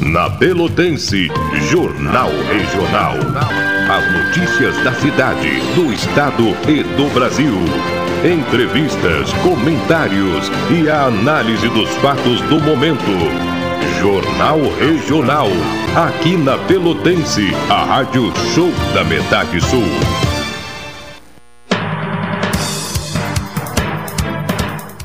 [0.00, 1.28] Na Pelotense,
[1.70, 3.14] Jornal Regional.
[3.88, 7.54] As notícias da cidade, do estado e do Brasil.
[8.22, 13.02] Entrevistas, comentários e a análise dos fatos do momento.
[13.98, 15.48] Jornal Regional.
[15.96, 20.25] Aqui na Pelotense, a Rádio Show da Metade Sul.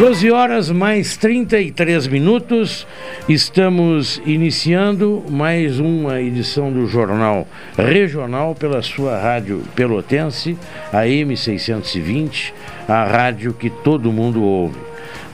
[0.00, 2.86] 12 horas mais 33 minutos,
[3.28, 10.56] estamos iniciando mais uma edição do Jornal Regional pela sua rádio pelotense,
[10.90, 12.54] a M620,
[12.88, 14.78] a rádio que todo mundo ouve.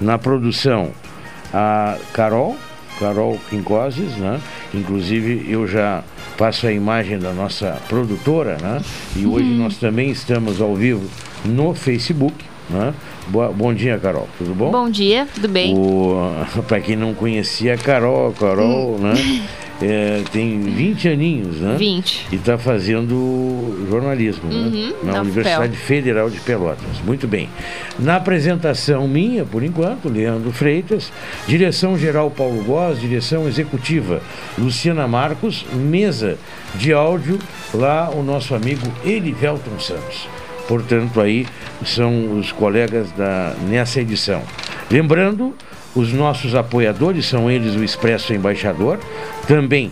[0.01, 0.91] Na produção,
[1.55, 2.57] a Carol,
[2.99, 4.41] Carol Quincoses, né?
[4.75, 6.03] Inclusive eu já
[6.37, 8.83] passo a imagem da nossa produtora, né?
[9.15, 9.59] E hoje uhum.
[9.59, 11.09] nós também estamos ao vivo
[11.45, 12.35] no Facebook,
[12.69, 12.95] né?
[13.29, 14.29] Boa, bom dia, Carol.
[14.39, 14.71] Tudo bom?
[14.71, 15.75] Bom dia, tudo bem.
[16.67, 18.99] Para quem não conhecia a Carol, Carol, hum.
[18.99, 19.15] né?
[19.81, 21.77] É, tem 20 aninhos, né?
[21.79, 22.29] 20.
[22.33, 24.55] E está fazendo jornalismo né?
[24.55, 24.95] uhum, né?
[25.03, 26.99] na, na Universidade Federal de Pelotas.
[27.05, 27.51] Muito bem.
[27.99, 31.13] Na apresentação minha, por enquanto, Leandro Freitas,
[31.47, 34.23] direção geral Paulo Góes, direção executiva
[34.57, 36.39] Luciana Marcos, mesa
[36.75, 37.39] de áudio
[37.75, 40.27] lá o nosso amigo Elivelton Santos.
[40.69, 41.47] Portanto, aí
[41.85, 44.43] são os colegas da, nessa edição.
[44.91, 45.55] Lembrando,
[45.95, 48.99] os nossos apoiadores são eles o Expresso Embaixador,
[49.47, 49.91] também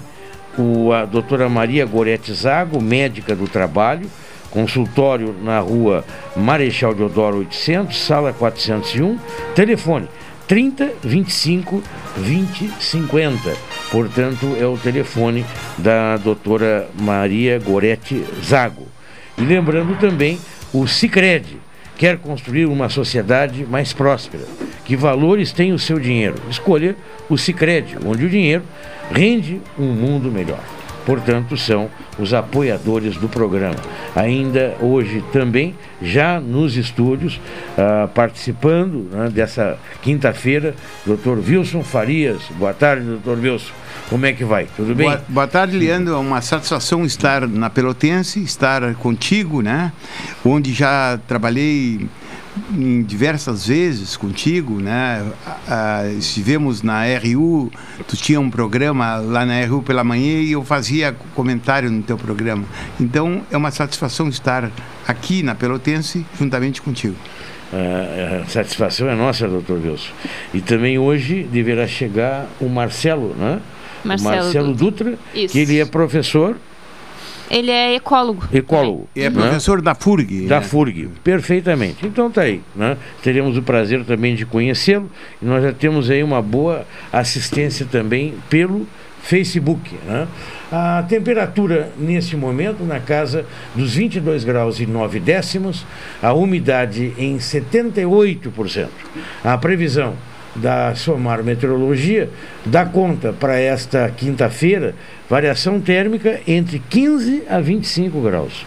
[0.59, 4.09] o, a doutora Maria Gorete Zago, médica do trabalho,
[4.51, 6.05] consultório na rua
[6.37, 9.19] Marechal Deodoro 800, sala 401,
[9.55, 10.09] telefone
[10.47, 11.83] 30 25
[12.17, 13.57] 20 50.
[13.91, 15.45] Portanto, é o telefone
[15.79, 18.87] da doutora Maria Gorete Zago.
[19.37, 20.39] E lembrando também
[20.75, 21.57] o Cicred
[21.97, 24.43] quer construir uma sociedade mais próspera.
[24.85, 26.35] Que valores tem o seu dinheiro?
[26.51, 26.97] Escolha
[27.31, 28.65] o Cicred, onde o dinheiro
[29.13, 30.74] rende um mundo melhor.
[31.05, 33.77] Portanto, são os apoiadores do programa.
[34.15, 37.41] Ainda hoje também, já nos estúdios,
[37.77, 41.39] uh, participando né, dessa quinta-feira, Dr.
[41.47, 42.43] Wilson Farias.
[42.59, 43.39] Boa tarde, Dr.
[43.39, 43.73] Wilson.
[44.09, 44.67] Como é que vai?
[44.77, 45.07] Tudo bem?
[45.07, 46.15] Boa, boa, tarde, Leandro.
[46.15, 49.93] É uma satisfação estar na Pelotense, estar contigo, né?
[50.45, 52.07] Onde já trabalhei
[52.73, 55.25] em diversas vezes contigo, né?
[55.69, 57.71] Ah, estivemos na RU,
[58.07, 62.17] tu tinha um programa lá na RU pela manhã e eu fazia comentário no teu
[62.17, 62.65] programa.
[63.01, 64.71] Então é uma satisfação estar
[65.07, 67.17] aqui na Pelotense juntamente contigo.
[68.43, 70.13] a satisfação é nossa, doutor Wilson.
[70.53, 73.61] E também hoje deverá chegar o Marcelo, né?
[74.05, 76.57] Marcelo, Marcelo Dutra, Dutra que ele é professor.
[77.51, 78.49] Ele é ecólogo.
[78.53, 79.09] Ecólogo.
[79.15, 79.41] E é né?
[79.43, 80.47] professor da FURG.
[80.47, 80.67] Da né?
[80.67, 82.07] FURG, perfeitamente.
[82.07, 82.61] Então tá aí.
[82.75, 82.97] Né?
[83.23, 85.11] Teremos o prazer também de conhecê-lo.
[85.41, 88.87] E nós já temos aí uma boa assistência também pelo
[89.23, 89.95] Facebook.
[90.07, 90.27] Né?
[90.71, 95.87] A temperatura nesse momento na casa dos 22 graus e 9 décimos,
[96.23, 98.89] a umidade em 78%.
[99.43, 100.15] A previsão
[100.55, 102.31] da Somar Meteorologia
[102.65, 104.95] dá conta para esta quinta-feira
[105.29, 108.65] variação térmica entre 15 a 25 graus.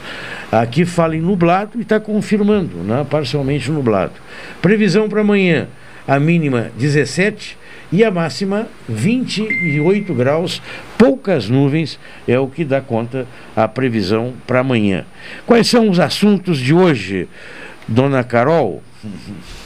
[0.51, 4.13] Aqui fala em nublado e está confirmando, né, parcialmente nublado.
[4.61, 5.67] Previsão para amanhã,
[6.07, 7.57] a mínima 17
[7.91, 10.61] e a máxima 28 graus,
[10.97, 13.25] poucas nuvens, é o que dá conta
[13.55, 15.05] a previsão para amanhã.
[15.45, 17.27] Quais são os assuntos de hoje,
[17.87, 18.81] dona Carol?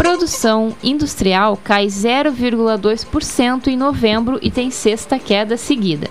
[0.00, 6.08] Produção industrial cai 0,2% em novembro e tem sexta queda seguida.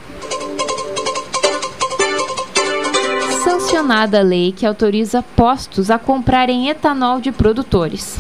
[3.43, 8.19] Sancionada a lei que autoriza postos a comprarem etanol de produtores.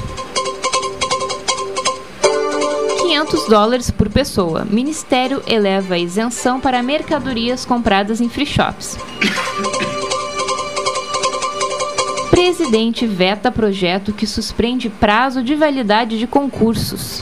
[3.03, 4.65] 500 dólares por pessoa.
[4.65, 8.97] Ministério eleva a isenção para mercadorias compradas em free shops.
[12.41, 17.21] Presidente veta projeto que suspende prazo de validade de concursos.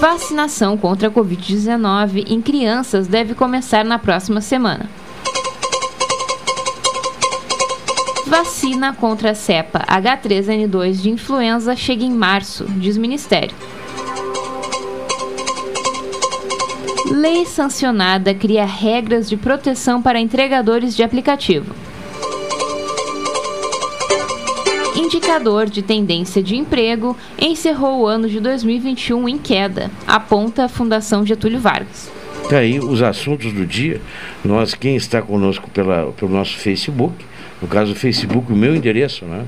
[0.00, 4.88] Vacinação contra a Covid-19 em crianças deve começar na próxima semana.
[8.26, 13.54] Vacina contra a cepa H3N2 de influenza chega em março, diz o Ministério.
[17.10, 21.74] Lei sancionada cria regras de proteção para entregadores de aplicativo.
[24.96, 31.24] Indicador de tendência de emprego encerrou o ano de 2021 em queda, aponta a Fundação
[31.24, 32.10] Getúlio Vargas.
[32.48, 34.00] Tá aí os assuntos do dia.
[34.44, 37.14] Nós, quem está conosco pela, pelo nosso Facebook,
[37.60, 39.44] no caso do Facebook, o meu endereço, né,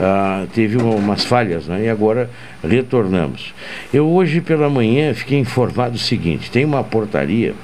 [0.00, 2.30] ah, teve uma, umas falhas, né, e agora
[2.62, 3.52] retornamos.
[3.92, 7.54] Eu hoje pela manhã fiquei informado o seguinte: tem uma portaria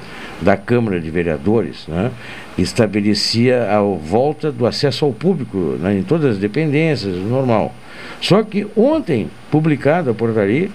[0.40, 2.10] da Câmara de Vereadores, né,
[2.58, 7.72] estabelecia a volta do acesso ao público né, em todas as dependências, normal.
[8.20, 10.70] Só que ontem, publicada a portaria,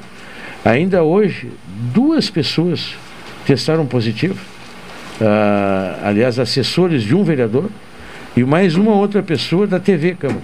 [0.63, 1.51] ainda hoje,
[1.93, 2.93] duas pessoas
[3.45, 4.39] testaram positivo.
[5.21, 7.69] Ah, aliás, assessores de um vereador
[8.35, 10.41] e mais uma outra pessoa da TV Câmara.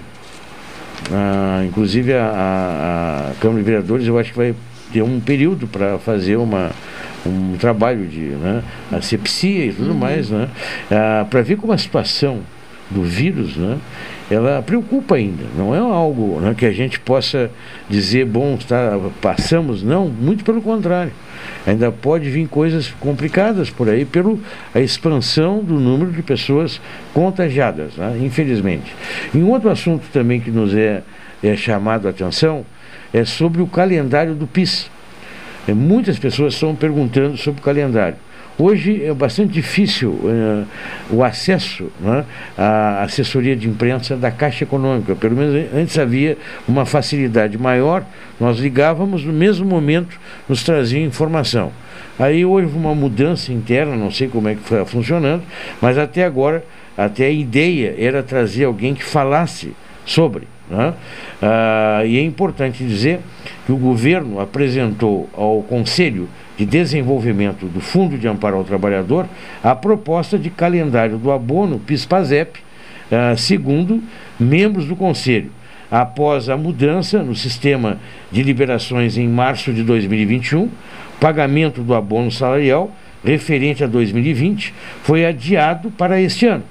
[1.12, 4.54] Ah, inclusive a, a, a, Câmara de Vereadores eu acho que vai
[4.92, 6.70] ter um período para fazer uma,
[7.24, 9.98] um trabalho de né, asepsia e tudo uhum.
[9.98, 10.48] mais, né,
[10.90, 12.40] ah, para ver como a situação
[12.90, 13.78] do vírus, né,
[14.30, 15.44] ela preocupa ainda.
[15.56, 17.50] Não é algo né, que a gente possa
[17.88, 21.12] dizer, bom, está, passamos, não, muito pelo contrário
[21.66, 24.38] ainda pode vir coisas complicadas por aí pela
[24.76, 26.80] expansão do número de pessoas
[27.12, 28.18] contagiadas, né?
[28.22, 28.94] infelizmente.
[29.34, 31.02] E um outro assunto também que nos é,
[31.42, 32.64] é chamado a atenção
[33.12, 34.90] é sobre o calendário do PIS.
[35.66, 38.16] É, muitas pessoas estão perguntando sobre o calendário.
[38.58, 40.66] Hoje é bastante difícil uh,
[41.10, 42.24] o acesso né,
[42.56, 45.14] à assessoria de imprensa da Caixa Econômica.
[45.14, 48.02] Pelo menos antes havia uma facilidade maior,
[48.40, 50.18] nós ligávamos, no mesmo momento
[50.48, 51.70] nos trazia informação.
[52.18, 55.42] Aí houve uma mudança interna, não sei como é que foi funcionando,
[55.82, 56.64] mas até agora,
[56.96, 59.74] até a ideia era trazer alguém que falasse
[60.06, 60.48] sobre.
[60.70, 60.94] Né?
[61.42, 63.20] Ah, e é importante dizer
[63.66, 66.26] que o governo apresentou ao Conselho
[66.56, 69.26] de Desenvolvimento do Fundo de Amparo ao Trabalhador
[69.62, 74.02] a proposta de calendário do abono PIS-PASEP, uh, segundo
[74.38, 75.50] membros do Conselho.
[75.90, 77.98] Após a mudança no sistema
[78.32, 80.68] de liberações em março de 2021,
[81.20, 82.90] pagamento do abono salarial
[83.24, 86.64] referente a 2020 foi adiado para este ano.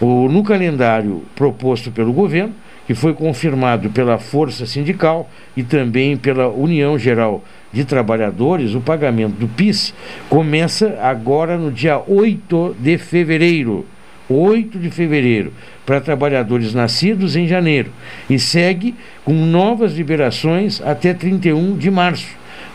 [0.00, 2.52] No calendário proposto pelo governo,
[2.86, 7.42] que foi confirmado pela Força Sindical e também pela União Geral
[7.74, 9.92] de Trabalhadores, o pagamento do PIS
[10.28, 13.84] começa agora no dia 8 de fevereiro.
[14.28, 15.52] 8 de fevereiro,
[15.84, 17.90] para trabalhadores nascidos em janeiro,
[18.30, 22.28] e segue com novas liberações até 31 de março,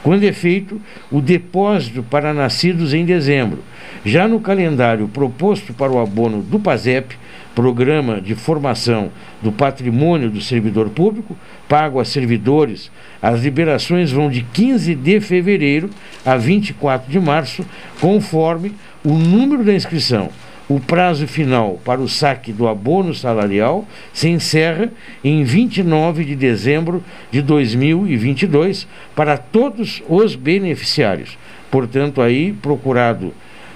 [0.03, 0.79] quando é feito
[1.09, 3.63] o depósito para nascidos em dezembro.
[4.05, 7.17] Já no calendário proposto para o abono do PASEP,
[7.59, 9.11] Programa de Formação
[9.41, 11.35] do Patrimônio do Servidor Público,
[11.67, 12.89] pago a servidores,
[13.21, 15.89] as liberações vão de 15 de fevereiro
[16.25, 17.65] a 24 de março,
[17.99, 18.71] conforme
[19.03, 20.29] o número da inscrição.
[20.69, 24.89] O prazo final para o saque do abono salarial se encerra
[25.21, 31.37] em 29 de dezembro de 2022 para todos os beneficiários.
[31.69, 33.33] Portanto, aí procurado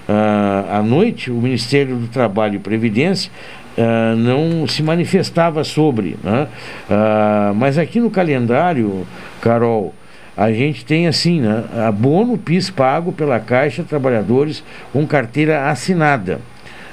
[0.08, 3.30] uh, à noite, o Ministério do Trabalho e Previdência
[3.76, 6.16] Uh, não se manifestava sobre.
[6.22, 6.46] Né?
[6.88, 9.06] Uh, mas aqui no calendário,
[9.40, 9.92] Carol,
[10.36, 11.64] a gente tem assim, né?
[11.86, 14.62] abono PIS pago pela Caixa Trabalhadores
[14.92, 16.40] com carteira assinada.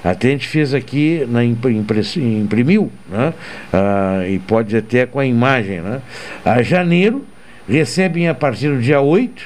[0.04, 3.34] Até a gente fez aqui, na imprimiu, né?
[3.72, 5.80] Uh, e pode até com a imagem.
[5.82, 6.02] Né?
[6.44, 7.24] A janeiro
[7.70, 9.44] recebem a partir do dia 8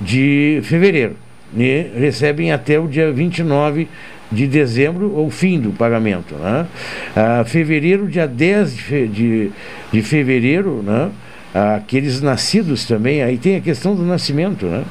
[0.00, 1.16] de fevereiro.
[1.56, 3.88] E recebem até o dia 29
[4.30, 6.34] de dezembro, ou fim do pagamento.
[6.34, 6.66] Né?
[7.16, 9.50] Ah, fevereiro, dia 10 de, fe de,
[9.92, 11.10] de fevereiro, né?
[11.76, 14.84] aqueles nascidos também, aí tem a questão do nascimento, né?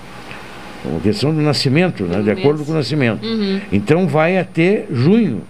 [0.97, 2.21] A questão do nascimento, né?
[2.21, 3.25] de acordo com o nascimento.
[3.25, 3.59] Uhum.
[3.71, 5.41] Então vai até junho.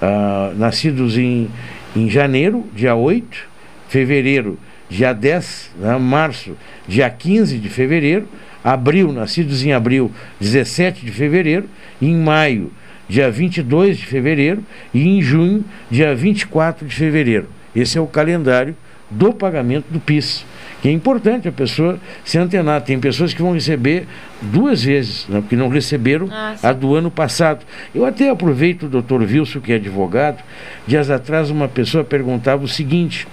[0.00, 1.50] Ah, nascidos em,
[1.94, 3.48] em janeiro, dia 8,
[3.88, 5.98] fevereiro, dia 10, né?
[5.98, 6.56] março,
[6.88, 8.26] dia 15 de fevereiro,
[8.64, 11.66] abril, nascidos em abril, 17 de fevereiro,
[12.00, 12.72] e em maio,
[13.10, 14.64] dia 22 de fevereiro,
[14.94, 17.48] e em junho, dia 24 de fevereiro.
[17.74, 18.76] Esse é o calendário
[19.10, 20.46] do pagamento do PIS,
[20.80, 22.82] que é importante a pessoa se antenar.
[22.82, 24.06] Tem pessoas que vão receber
[24.40, 27.66] duas vezes, né, porque não receberam ah, a do ano passado.
[27.92, 30.42] Eu até aproveito o doutor Wilson, que é advogado,
[30.86, 33.26] dias atrás uma pessoa perguntava o seguinte,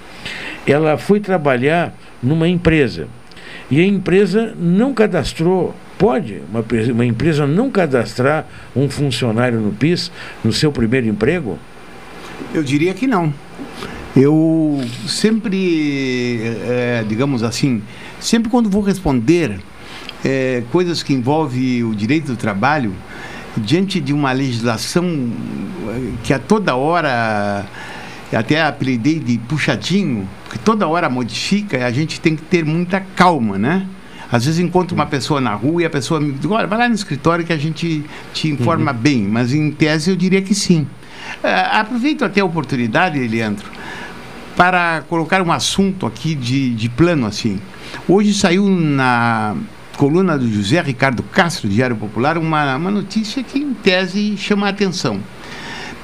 [0.65, 3.07] ela foi trabalhar numa empresa,
[3.69, 8.45] e a empresa não cadastrou Pode uma, uma empresa não cadastrar
[8.75, 10.11] um funcionário no PIS
[10.43, 11.57] no seu primeiro emprego?
[12.53, 13.33] Eu diria que não.
[14.15, 17.81] Eu sempre, é, digamos assim,
[18.19, 19.59] sempre quando vou responder
[20.23, 22.93] é, coisas que envolvem o direito do trabalho,
[23.57, 25.31] diante de uma legislação
[26.23, 27.65] que a toda hora
[28.35, 33.57] até apelidei de puxadinho, porque toda hora modifica, a gente tem que ter muita calma,
[33.57, 33.87] né?
[34.29, 36.89] Às vezes encontro uma pessoa na rua e a pessoa me diz, olha, vai lá
[36.89, 38.03] no escritório que a gente
[38.33, 38.97] te informa uhum.
[38.97, 40.81] bem, mas em tese eu diria que sim.
[41.41, 43.65] Uh, aproveito até a oportunidade, Leandro,
[44.55, 47.59] para colocar um assunto aqui de, de plano assim.
[48.07, 49.55] Hoje saiu na
[49.95, 54.69] coluna do José Ricardo Castro, Diário Popular, uma, uma notícia que em tese chama a
[54.69, 55.21] atenção.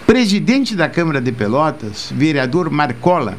[0.06, 3.38] Presidente da Câmara de Pelotas, vereador Marcola,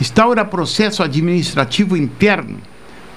[0.00, 2.58] instaura processo administrativo interno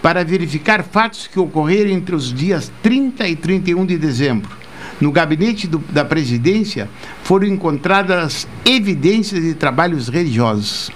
[0.01, 4.49] para verificar fatos que ocorreram entre os dias 30 e 31 de dezembro.
[4.99, 6.89] No gabinete do, da presidência
[7.23, 10.89] foram encontradas evidências de trabalhos religiosos.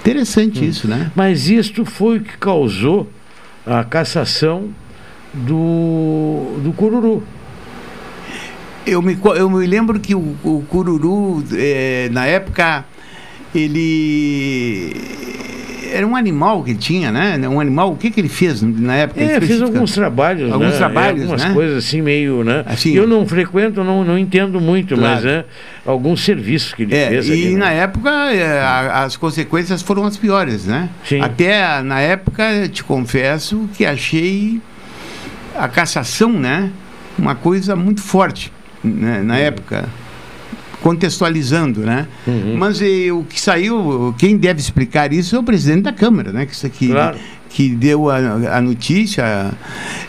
[0.00, 0.68] Interessante hum.
[0.68, 1.10] isso, né?
[1.14, 3.10] Mas isto foi o que causou
[3.66, 4.70] a cassação
[5.34, 7.22] do, do Cururu.
[8.86, 12.84] Eu me, eu me lembro que o, o Cururu, é, na época,
[13.54, 14.94] ele
[15.92, 17.38] era um animal que tinha, né?
[17.48, 19.22] Um animal, o que, que ele fez na época?
[19.22, 20.76] É, fez alguns trabalhos, Alguns né?
[20.76, 21.54] trabalhos, algumas né?
[21.54, 22.62] coisas assim meio, né?
[22.66, 25.14] Assim, eu não frequento, não, não entendo muito, claro.
[25.14, 25.44] mas é
[25.84, 27.28] alguns serviços que ele é, fez.
[27.28, 27.78] E ali, na né?
[27.78, 30.88] época é, a, as consequências foram as piores, né?
[31.04, 31.20] Sim.
[31.20, 34.60] Até na época, te confesso que achei
[35.56, 36.70] a cassação, né?
[37.18, 38.52] Uma coisa muito forte
[38.82, 39.22] né?
[39.22, 39.88] na época
[40.82, 42.06] contextualizando, né?
[42.26, 42.56] Uhum.
[42.56, 46.46] Mas e, o que saiu, quem deve explicar isso é o presidente da Câmara, né?
[46.46, 47.18] Que isso aqui claro.
[47.48, 49.52] que deu a, a, notícia.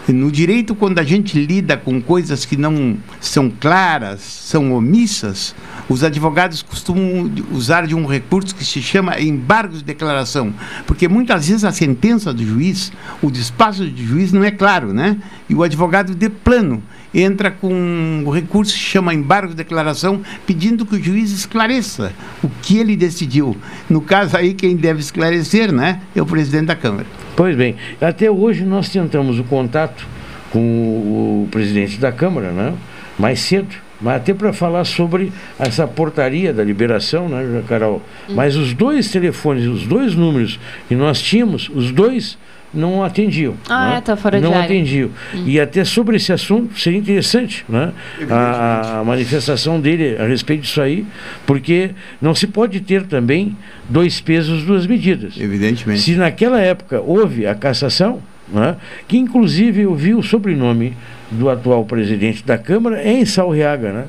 [0.07, 5.55] No direito, quando a gente lida com coisas que não são claras, são omissas,
[5.89, 10.53] os advogados costumam usar de um recurso que se chama embargo de declaração,
[10.85, 12.91] porque muitas vezes a sentença do juiz,
[13.21, 15.17] o despacho do juiz não é claro, né?
[15.49, 20.85] E o advogado de plano entra com um recurso que chama embargo de declaração, pedindo
[20.85, 22.13] que o juiz esclareça
[22.43, 23.55] o que ele decidiu.
[23.89, 27.07] No caso aí, quem deve esclarecer né, é o presidente da Câmara.
[27.35, 30.05] Pois bem, até hoje nós tentamos o contato
[30.51, 32.73] com o presidente da Câmara, né,
[33.17, 38.01] mais cedo, mas até para falar sobre essa portaria da liberação, né, Carol?
[38.29, 38.33] Hum.
[38.35, 42.37] Mas os dois telefones, os dois números que nós tínhamos, os dois
[42.73, 43.55] não atendiam.
[43.67, 43.97] Ah, né?
[43.97, 45.09] é, tá fora não de Não atendiam.
[45.33, 45.43] Hum.
[45.45, 47.91] E até sobre esse assunto seria interessante né?
[48.29, 51.05] a, a, manifestação dele a respeito disso aí,
[51.45, 53.55] porque não se pode ter também
[53.89, 55.35] dois pesos, duas medidas.
[55.39, 56.01] Evidentemente.
[56.01, 58.77] Se naquela época houve a cassação, né?
[59.07, 60.95] que inclusive eu vi o sobrenome
[61.29, 64.05] do atual presidente da Câmara é em Salriaga, né?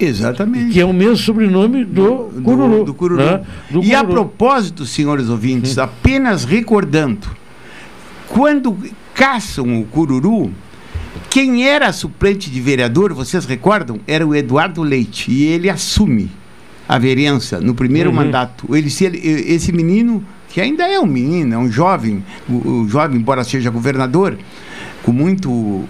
[0.00, 0.72] Exatamente.
[0.72, 2.78] Que é o mesmo sobrenome do, do Cururu.
[2.78, 3.24] Do, do Cururu.
[3.24, 3.40] Né?
[3.70, 3.96] Do e Cururu.
[3.96, 5.82] a propósito, senhores ouvintes, hum.
[5.82, 7.28] apenas recordando,
[8.28, 8.76] quando
[9.14, 10.50] caçam o Cururu,
[11.30, 14.00] quem era suplente de vereador, vocês recordam?
[14.06, 15.30] Era o Eduardo Leite.
[15.30, 16.30] E ele assume
[16.88, 18.16] a vereança no primeiro uhum.
[18.16, 18.74] mandato.
[18.74, 23.42] Ele, esse menino, que ainda é um menino, é um jovem, o, o jovem, embora
[23.42, 24.36] seja governador,
[25.02, 25.88] com muito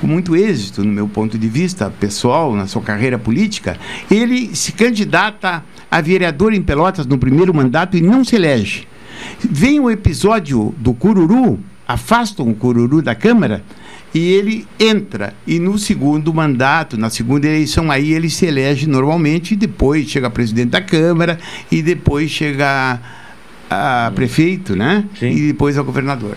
[0.00, 3.76] com muito êxito, no meu ponto de vista pessoal, na sua carreira política,
[4.10, 8.88] ele se candidata a vereador em Pelotas no primeiro mandato e não se elege.
[9.38, 13.62] Vem o episódio do Cururu, afastam o Cururu da Câmara
[14.14, 15.34] e ele entra.
[15.46, 20.30] E no segundo mandato, na segunda eleição, aí ele se elege normalmente, e depois chega
[20.30, 21.38] presidente da Câmara,
[21.70, 22.98] e depois chega
[23.70, 25.04] a, prefeito, né?
[25.18, 25.30] Sim.
[25.30, 26.36] E depois a governador.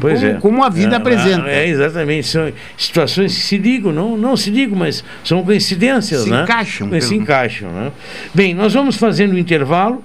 [0.00, 0.34] Pois como, é.
[0.40, 1.48] como a vida é, apresenta.
[1.48, 2.26] É, exatamente.
[2.26, 6.42] São situações que se ligam, não, não se ligam, mas são coincidências, se né?
[6.42, 7.22] Encaixam, se pelo...
[7.22, 7.70] encaixam.
[7.70, 7.92] Né?
[8.34, 10.02] Bem, nós vamos fazendo o intervalo.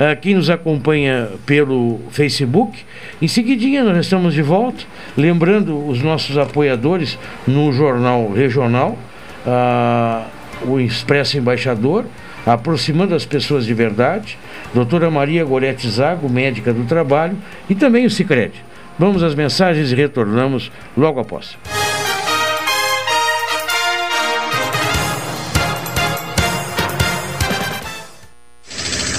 [0.00, 2.78] Uh, quem nos acompanha pelo Facebook.
[3.20, 4.82] Em seguidinha nós estamos de volta,
[5.14, 8.98] lembrando os nossos apoiadores no Jornal Regional,
[9.46, 10.24] uh,
[10.66, 12.06] o Expresso Embaixador,
[12.46, 14.38] aproximando as pessoas de verdade,
[14.74, 17.36] doutora Maria Gorete Zago, médica do trabalho,
[17.68, 18.52] e também o Cicred.
[18.98, 21.56] Vamos às mensagens e retornamos logo após.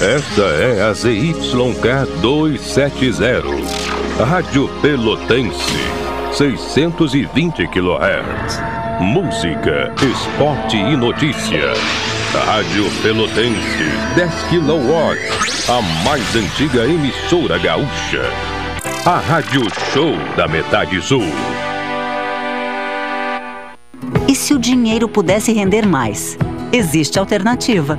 [0.02, 3.42] Esta é a ZYK 270,
[4.24, 5.78] Rádio Pelotense,
[6.32, 8.60] 620 kHz.
[9.00, 11.72] Música, esporte e notícia.
[12.40, 13.84] Rádio Pelotense,
[14.16, 15.18] 10 kW,
[15.68, 18.22] a mais antiga emissora gaúcha.
[19.04, 19.62] A Rádio
[19.92, 21.24] Show da Metade Sul.
[24.26, 26.38] E se o dinheiro pudesse render mais?
[26.72, 27.98] Existe alternativa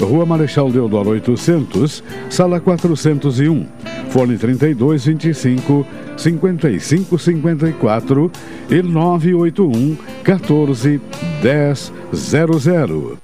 [0.00, 3.66] Rua Marechal Deodoro 800, Sala 401,
[4.08, 5.84] Fone 3225
[6.16, 8.30] 5554
[8.68, 11.00] e 981 14
[11.40, 13.23] 10 00.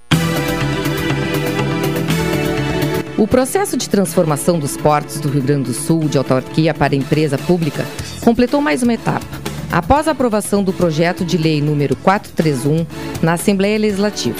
[3.21, 7.37] O processo de transformação dos portos do Rio Grande do Sul de autarquia para empresa
[7.37, 7.85] pública
[8.21, 9.23] completou mais uma etapa.
[9.71, 12.83] Após a aprovação do projeto de lei número 431
[13.21, 14.39] na Assembleia Legislativa.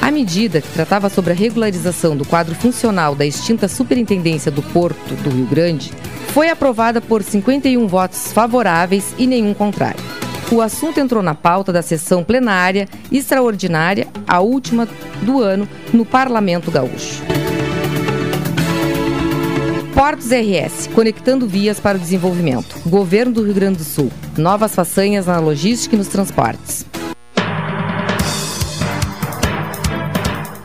[0.00, 5.14] A medida, que tratava sobre a regularização do quadro funcional da extinta Superintendência do Porto
[5.16, 5.92] do Rio Grande,
[6.28, 10.02] foi aprovada por 51 votos favoráveis e nenhum contrário.
[10.50, 14.88] O assunto entrou na pauta da sessão plenária extraordinária, a última
[15.20, 17.33] do ano, no Parlamento Gaúcho.
[19.94, 22.76] Portos RS, conectando vias para o desenvolvimento.
[22.84, 24.10] Governo do Rio Grande do Sul.
[24.36, 26.84] Novas façanhas na logística e nos transportes.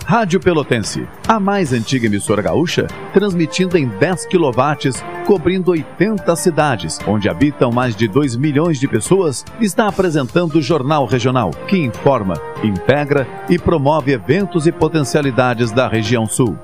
[0.04, 7.30] Rádio Pelotense, a mais antiga emissora gaúcha, transmitindo em 10 kW, cobrindo 80 cidades, onde
[7.30, 13.28] habitam mais de 2 milhões de pessoas, está apresentando o Jornal Regional, que informa, integra
[13.48, 16.58] e promove eventos e potencialidades da região sul.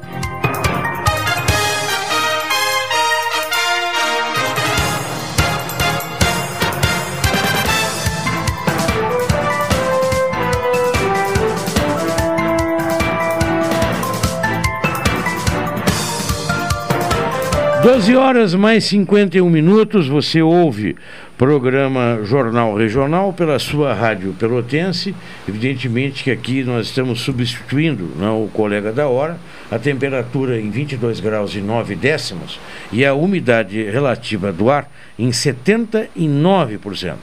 [17.85, 20.95] Doze horas mais 51 minutos, você ouve
[21.37, 25.13] programa Jornal Regional pela sua rádio pelotense.
[25.47, 29.37] Evidentemente que aqui nós estamos substituindo não, o colega da hora,
[29.69, 32.59] a temperatura em 22 graus e 9 décimos
[32.91, 37.17] e a umidade relativa do ar em 79%.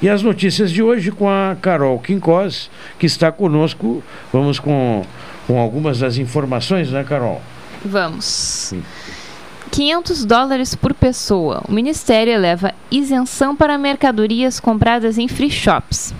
[0.00, 4.00] E as notícias de hoje com a Carol Quincós, que está conosco.
[4.32, 5.04] Vamos com,
[5.48, 7.42] com algumas das informações, né, Carol?
[7.84, 8.24] Vamos.
[8.24, 8.82] Sim.
[9.74, 11.64] 500 dólares por pessoa.
[11.68, 16.14] O Ministério eleva isenção para mercadorias compradas em free shops.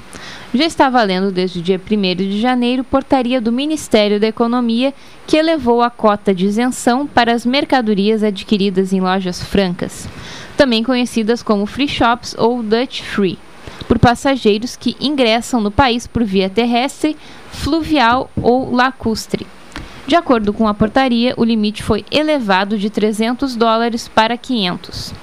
[0.52, 4.92] Já está valendo desde o dia 1 de janeiro portaria do Ministério da Economia
[5.24, 10.08] que elevou a cota de isenção para as mercadorias adquiridas em lojas francas,
[10.56, 13.38] também conhecidas como free shops ou Dutch Free,
[13.86, 17.16] por passageiros que ingressam no país por via terrestre,
[17.52, 19.46] fluvial ou lacustre.
[20.06, 25.14] De acordo com a portaria, o limite foi elevado de 300 dólares para 500.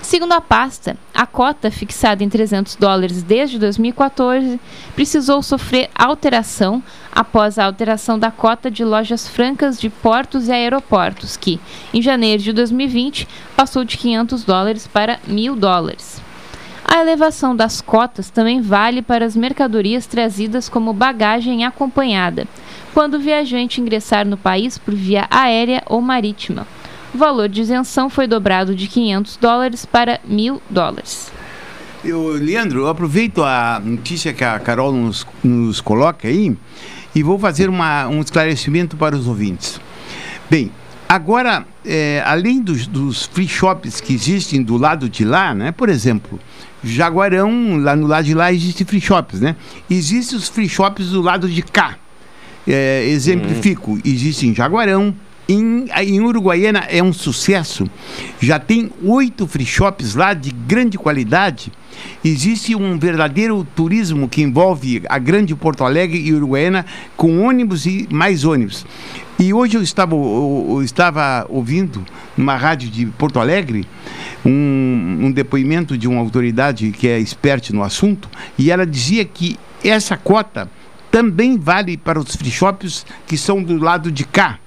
[0.00, 4.58] Segundo a pasta, a cota, fixada em 300 dólares desde 2014,
[4.94, 11.36] precisou sofrer alteração após a alteração da cota de lojas francas de portos e aeroportos,
[11.36, 11.60] que,
[11.92, 16.20] em janeiro de 2020, passou de 500 dólares para 1.000 dólares.
[16.84, 22.48] A elevação das cotas também vale para as mercadorias trazidas como bagagem acompanhada,
[22.92, 26.66] quando o viajante ingressar no país por via aérea ou marítima.
[27.12, 31.32] O valor de isenção foi dobrado de 500 dólares para 1.000 dólares.
[32.04, 36.56] Eu, Leandro, eu aproveito a notícia que a Carol nos, nos coloca aí
[37.14, 39.80] e vou fazer uma, um esclarecimento para os ouvintes.
[40.48, 40.70] Bem,
[41.08, 45.72] agora, é, além dos, dos free shops que existem do lado de lá, né?
[45.72, 46.40] Por exemplo,
[46.82, 49.56] Jaguarão, lá no lado de lá existem free shops, né?
[49.90, 51.98] Existem os free shops do lado de cá.
[52.68, 54.00] É, exemplifico, uhum.
[54.04, 55.14] existem Jaguarão,
[55.50, 57.84] em, em Uruguaiana é um sucesso.
[58.40, 61.72] Já tem oito free shops lá de grande qualidade.
[62.24, 68.06] Existe um verdadeiro turismo que envolve a grande Porto Alegre e Uruguaiana com ônibus e
[68.10, 68.86] mais ônibus.
[69.38, 72.04] E hoje eu estava, eu estava ouvindo
[72.36, 73.86] numa rádio de Porto Alegre
[74.44, 79.58] um, um depoimento de uma autoridade que é experte no assunto e ela dizia que
[79.82, 80.70] essa cota
[81.10, 84.58] também vale para os free shops que são do lado de cá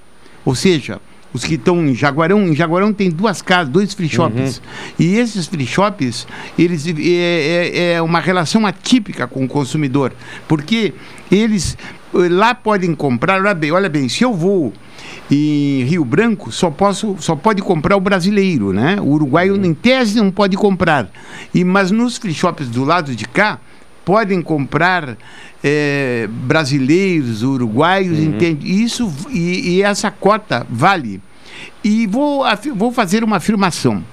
[0.46, 1.00] ou seja,
[1.34, 4.58] os que estão em Jaguarão, em Jaguarão tem duas casas, dois free shops.
[4.58, 4.64] Uhum.
[5.00, 6.28] E esses free shops,
[6.60, 10.14] eles é, é, é, uma relação atípica com o consumidor,
[10.48, 10.94] porque
[11.32, 11.78] eles
[12.14, 14.72] lá podem comprar, olha bem, olha bem, se eu vou
[15.32, 18.98] em Rio Branco, só posso, só pode comprar o brasileiro, né?
[19.00, 21.10] O uruguaio em tese não pode comprar.
[21.54, 23.60] E mas nos free shops do lado de cá,
[24.06, 25.18] podem comprar
[25.63, 28.26] é, brasileiros, uruguaios, uhum.
[28.26, 28.84] entende?
[28.84, 31.22] Isso e, e, essa cota vale.
[31.84, 32.44] E vou,
[32.76, 34.04] vou fazer uma afirmação.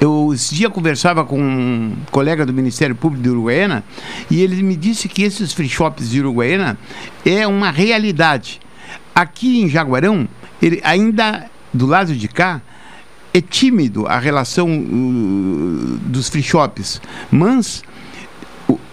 [0.00, 3.84] Eu esse dia conversava com um colega do Ministério Público de Uruguaiana
[4.30, 6.78] e ele me disse que esses free shops de Uruguaiana
[7.24, 8.60] é uma realidade.
[9.14, 10.28] Aqui em Jaguarão,
[10.60, 12.60] ele ainda do lado de cá,
[13.32, 17.00] é tímido a relação uh, dos free shops,
[17.30, 17.82] mas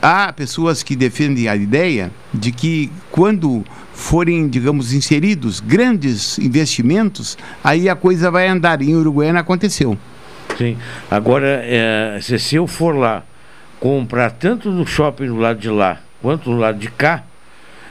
[0.01, 7.89] há pessoas que defendem a ideia de que quando forem, digamos, inseridos grandes investimentos, aí
[7.89, 8.81] a coisa vai andar.
[8.81, 9.97] Em Uruguaiana aconteceu.
[10.57, 10.77] Sim.
[11.09, 13.23] Agora, é, se eu for lá
[13.79, 17.23] comprar tanto no shopping do lado de lá quanto no lado de cá,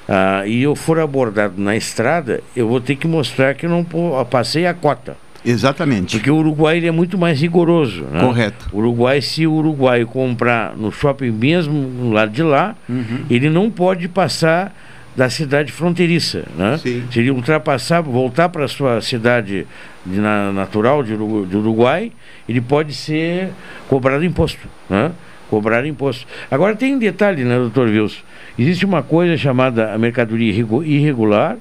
[0.09, 3.85] ah, e eu for abordado na estrada, eu vou ter que mostrar que eu não
[4.25, 5.17] passei a cota.
[5.51, 6.17] Exatamente.
[6.17, 8.05] Porque o Uruguai é muito mais rigoroso.
[8.05, 8.21] Né?
[8.21, 8.69] Correto.
[8.73, 13.25] O Uruguai, se o Uruguai comprar no shopping mesmo no lado de lá, uhum.
[13.31, 14.75] ele não pode passar
[15.17, 16.45] da cidade fronteiriça.
[16.57, 16.79] Né?
[16.79, 17.03] Sim.
[17.11, 19.67] Se ele ultrapassar, voltar para a sua cidade
[20.05, 22.13] de, na, natural de, de, Uruguai,
[22.49, 23.51] ele pode ser
[23.89, 24.69] cobrado imposto.
[24.89, 25.11] Né?
[25.51, 26.27] Cobrar imposto.
[26.51, 28.21] Agora tem um detalhe, né, doutor Wilson?
[28.59, 30.53] Existe uma coisa chamada mercadoria
[30.85, 31.57] irregular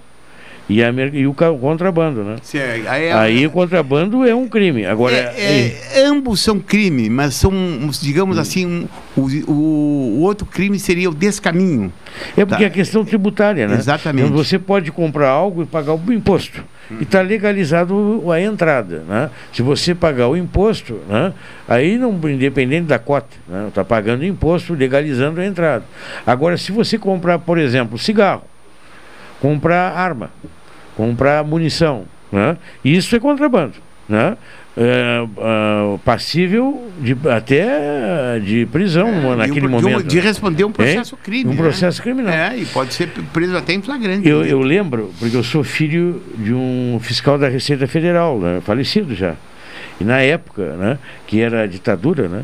[0.70, 2.36] e, a, e o contrabando, né?
[2.42, 4.86] Sim, aí, é, aí o contrabando é um crime.
[4.86, 7.52] Agora, é, é, ambos são crime, mas são,
[8.02, 8.42] digamos hum.
[8.42, 11.92] assim, um, o, o, outro crime seria o descaminho.
[12.36, 12.68] É porque tá?
[12.68, 13.76] a questão tributária, né?
[13.76, 14.26] Exatamente.
[14.26, 16.62] Então, você pode comprar algo e pagar o imposto.
[16.92, 16.98] Hum.
[17.00, 19.04] E está legalizado a entrada.
[19.08, 19.30] Né?
[19.54, 21.32] Se você pagar o imposto, né?
[21.66, 23.38] aí não, independente da cota,
[23.70, 23.88] está né?
[23.88, 25.86] pagando imposto, legalizando a entrada.
[26.26, 28.44] Agora, se você comprar, por exemplo, cigarro,
[29.40, 30.30] comprar arma,
[30.96, 32.06] comprar munição.
[32.32, 32.58] Né?
[32.84, 33.74] Isso é contrabando.
[34.08, 34.38] Né?
[34.80, 40.04] É, é, passível de, até de prisão é, naquele um, momento.
[40.04, 41.26] De, de, responder um processo é?
[41.26, 41.50] crime.
[41.50, 41.58] Um né?
[41.58, 42.34] processo criminal.
[42.34, 44.28] É, e pode ser preso até em flagrante.
[44.28, 48.62] Eu, eu lembro, porque eu sou filho de um fiscal da Receita Federal, né?
[48.64, 49.36] falecido já.
[50.00, 52.44] E na época, né, que era ditadura, né,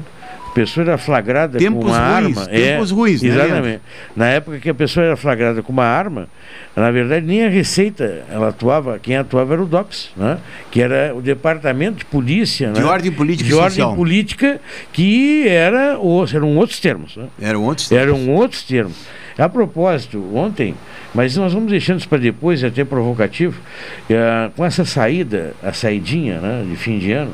[0.54, 2.48] pessoa era flagrada tempos com uma ruins, arma.
[2.48, 3.30] Tempos é, ruins, né?
[3.30, 3.82] Exatamente.
[4.16, 6.28] Na época que a pessoa era flagrada com uma arma,
[6.76, 10.38] na verdade nem a Receita ela atuava, quem atuava era o DOPS, né?
[10.72, 12.72] que era o Departamento de Polícia.
[12.72, 12.86] De né?
[12.86, 14.62] ordem política De ordem política,
[14.92, 15.98] que era,
[16.34, 17.18] eram outros termos.
[17.18, 17.28] Né?
[17.42, 18.04] Eram outros termos.
[18.04, 18.98] Eram outros termos.
[19.38, 20.76] A propósito, ontem,
[21.14, 23.60] mas nós vamos deixando isso para depois, é até provocativo,
[24.08, 27.32] é, com essa saída, a saidinha né, de fim de ano,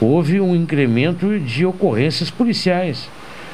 [0.00, 3.08] houve um incremento de ocorrências policiais,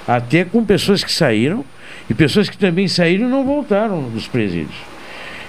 [0.06, 1.64] até com pessoas que saíram
[2.08, 4.76] e pessoas que também saíram e não voltaram dos presídios.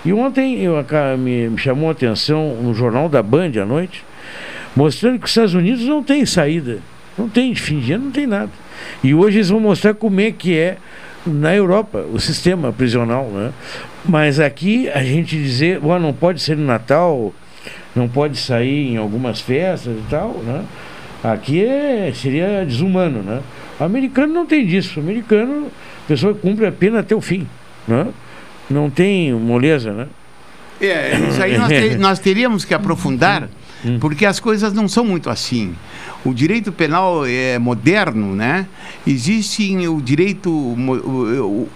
[0.04, 0.76] E ontem eu,
[1.18, 4.04] me, chamou a atenção no jornal da Band à noite,
[4.76, 6.80] mostrando que os Estados Unidos não tem saída,
[7.18, 8.52] não tem de fim de ano, não tem nada.
[9.04, 10.78] E hoje eles vão mostrar como é que é
[11.26, 13.52] na Europa o sistema prisional, né?
[14.06, 17.34] Mas aqui a gente dizer, não pode ser no Natal,
[17.98, 20.64] não pode sair em algumas festas e tal, né?
[21.24, 23.42] Aqui é, seria desumano, né?
[23.80, 25.00] O americano não tem disso.
[25.00, 25.68] O americano,
[26.06, 27.48] a pessoa cumpre a pena até o fim,
[27.88, 28.08] né?
[28.70, 30.08] Não tem moleza, né?
[30.80, 33.50] É, isso aí nós, te, nós teríamos que aprofundar,
[33.84, 33.98] hum.
[34.00, 35.76] porque as coisas não são muito assim.
[36.24, 38.68] O direito penal é moderno, né?
[39.06, 40.52] Existe o direito,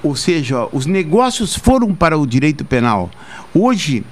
[0.03, 3.09] ou seja, os negócios foram para o direito penal.
[3.53, 4.03] Hoje,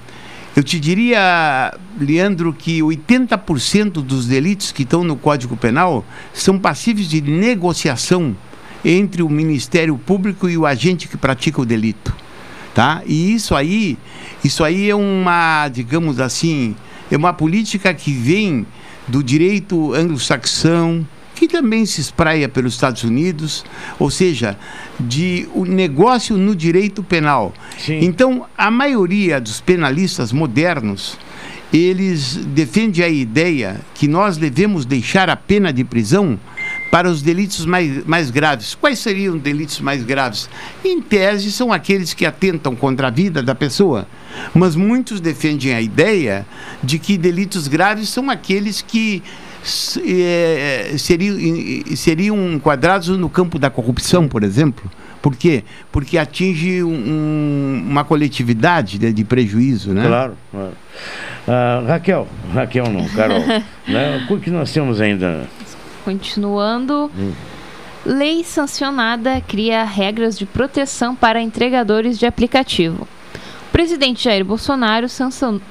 [0.55, 7.07] eu te diria, Leandro, que 80% dos delitos que estão no Código Penal são passíveis
[7.07, 8.35] de negociação
[8.83, 12.15] entre o Ministério Público e o agente que pratica o delito,
[12.73, 13.01] tá?
[13.05, 13.97] E isso aí,
[14.43, 16.75] isso aí é uma, digamos assim,
[17.11, 18.65] é uma política que vem
[19.07, 21.05] do direito anglo-saxão,
[21.39, 23.63] que também se espraia pelos Estados Unidos,
[23.97, 24.57] ou seja,
[24.99, 27.53] de o negócio no direito penal.
[27.77, 27.99] Sim.
[28.01, 31.17] Então, a maioria dos penalistas modernos,
[31.71, 36.37] eles defendem a ideia que nós devemos deixar a pena de prisão
[36.91, 38.75] para os delitos mais, mais graves.
[38.75, 40.49] Quais seriam os delitos mais graves?
[40.83, 44.05] Em tese, são aqueles que atentam contra a vida da pessoa.
[44.53, 46.45] Mas muitos defendem a ideia
[46.83, 49.23] de que delitos graves são aqueles que
[50.05, 51.37] é, seriam,
[51.95, 54.89] seriam enquadrados no campo da corrupção, por exemplo.
[55.21, 55.63] Por quê?
[55.91, 60.07] Porque atinge um, uma coletividade de, de, prejuízo, né?
[60.07, 60.37] Claro.
[60.49, 60.73] claro.
[61.47, 63.39] Uh, Raquel, Raquel não, Carol,
[63.87, 64.27] né?
[64.29, 65.47] o que nós temos ainda?
[66.05, 67.11] Continuando.
[67.17, 67.33] Hum.
[68.05, 73.05] Lei sancionada cria regras de proteção para entregadores de aplicativo.
[73.67, 75.07] O presidente Jair Bolsonaro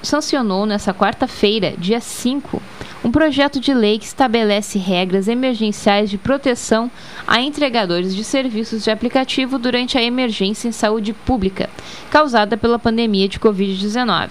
[0.03, 2.63] sancionou nessa quarta-feira, dia 5,
[3.05, 6.91] um projeto de lei que estabelece regras emergenciais de proteção
[7.27, 11.71] a entregadores de serviços de aplicativo durante a emergência em saúde pública
[12.11, 14.31] causada pela pandemia de Covid-19.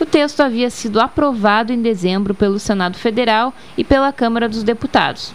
[0.00, 5.34] O texto havia sido aprovado em dezembro pelo Senado Federal e pela Câmara dos Deputados.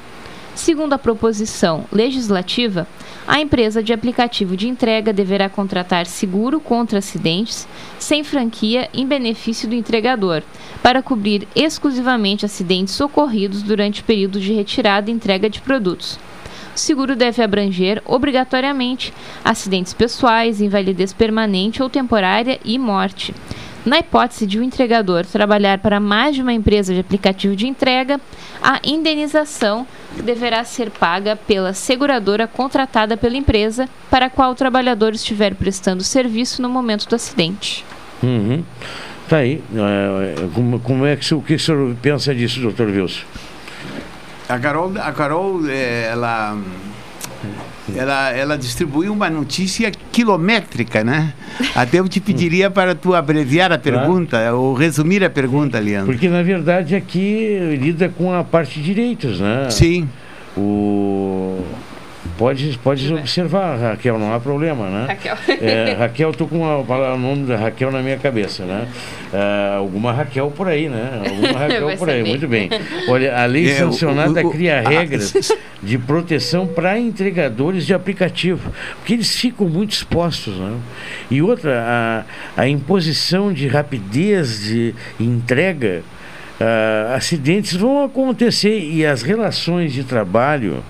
[0.55, 2.87] Segundo a proposição legislativa,
[3.27, 7.67] a empresa de aplicativo de entrega deverá contratar seguro contra acidentes
[7.99, 10.41] sem franquia em benefício do entregador,
[10.81, 16.17] para cobrir exclusivamente acidentes ocorridos durante o período de retirada e entrega de produtos.
[16.73, 19.13] O seguro deve abranger, obrigatoriamente,
[19.43, 23.33] acidentes pessoais, invalidez permanente ou temporária e morte.
[23.85, 27.67] Na hipótese de o um entregador trabalhar para mais de uma empresa de aplicativo de
[27.67, 28.19] entrega,
[28.61, 29.85] a indenização
[30.23, 36.03] deverá ser paga pela seguradora contratada pela empresa para a qual o trabalhador estiver prestando
[36.03, 37.85] serviço no momento do acidente.
[38.21, 38.63] Uhum.
[39.27, 39.61] Tá aí.
[39.73, 43.25] É, é, como, como é que o que o senhor pensa disso, doutor Wilson?
[44.47, 46.57] A Carol, a Carol é, ela
[47.95, 51.33] ela, ela distribuiu uma notícia quilométrica, né?
[51.75, 54.59] Até eu te pediria para tu abreviar a pergunta, claro.
[54.59, 56.11] ou resumir a pergunta, Leandro.
[56.11, 59.69] Porque, na verdade, aqui lida com a parte de direitos, né?
[59.69, 60.09] Sim.
[60.57, 61.63] O
[62.37, 65.05] Pode, pode observar, Raquel, não há problema, né?
[65.07, 65.37] Raquel.
[65.61, 68.89] É, Raquel, estou com o nome da Raquel na minha cabeça, né?
[69.33, 71.23] É, alguma Raquel por aí, né?
[71.25, 72.69] Alguma Raquel por aí, muito bem.
[73.07, 75.33] Olha, a lei é, sancionada o, o, cria regras
[75.81, 80.77] de proteção para entregadores de aplicativo, porque eles ficam muito expostos, né?
[81.31, 82.25] E outra,
[82.57, 86.03] a, a imposição de rapidez de entrega,
[86.59, 90.83] uh, acidentes vão acontecer e as relações de trabalho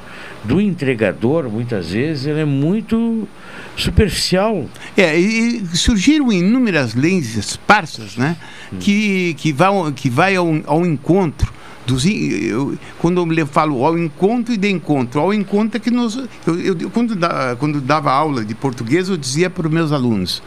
[0.48, 3.28] do entregador, muitas vezes, ele é muito
[3.76, 4.66] superficial.
[4.96, 8.38] É, e surgiram inúmeras leis esparsas, né?
[8.72, 8.78] Hum.
[8.80, 11.55] Que, que, vão, que vai ao, ao encontro
[11.86, 16.18] dos, eu, quando eu falo ao encontro e de encontro, ao encontro é que nós.
[16.46, 20.42] Eu, eu quando, da, quando dava aula de português, eu dizia para os meus alunos: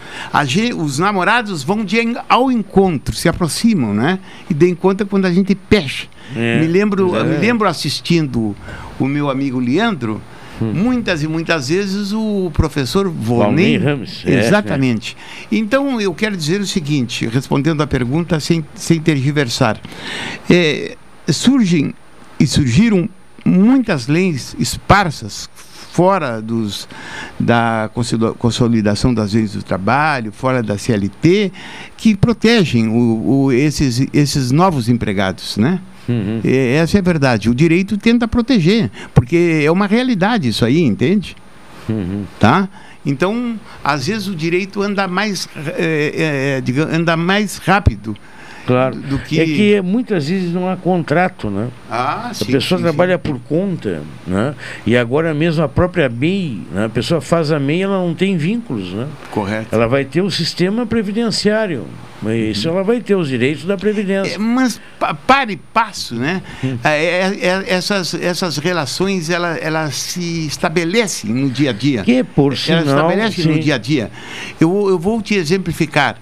[0.44, 1.96] gente, os namorados vão de,
[2.28, 4.18] ao encontro, se aproximam, né?
[4.50, 6.06] E de encontro é quando a gente pecha.
[6.34, 7.24] É, me, lembro, é.
[7.24, 8.54] me lembro assistindo
[8.98, 10.20] o meu amigo Leandro.
[10.60, 10.72] Hum.
[10.74, 13.76] Muitas e muitas vezes o professor Volney.
[13.76, 14.24] Ramos.
[14.26, 15.16] É, Exatamente.
[15.50, 19.80] É, Então eu quero dizer o seguinte, respondendo à pergunta sem, sem tergiversar.
[20.50, 20.96] É,
[21.30, 21.94] surgem
[22.38, 23.08] e surgiram
[23.44, 25.48] muitas leis esparsas
[25.90, 26.86] fora dos,
[27.40, 27.90] da
[28.38, 31.50] consolidação das leis do trabalho, fora da CLT,
[31.96, 35.80] que protegem o, o, esses, esses novos empregados, né?
[36.08, 36.40] Uhum.
[36.80, 37.50] essa é a verdade.
[37.50, 41.36] O direito tenta proteger, porque é uma realidade isso aí, entende?
[41.88, 42.24] Uhum.
[42.38, 42.68] Tá?
[43.04, 48.16] Então, às vezes o direito anda mais, é, é, anda mais rápido
[48.68, 48.96] Claro.
[48.96, 49.40] Do que...
[49.40, 51.68] É que muitas vezes não há contrato, né?
[51.90, 53.22] Ah, sim, a pessoa sim, trabalha sim.
[53.22, 54.54] por conta, né?
[54.86, 56.84] E agora mesmo a própria MEI, né?
[56.84, 59.06] a pessoa faz a MEI, ela não tem vínculos, né?
[59.30, 59.68] Correto.
[59.72, 61.86] Ela vai ter o sistema previdenciário.
[62.20, 64.34] Mas isso ela vai ter os direitos da Previdência.
[64.34, 64.80] É, mas
[65.26, 66.42] para e passo, né?
[66.64, 66.76] Hum.
[66.82, 72.02] É, é, é, essas, essas relações elas, elas se estabelecem no dia a dia.
[72.02, 73.50] Que por sinal, Elas estabelecem sim.
[73.52, 74.10] no dia a dia.
[74.60, 76.18] Eu, eu vou te exemplificar.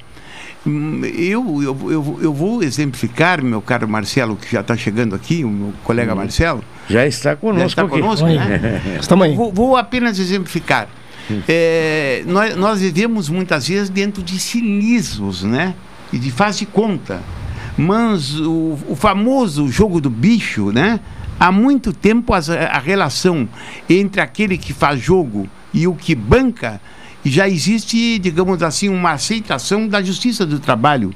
[0.66, 5.44] Hum, eu, eu, eu, eu vou exemplificar, meu caro Marcelo, que já está chegando aqui,
[5.44, 6.16] o meu colega hum.
[6.16, 6.64] Marcelo.
[6.88, 7.60] Já está conosco.
[7.60, 8.36] Já está conosco, aqui.
[8.36, 8.98] né?
[9.00, 9.34] Estamos aí.
[9.34, 10.88] Vou, vou apenas exemplificar.
[11.48, 15.74] É, nós, nós vivemos muitas vezes dentro de cinismos, né?
[16.12, 17.20] E de faz de conta.
[17.76, 21.00] Mas o, o famoso jogo do bicho, né?
[21.38, 23.48] Há muito tempo a, a relação
[23.90, 26.80] entre aquele que faz jogo e o que banca
[27.30, 31.12] já existe, digamos assim, uma aceitação da justiça do trabalho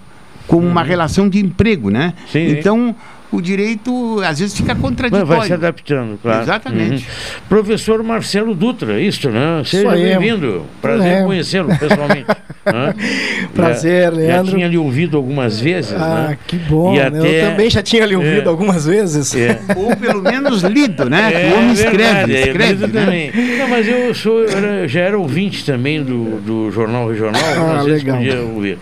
[0.47, 0.87] como uma uhum.
[0.87, 2.13] relação de emprego, né?
[2.31, 2.95] Sim, então,
[3.31, 5.27] o direito às vezes fica contraditório.
[5.27, 6.43] Vai se adaptando, claro.
[6.43, 7.05] Exatamente.
[7.05, 7.43] Uhum.
[7.49, 9.63] Professor Marcelo Dutra, isso, né?
[9.65, 10.67] Seja bem-vindo.
[10.83, 11.23] Prazer é.
[11.23, 12.27] conhecê-lo pessoalmente.
[13.55, 14.47] Prazer, já, Leandro.
[14.47, 15.93] Já tinha lhe ouvido algumas vezes.
[15.93, 16.39] Ah, né?
[16.47, 16.95] que bom.
[16.95, 17.19] E até...
[17.19, 18.49] Eu também já tinha lhe ouvido é.
[18.49, 19.35] algumas vezes.
[19.35, 19.61] É.
[19.77, 21.31] Ou pelo menos lido, né?
[21.33, 22.87] É, o homem escreve, é, escreve.
[22.87, 23.01] Né?
[23.01, 23.33] também.
[23.59, 27.41] Não, mas eu sou, eu já era ouvinte também do, do Jornal Regional.
[27.57, 28.19] Ah, legal.
[28.19, 28.79] Podia ouvir.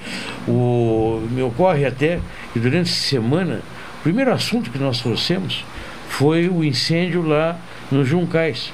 [0.47, 2.19] O, me ocorre até
[2.53, 3.61] que durante a semana
[4.01, 5.65] o primeiro assunto que nós trouxemos
[6.09, 7.59] foi o incêndio lá
[7.91, 8.73] nos Juncais.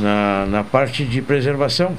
[0.00, 1.92] Na, na parte de preservação.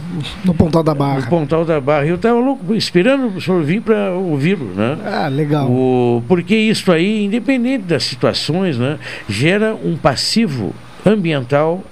[0.43, 1.19] No Pontal da Barra.
[1.19, 2.05] No Pontal da Barra.
[2.05, 4.97] Eu estava louco, esperando o senhor vir para ouvi-lo, né?
[5.05, 5.69] Ah, legal.
[5.69, 10.73] O, porque isso aí, independente das situações, né, gera um passivo
[11.05, 11.83] ambiental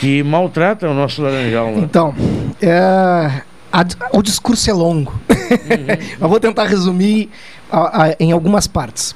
[0.00, 1.72] que maltrata o nosso laranjal.
[1.72, 1.82] Né?
[1.82, 2.14] Então,
[2.60, 5.12] é, a, o discurso é longo.
[5.28, 6.16] Uhum.
[6.20, 7.30] Eu vou tentar resumir
[7.70, 9.14] a, a, em algumas partes.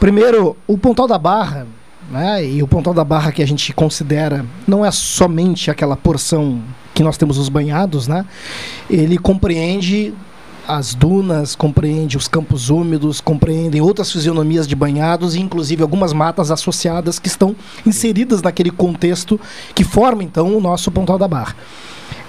[0.00, 1.66] Primeiro, o Pontal da Barra,
[2.10, 6.62] né, e o Pontal da Barra que a gente considera não é somente aquela porção
[6.94, 8.24] que nós temos os banhados, né?
[8.90, 10.12] Ele compreende
[10.66, 16.50] as dunas, compreende os campos úmidos, compreendem outras fisionomias de banhados e inclusive algumas matas
[16.50, 19.40] associadas que estão inseridas naquele contexto
[19.74, 21.56] que forma então o nosso Pontal da Barra.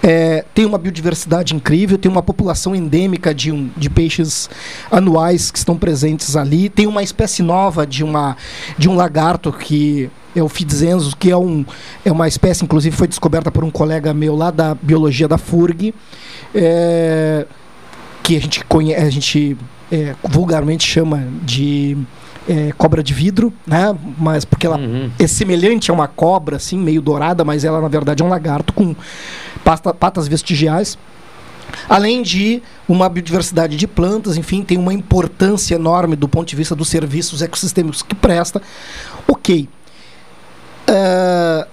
[0.06, 4.50] É, tem uma biodiversidade incrível, tem uma população endêmica de, um, de peixes
[4.92, 8.36] anuais que estão presentes ali, tem uma espécie nova de, uma,
[8.78, 11.66] de um lagarto que é o Fidzenzo, que é, um,
[12.04, 15.94] é uma espécie, inclusive foi descoberta por um colega meu lá da biologia da FURG,
[16.54, 17.46] é,
[18.22, 19.58] que a gente, conhece, a gente
[19.90, 21.98] é, vulgarmente chama de
[22.48, 23.96] é, cobra de vidro, né?
[24.18, 25.12] Mas porque ela uhum.
[25.18, 28.74] é semelhante a uma cobra, assim, meio dourada, mas ela na verdade é um lagarto
[28.74, 28.96] com
[29.64, 30.98] pasta, patas vestigiais.
[31.90, 36.76] Além de uma biodiversidade de plantas, enfim, tem uma importância enorme do ponto de vista
[36.76, 38.62] dos serviços ecossistêmicos que presta.
[39.28, 39.68] Ok.
[40.88, 41.68] Uh,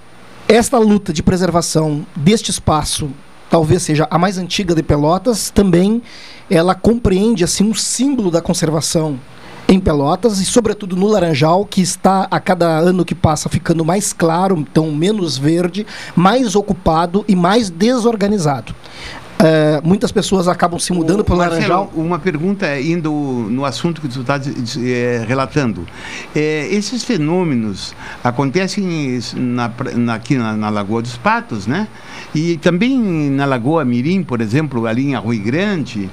[0.49, 3.11] esta luta de preservação deste espaço
[3.51, 6.01] talvez seja a mais antiga de Pelotas, também
[6.49, 9.19] ela compreende assim um símbolo da conservação
[9.71, 14.13] em Pelotas e sobretudo no Laranjal, que está a cada ano que passa ficando mais
[14.13, 18.75] claro, então menos verde, mais ocupado e mais desorganizado.
[19.41, 21.91] Uh, muitas pessoas acabam se mudando para o Laranjal.
[21.95, 24.39] Uma pergunta indo no assunto que tu está
[24.85, 25.87] é, relatando.
[26.37, 31.89] É, esses fenômenos acontecem na, na, aqui na, na, Lagoa dos Patos, né?
[32.35, 32.99] E também
[33.31, 36.11] na Lagoa Mirim, por exemplo, ali em Arroio Grande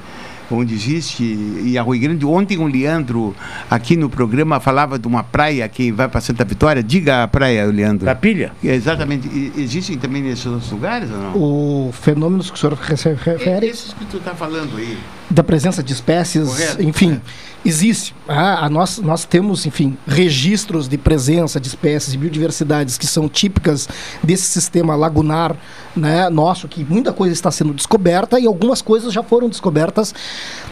[0.51, 2.25] onde existe, e a Rui Grande.
[2.25, 3.35] Ontem o Leandro,
[3.69, 6.81] aqui no programa, falava de uma praia que vai para Santa Vitória.
[6.81, 8.05] Diga a praia, Leandro.
[8.05, 8.51] Da Pilha.
[8.63, 9.27] Exatamente.
[9.27, 11.35] E, existem também nesses outros lugares ou não?
[11.35, 13.67] O fenômenos que o senhor refere.
[13.67, 14.97] Esses que tu está falando aí.
[15.29, 17.07] Da presença de espécies, Correto, enfim.
[17.09, 18.15] Correto existe.
[18.27, 23.27] Ah, a nós, nós temos, enfim, registros de presença de espécies e biodiversidades que são
[23.27, 23.89] típicas
[24.23, 25.53] desse sistema lagunar
[25.95, 30.15] né, nosso, que muita coisa está sendo descoberta e algumas coisas já foram descobertas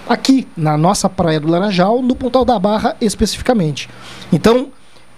[0.08, 3.89] aqui, na nossa Praia do Laranjal, no Pontal da Barra especificamente.
[4.31, 4.69] Então,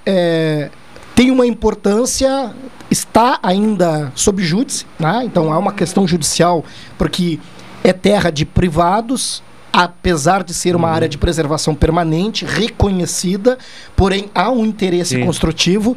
[0.03, 0.71] é,
[1.13, 2.53] tem uma importância,
[2.89, 5.21] está ainda sob júdice, né?
[5.25, 6.65] então há uma questão judicial,
[6.97, 7.39] porque
[7.83, 9.43] é terra de privados,
[9.77, 10.93] apesar de ser uma uhum.
[10.95, 13.59] área de preservação permanente, reconhecida,
[13.95, 15.23] porém há um interesse Sim.
[15.23, 15.95] construtivo.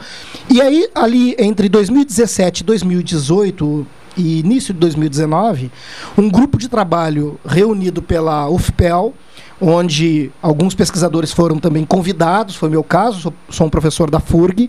[0.50, 3.86] E aí, ali entre 2017 e 2018
[4.18, 5.70] e início de 2019,
[6.18, 9.14] um grupo de trabalho reunido pela UFPEL,
[9.58, 14.68] onde alguns pesquisadores foram também convidados, foi meu caso, sou, sou um professor da FURG,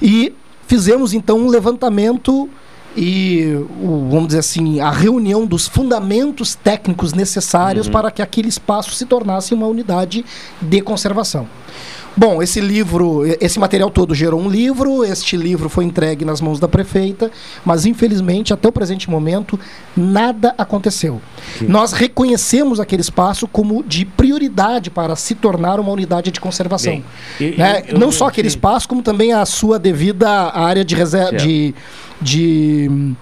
[0.00, 0.32] e
[0.68, 2.48] fizemos então um levantamento
[2.96, 7.92] e, o, vamos dizer assim, a reunião dos fundamentos técnicos necessários uhum.
[7.92, 10.24] para que aquele espaço se tornasse uma unidade
[10.60, 11.46] de conservação.
[12.16, 16.60] Bom, esse livro, esse material todo gerou um livro, este livro foi entregue nas mãos
[16.60, 17.30] da prefeita,
[17.64, 19.58] mas infelizmente, até o presente momento,
[19.96, 21.20] nada aconteceu.
[21.58, 21.66] Sim.
[21.68, 27.02] Nós reconhecemos aquele espaço como de prioridade para se tornar uma unidade de conservação.
[27.38, 27.82] Bem, né?
[27.88, 28.56] eu, eu, Não só aquele sim.
[28.56, 31.74] espaço, como também a sua devida área de reserva de,
[32.20, 33.14] de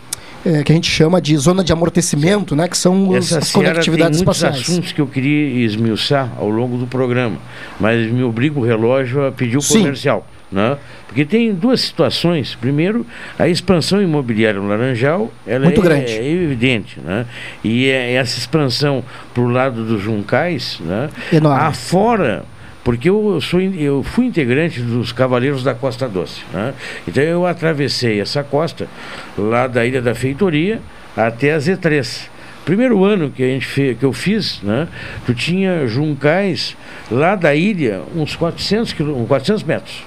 [0.51, 4.19] é, que a gente chama de zona de amortecimento, né, que são Essa as conectividades
[4.19, 4.57] tem espaciais.
[4.57, 7.37] assuntos que eu queria esmiuçar ao longo do programa,
[7.79, 9.79] mas me obriga o relógio a pedir o Sim.
[9.79, 10.27] comercial.
[10.51, 10.77] Né?
[11.07, 12.57] Porque tem duas situações.
[12.61, 13.07] Primeiro,
[13.39, 16.13] a expansão imobiliária no Laranjal ela Muito é, grande.
[16.13, 16.99] é evidente.
[16.99, 17.25] Né?
[17.63, 21.09] E é, essa expansão para o lado dos Juncais, né?
[21.33, 21.63] Enorme.
[21.63, 22.45] afora
[22.83, 26.43] porque eu, sou, eu fui integrante dos Cavaleiros da Costa Doce.
[26.53, 26.75] Né?
[27.07, 28.89] Então eu atravessei essa costa,
[29.37, 30.81] lá da Ilha da Feitoria
[31.17, 32.29] até a Z3.
[32.65, 34.87] Primeiro ano que, a gente fez, que eu fiz, né,
[35.27, 36.77] tu tinha juncais
[37.11, 38.95] lá da ilha uns 400,
[39.27, 40.05] 400 metros.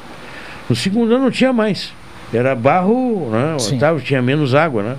[0.70, 1.92] No segundo ano não tinha mais.
[2.34, 4.84] Era barro, né, tava, tinha menos água.
[4.84, 4.96] Né?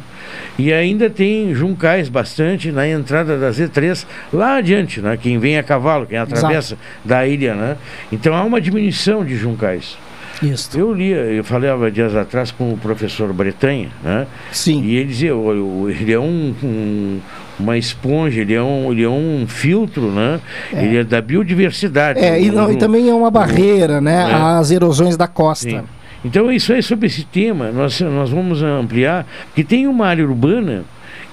[0.59, 5.17] E ainda tem juncais bastante na entrada da Z3, lá adiante, né?
[5.21, 6.79] Quem vem a cavalo, quem atravessa Exato.
[7.05, 7.77] da ilha, né?
[8.13, 9.97] Então há uma diminuição de juncais.
[10.43, 10.79] Isso.
[10.79, 14.27] Eu lia, eu falava dias atrás com o professor Bretanha, né?
[14.51, 14.83] Sim.
[14.83, 17.21] E ele dizia, ele é um, um
[17.59, 20.41] uma esponja, ele é um, ele é um filtro, né?
[20.73, 20.85] É.
[20.85, 22.19] Ele é da biodiversidade.
[22.19, 24.29] É, e, não, e também é uma barreira, né?
[24.31, 24.35] É.
[24.35, 25.71] Às erosões da costa.
[25.71, 25.83] Sim.
[26.25, 30.85] Então, isso aí sobre esse tema, nós, nós vamos ampliar, que tem uma área urbana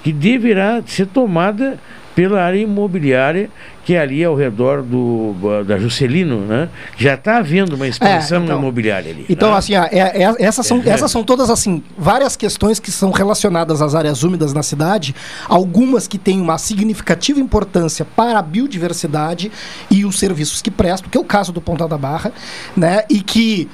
[0.03, 1.79] que deverá ser tomada
[2.13, 3.49] pela área imobiliária
[3.83, 5.33] que é ali ao redor do,
[5.65, 6.69] da Juscelino, né?
[6.97, 9.25] Já está havendo uma expansão é, então, imobiliária ali.
[9.27, 9.57] Então, né?
[9.57, 10.89] assim, é, é, essas, são, é.
[10.89, 15.15] essas são todas assim várias questões que são relacionadas às áreas úmidas na cidade,
[15.47, 19.51] algumas que têm uma significativa importância para a biodiversidade
[19.89, 22.31] e os serviços que prestam, que é o caso do Pontal da Barra,
[22.77, 23.03] né?
[23.09, 23.67] E que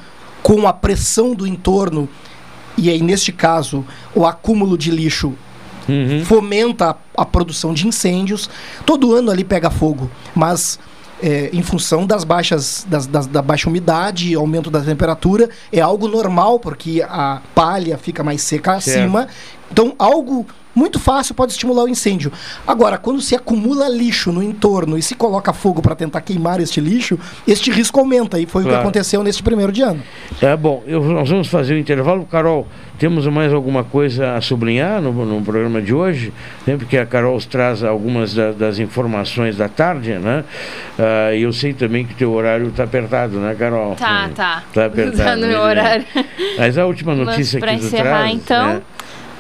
[0.48, 2.08] com a pressão do entorno,
[2.78, 3.84] e aí neste caso
[4.16, 5.34] o acúmulo de lixo
[5.90, 6.24] uhum.
[6.24, 8.50] fomenta a, a, produção de incêndios.
[8.86, 10.80] Todo ano ali pega fogo, mas
[11.22, 16.08] é, em função das baixas das, das, da baixa umidade, aumento da temperatura, é algo
[16.08, 19.00] normal porque a palha fica mais seca certo.
[19.00, 19.28] acima.
[19.70, 20.46] Então algo
[20.78, 22.32] muito fácil pode estimular o incêndio.
[22.66, 26.80] Agora, quando se acumula lixo no entorno e se coloca fogo para tentar queimar este
[26.80, 28.40] lixo, este risco aumenta.
[28.40, 28.76] E foi claro.
[28.76, 30.04] o que aconteceu neste primeiro de ano.
[30.40, 32.26] É bom, eu, nós vamos fazer o intervalo.
[32.26, 32.68] Carol,
[33.00, 36.32] temos mais alguma coisa a sublinhar no, no programa de hoje?
[36.66, 36.78] Né?
[36.78, 40.44] Porque a Carol traz algumas da, das informações da tarde, né?
[40.98, 43.96] Uh, e eu sei também que teu horário está apertado, né, Carol?
[43.96, 44.64] Tá, tá.
[44.68, 45.18] Está apertado.
[45.18, 46.06] Tá no meu horário.
[46.58, 48.34] Mas a última notícia Mas, que tu encerrar, traz...
[48.34, 48.68] então...
[48.68, 48.82] Né?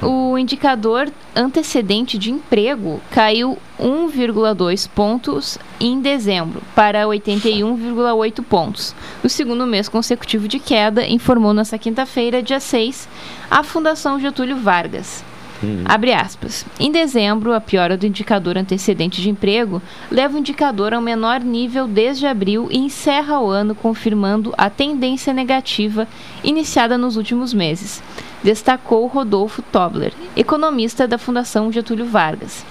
[0.01, 8.95] O indicador antecedente de emprego caiu 1,2 pontos em dezembro, para 81,8 pontos.
[9.23, 13.07] O segundo mês consecutivo de queda, informou nesta quinta-feira, dia 6,
[13.49, 15.23] a Fundação Getúlio Vargas.
[15.61, 15.83] Uhum.
[15.85, 16.65] Abre aspas.
[16.79, 19.81] Em dezembro, a piora do indicador antecedente de emprego
[20.11, 25.33] leva o indicador ao menor nível desde abril e encerra o ano confirmando a tendência
[25.33, 26.07] negativa
[26.43, 28.03] iniciada nos últimos meses,
[28.43, 32.65] destacou Rodolfo Tobler, economista da Fundação Getúlio Vargas.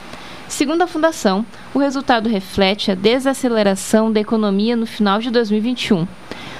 [0.49, 1.45] Segundo a Fundação,
[1.75, 6.07] o resultado reflete a desaceleração da economia no final de 2021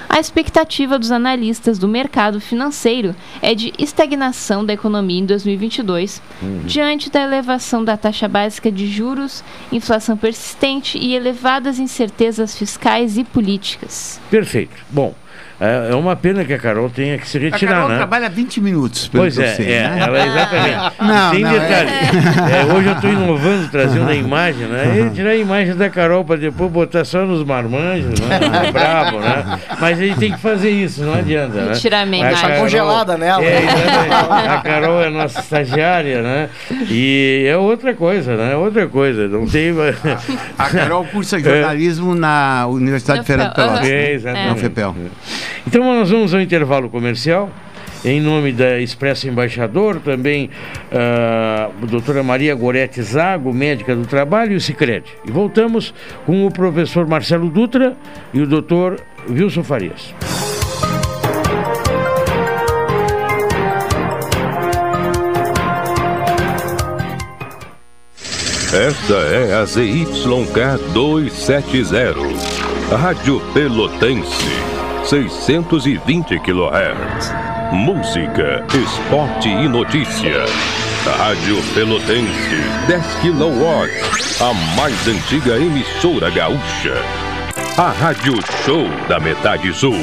[0.09, 6.61] a expectativa dos analistas do mercado financeiro é de estagnação da economia em 2022, uhum.
[6.65, 13.23] diante da elevação da taxa básica de juros, inflação persistente e elevadas incertezas fiscais e
[13.23, 14.19] políticas.
[14.31, 14.75] Perfeito.
[14.89, 15.13] Bom,
[15.59, 17.97] é, é uma pena que a Carol tenha que se retirar, a Carol né?
[17.97, 19.99] trabalha 20 minutos, pelo Pois é, sei, é né?
[20.01, 20.93] ela exatamente.
[21.01, 21.89] não, Tem não, detalhe.
[21.89, 22.61] É...
[22.61, 25.07] É, hoje eu estou inovando, trazendo a imagem, né?
[25.07, 28.39] E tirar a imagem da Carol para depois botar só nos marmanjos, né?
[28.67, 29.59] É brabo, né?
[29.79, 31.73] Mas a gente tem que fazer isso, não adianta, né?
[31.73, 32.39] Tirar a imagem.
[32.39, 33.43] Carol, congelada nela.
[33.43, 33.67] É,
[34.49, 36.49] a Carol é nossa estagiária, né?
[36.87, 38.55] E é outra coisa, né?
[38.55, 39.27] Outra coisa.
[39.27, 39.71] Não tem...
[39.71, 43.89] a, a Carol cursa jornalismo na Universidade Federal de Pelotas.
[43.89, 44.49] É, exatamente.
[44.49, 44.95] Na FEPEL.
[45.65, 47.49] Então nós vamos ao intervalo comercial.
[48.05, 50.49] Em nome da Expresso Embaixador, também
[50.91, 55.03] a uh, doutora Maria Gorete Zago, médica do trabalho, e o Cicred.
[55.25, 55.93] E voltamos
[56.25, 57.97] com o professor Marcelo Dutra
[58.33, 60.13] e o doutor Wilson Farias.
[68.73, 74.76] Esta é a ZYK 270, Rádio Pelotense.
[75.07, 77.31] 620 kHz.
[77.71, 80.43] Música, esporte e notícia.
[81.17, 83.87] Rádio Pelotense, 10 kW.
[84.41, 86.95] A mais antiga emissora gaúcha.
[87.77, 88.33] a Rádio
[88.65, 89.95] Show da Metade Sul.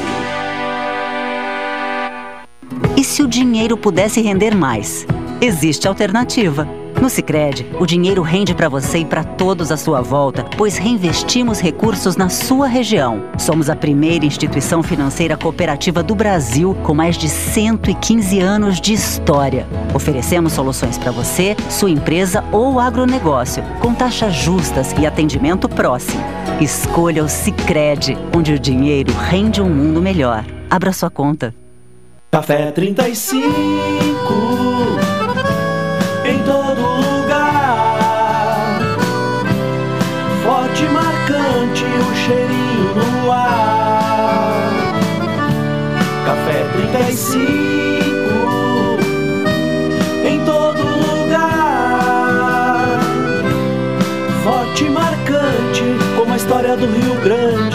[2.97, 5.05] E se o dinheiro pudesse render mais?
[5.39, 6.67] Existe alternativa.
[7.01, 11.59] No Sicredi, o dinheiro rende para você e para todos à sua volta, pois reinvestimos
[11.59, 13.21] recursos na sua região.
[13.37, 19.67] Somos a primeira instituição financeira cooperativa do Brasil com mais de 115 anos de história.
[19.93, 26.23] Oferecemos soluções para você, sua empresa ou agronegócio, com taxas justas e atendimento próximo.
[26.61, 30.45] Escolha o Sicredi, onde o dinheiro rende um mundo melhor.
[30.69, 31.53] Abra sua conta.
[32.31, 34.14] Café 35
[56.75, 57.74] do Rio Grande.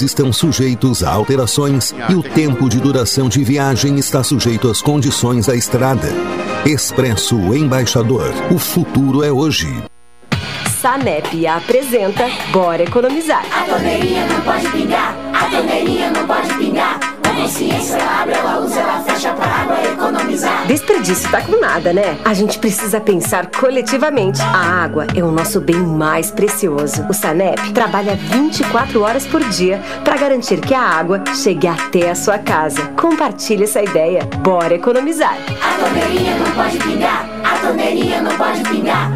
[0.00, 5.46] estão sujeitos a alterações e o tempo de duração de viagem está sujeito às condições
[5.46, 6.08] da estrada.
[6.64, 8.32] Expresso Embaixador.
[8.50, 9.68] O futuro é hoje.
[10.80, 13.44] Sanep apresenta Bora Economizar.
[13.52, 17.09] A torneirinha não pode pingar, a torneirinha não pode pingar.
[17.40, 20.66] A consciência ela abre, ela usa, ela fecha pra água economizar.
[20.66, 22.18] Desperdício tá com nada, né?
[22.22, 24.42] A gente precisa pensar coletivamente.
[24.42, 27.02] A água é o nosso bem mais precioso.
[27.08, 32.14] O Sanep trabalha 24 horas por dia para garantir que a água chegue até a
[32.14, 32.82] sua casa.
[32.88, 34.28] Compartilhe essa ideia.
[34.42, 35.38] Bora economizar.
[35.62, 39.10] A torneirinha não pode pingar, a torneirinha não pode pingar.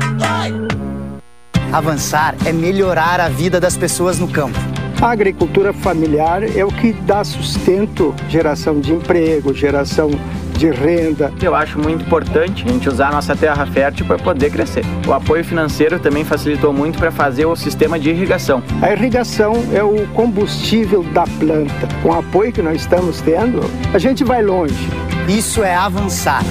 [1.70, 4.73] Avançar é melhorar a vida das pessoas no campo.
[5.04, 10.10] A agricultura familiar é o que dá sustento, geração de emprego, geração
[10.56, 11.30] de renda.
[11.42, 14.82] Eu acho muito importante a gente usar a nossa terra fértil para poder crescer.
[15.06, 18.62] O apoio financeiro também facilitou muito para fazer o sistema de irrigação.
[18.80, 21.86] A irrigação é o combustível da planta.
[22.02, 23.60] Com o apoio que nós estamos tendo,
[23.92, 24.88] a gente vai longe.
[25.28, 26.42] Isso é avançar.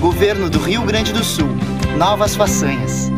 [0.00, 1.50] Governo do Rio Grande do Sul.
[1.96, 3.15] Novas façanhas.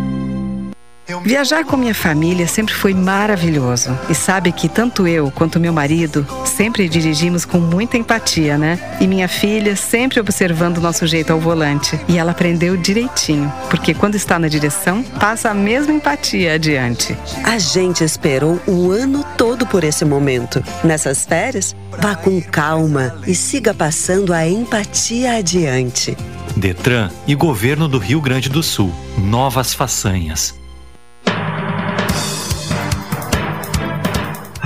[1.24, 3.98] Viajar com minha família sempre foi maravilhoso.
[4.10, 8.78] E sabe que tanto eu quanto meu marido sempre dirigimos com muita empatia, né?
[9.00, 11.98] E minha filha sempre observando o nosso jeito ao volante.
[12.08, 17.16] E ela aprendeu direitinho, porque quando está na direção, passa a mesma empatia adiante.
[17.42, 20.62] A gente esperou o ano todo por esse momento.
[20.84, 26.14] Nessas férias, vá com calma e siga passando a empatia adiante.
[26.54, 28.92] Detran e Governo do Rio Grande do Sul.
[29.16, 30.58] Novas façanhas.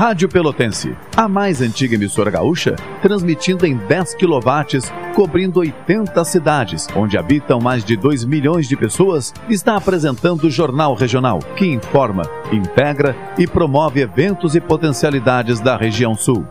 [0.02, 7.16] Rádio Pelotense, a mais antiga emissora gaúcha, transmitindo em 10 kW, cobrindo 80 cidades, onde
[7.16, 13.14] habitam mais de 2 milhões de pessoas, está apresentando o Jornal Regional, que informa, integra
[13.38, 16.44] e promove eventos e potencialidades da região sul.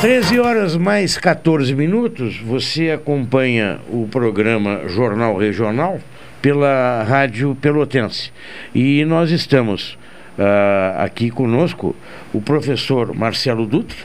[0.00, 5.98] Treze horas mais 14 minutos, você acompanha o programa Jornal Regional
[6.40, 8.32] pela Rádio Pelotense.
[8.74, 9.98] E nós estamos
[10.38, 11.94] uh, aqui conosco
[12.32, 13.98] o professor Marcelo Dutra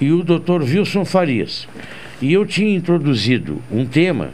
[0.00, 1.68] e o doutor Wilson Farias.
[2.20, 4.30] E eu tinha introduzido um tema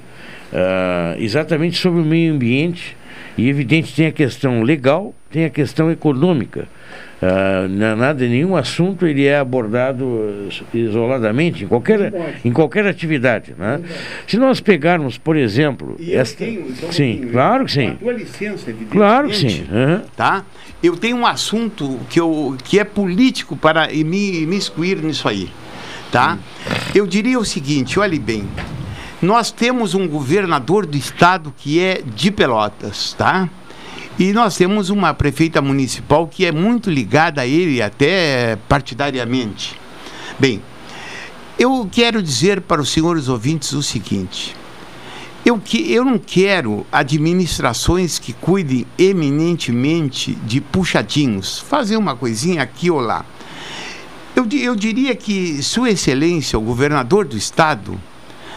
[0.52, 2.96] uh, exatamente sobre o meio ambiente,
[3.36, 6.68] e evidente tem a questão legal, tem a questão econômica.
[7.24, 12.12] Uh, nada, nenhum assunto ele é abordado isoladamente em qualquer,
[12.44, 13.54] em qualquer atividade.
[13.56, 13.80] Né?
[14.26, 15.96] Se nós pegarmos, por exemplo.
[15.98, 16.44] E esta...
[16.44, 17.86] tenho, então, sim, tenho, claro que sim.
[17.86, 18.90] Com a tua licença, evidentemente.
[18.90, 19.66] Claro que sim.
[19.70, 20.00] Uhum.
[20.14, 20.44] Tá?
[20.82, 25.48] Eu tenho um assunto que, eu, que é político para me, me excluir nisso aí.
[26.12, 26.38] Tá?
[26.94, 28.44] Eu diria o seguinte: olhe bem.
[29.22, 33.48] Nós temos um governador do estado que é de Pelotas, tá?
[34.18, 39.78] E nós temos uma prefeita municipal que é muito ligada a ele, até partidariamente.
[40.38, 40.62] Bem,
[41.58, 44.54] eu quero dizer para os senhores ouvintes o seguinte:
[45.44, 52.92] eu, que, eu não quero administrações que cuidem eminentemente de puxadinhos, fazer uma coisinha aqui
[52.92, 53.26] ou lá.
[54.36, 58.00] Eu, eu diria que Sua Excelência, o governador do Estado,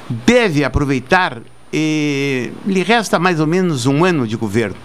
[0.08, 1.42] deve aproveitar,
[1.74, 4.78] eh, lhe resta mais ou menos um ano de governo.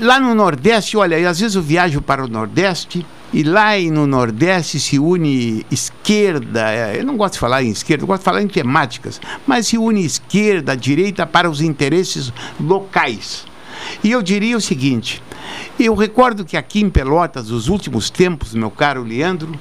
[0.00, 4.80] Lá no Nordeste, olha, às vezes eu viajo para o Nordeste e lá no Nordeste
[4.80, 8.40] se une esquerda, eh, eu não gosto de falar em esquerda, eu gosto de falar
[8.40, 13.44] em temáticas, mas se une esquerda, direita para os interesses locais.
[14.02, 15.22] E eu diria o seguinte:
[15.78, 19.52] eu recordo que aqui em Pelotas, nos últimos tempos, meu caro Leandro,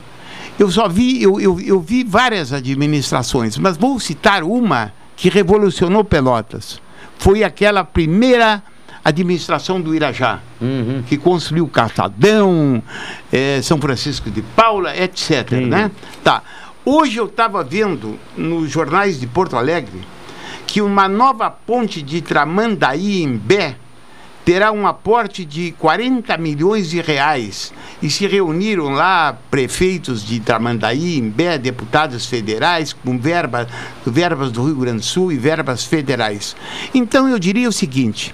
[0.57, 6.05] eu só vi, eu, eu, eu vi várias administrações, mas vou citar uma que revolucionou
[6.05, 6.81] Pelotas.
[7.17, 8.63] Foi aquela primeira
[9.03, 11.03] administração do Irajá, uhum.
[11.07, 12.81] que construiu Catadão,
[13.31, 15.51] eh, São Francisco de Paula, etc.
[15.51, 15.91] Né?
[16.23, 16.43] Tá.
[16.85, 20.01] Hoje eu estava vendo nos jornais de Porto Alegre
[20.65, 23.75] que uma nova ponte de Tramandaí em Bé
[24.49, 27.71] terá um aporte de 40 milhões de reais.
[28.01, 33.67] E se reuniram lá prefeitos de Tramandaí, Imbé, deputados federais, com verba,
[34.03, 36.55] verbas do Rio Grande do Sul e verbas federais.
[36.95, 38.33] Então eu diria o seguinte: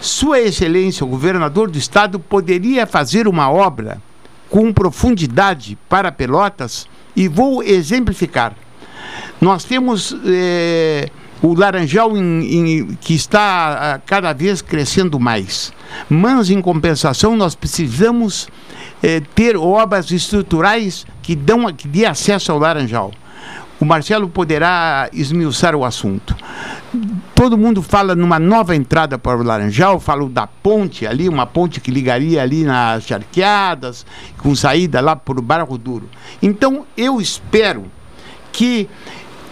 [0.00, 4.00] Sua Excelência, o governador do estado, poderia fazer uma obra
[4.48, 8.56] com profundidade para Pelotas e vou exemplificar.
[9.38, 10.16] Nós temos.
[10.24, 11.10] Eh,
[11.42, 15.72] o laranjal em, em, que está a, cada vez crescendo mais.
[16.08, 18.48] Mas, em compensação, nós precisamos
[19.02, 23.12] eh, ter obras estruturais que, dão, que dê acesso ao laranjal.
[23.82, 26.36] O Marcelo poderá esmiuçar o assunto.
[27.34, 31.80] Todo mundo fala numa nova entrada para o Laranjal, falo da ponte ali, uma ponte
[31.80, 34.06] que ligaria ali nas charqueadas,
[34.38, 36.08] com saída lá o Barro Duro.
[36.40, 37.86] Então, eu espero
[38.52, 38.88] que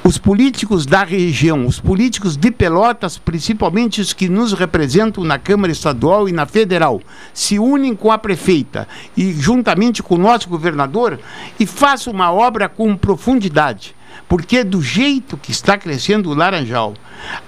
[0.03, 5.73] os políticos da região, os políticos de Pelotas, principalmente os que nos representam na Câmara
[5.73, 7.03] Estadual e na Federal,
[7.35, 11.21] se unem com a prefeita e juntamente com o nosso governador
[11.59, 13.95] e façam uma obra com profundidade.
[14.27, 16.95] Porque do jeito que está crescendo o Laranjal,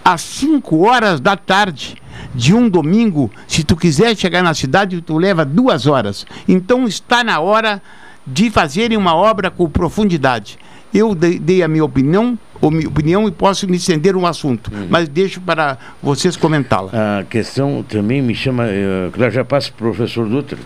[0.05, 1.96] às 5 horas da tarde
[2.34, 6.26] de um domingo, se tu quiser chegar na cidade, tu leva duas horas.
[6.46, 7.82] Então está na hora
[8.26, 10.59] de fazerem uma obra com profundidade.
[10.95, 14.86] Eu dei a minha opinião, ou minha opinião e posso me estender um assunto, uhum.
[14.90, 17.20] mas deixo para vocês comentá-la.
[17.20, 18.64] A questão também me chama,
[19.12, 20.59] claro, já passa para o professor Dutra,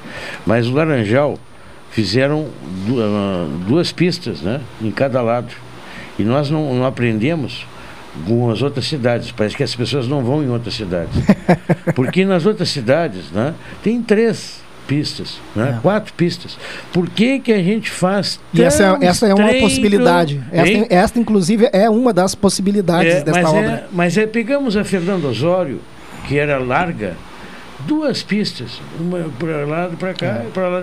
[0.44, 1.38] mas o Laranjal
[1.90, 2.48] fizeram
[2.90, 5.54] ah, duas pistas né, em cada lado.
[6.18, 7.66] E nós não, não aprendemos
[8.26, 9.30] com as outras cidades.
[9.30, 11.14] Parece que as pessoas não vão em outras cidades.
[11.94, 15.76] Porque nas outras cidades né, tem três pistas, né?
[15.76, 15.80] É.
[15.80, 16.56] quatro pistas.
[16.92, 20.42] Por que, que a gente faz E essa, é, essa é uma possibilidade.
[20.52, 23.70] Esta, esta, inclusive, é uma das possibilidades é, desta mas é, obra.
[23.70, 25.80] É, mas é, pegamos a Fernando Osório,
[26.26, 27.14] que era larga,
[27.80, 30.46] duas pistas, uma para lá e para cá, é.
[30.52, 30.82] para lá.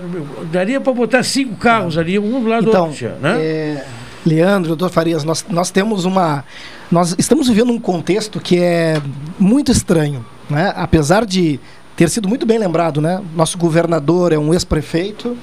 [0.51, 3.11] Daria para botar cinco carros ali, um do lado então, do outro.
[3.21, 3.41] Né?
[3.41, 3.85] É,
[4.25, 6.43] Leandro, doutor Farias, nós, nós temos uma.
[6.91, 9.01] Nós estamos vivendo um contexto que é
[9.39, 10.25] muito estranho.
[10.49, 10.73] Né?
[10.75, 11.59] Apesar de
[11.95, 13.21] ter sido muito bem lembrado, né?
[13.35, 15.37] Nosso governador é um ex-prefeito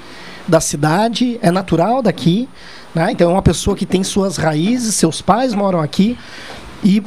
[0.46, 2.48] da cidade, é natural daqui,
[2.94, 3.12] né?
[3.12, 6.18] Então é uma pessoa que tem suas raízes, seus pais moram aqui
[6.82, 7.02] e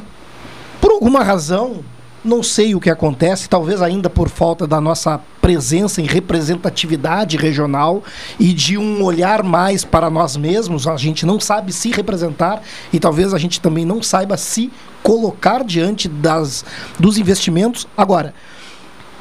[0.80, 1.82] por alguma razão,
[2.24, 8.02] não sei o que acontece, talvez ainda por falta da nossa presença em representatividade regional
[8.40, 12.98] e de um olhar mais para nós mesmos, a gente não sabe se representar e
[12.98, 14.72] talvez a gente também não saiba se
[15.02, 16.64] colocar diante das,
[16.98, 17.86] dos investimentos.
[17.94, 18.34] Agora,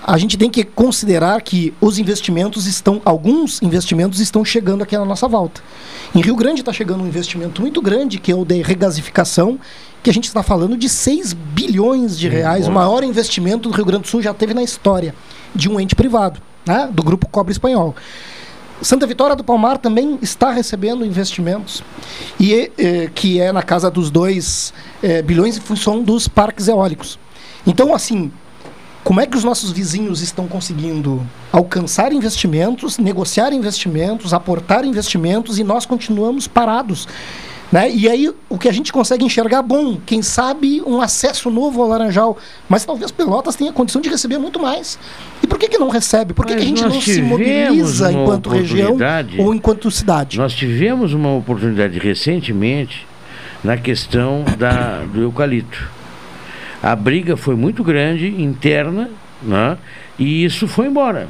[0.06, 5.06] a gente tem que considerar que os investimentos estão, alguns investimentos estão chegando aqui na
[5.06, 5.62] nossa volta.
[6.14, 9.58] Em Rio Grande está chegando um investimento muito grande, que é o de regasificação,
[10.04, 13.86] que a gente está falando de 6 bilhões de reais, o maior investimento do Rio
[13.86, 15.16] Grande do Sul já teve na história
[15.56, 17.96] de um ente privado, né, do Grupo Cobre Espanhol.
[18.82, 21.82] Santa Vitória do Palmar também está recebendo investimentos,
[22.38, 27.18] e eh, que é na casa dos 2 eh, bilhões em função dos parques eólicos.
[27.66, 28.30] Então, assim,
[29.04, 35.64] como é que os nossos vizinhos estão conseguindo alcançar investimentos, negociar investimentos, aportar investimentos e
[35.64, 37.08] nós continuamos parados.
[37.70, 37.92] Né?
[37.92, 41.88] E aí o que a gente consegue enxergar, bom, quem sabe um acesso novo ao
[41.90, 42.38] Laranjal,
[42.70, 44.98] mas talvez Pelotas tenha condição de receber muito mais.
[45.42, 46.34] E por que, que não recebe?
[46.34, 48.96] Por que, que a gente não se mobiliza enquanto região
[49.40, 50.38] ou enquanto cidade?
[50.38, 53.08] Nós tivemos uma oportunidade recentemente
[53.64, 56.03] na questão da, do eucalipto
[56.84, 59.10] a briga foi muito grande, interna,
[59.42, 59.78] né?
[60.20, 61.30] e isso foi embora.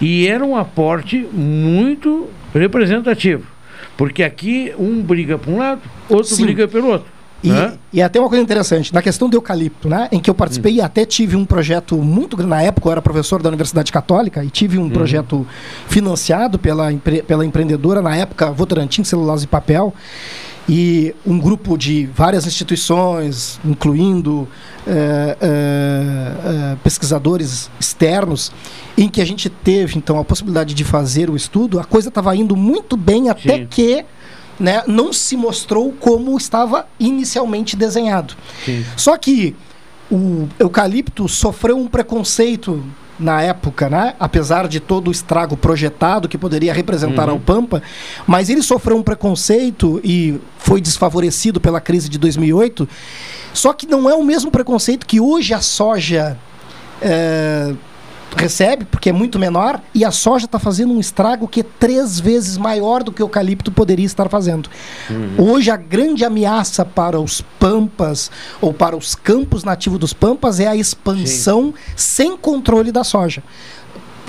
[0.00, 3.46] E era um aporte muito representativo.
[3.94, 6.44] Porque aqui um briga para um lado, outro Sim.
[6.44, 7.16] briga pelo outro.
[7.44, 7.74] E, né?
[7.92, 10.76] e até uma coisa interessante, na questão do eucalipto, né, em que eu participei hum.
[10.76, 14.42] e até tive um projeto muito grande, na época eu era professor da Universidade Católica
[14.42, 14.90] e tive um hum.
[14.90, 15.46] projeto
[15.86, 16.90] financiado pela,
[17.26, 19.94] pela empreendedora, na época Votorantim Celulose e Papel,
[20.68, 24.48] e um grupo de várias instituições, incluindo
[24.86, 28.50] é, é, pesquisadores externos,
[28.98, 32.34] em que a gente teve então a possibilidade de fazer o estudo, a coisa estava
[32.34, 33.66] indo muito bem até Sim.
[33.66, 34.04] que
[34.58, 38.34] né, não se mostrou como estava inicialmente desenhado.
[38.64, 38.84] Sim.
[38.96, 39.54] Só que
[40.10, 42.82] o eucalipto sofreu um preconceito
[43.18, 44.14] na época, né?
[44.20, 47.34] apesar de todo o estrago projetado que poderia representar uhum.
[47.34, 47.82] ao Pampa,
[48.26, 52.88] mas ele sofreu um preconceito e foi desfavorecido pela crise de 2008.
[53.54, 56.36] Só que não é o mesmo preconceito que hoje a soja
[57.00, 57.72] é,
[58.36, 62.20] recebe, porque é muito menor, e a soja está fazendo um estrago que é três
[62.20, 64.68] vezes maior do que o eucalipto poderia estar fazendo.
[65.10, 65.52] Uhum.
[65.52, 68.30] Hoje, a grande ameaça para os pampas
[68.60, 71.94] ou para os campos nativos dos pampas é a expansão Sim.
[71.96, 73.42] sem controle da soja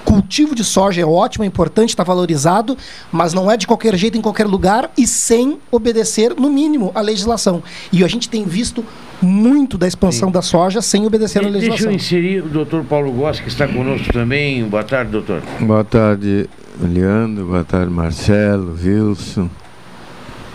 [0.07, 2.77] cultivo de soja é ótimo, é importante, está valorizado,
[3.11, 7.01] mas não é de qualquer jeito em qualquer lugar e sem obedecer, no mínimo, a
[7.01, 7.61] legislação.
[7.91, 8.85] E a gente tem visto
[9.21, 10.33] muito da expansão Sim.
[10.33, 11.89] da soja sem obedecer a legislação.
[11.89, 14.63] Deixa eu inserir o doutor Paulo Goss, que está conosco também.
[14.63, 15.41] Boa tarde, doutor.
[15.59, 16.49] Boa tarde,
[16.81, 17.45] Leandro.
[17.45, 19.49] Boa tarde, Marcelo, Wilson.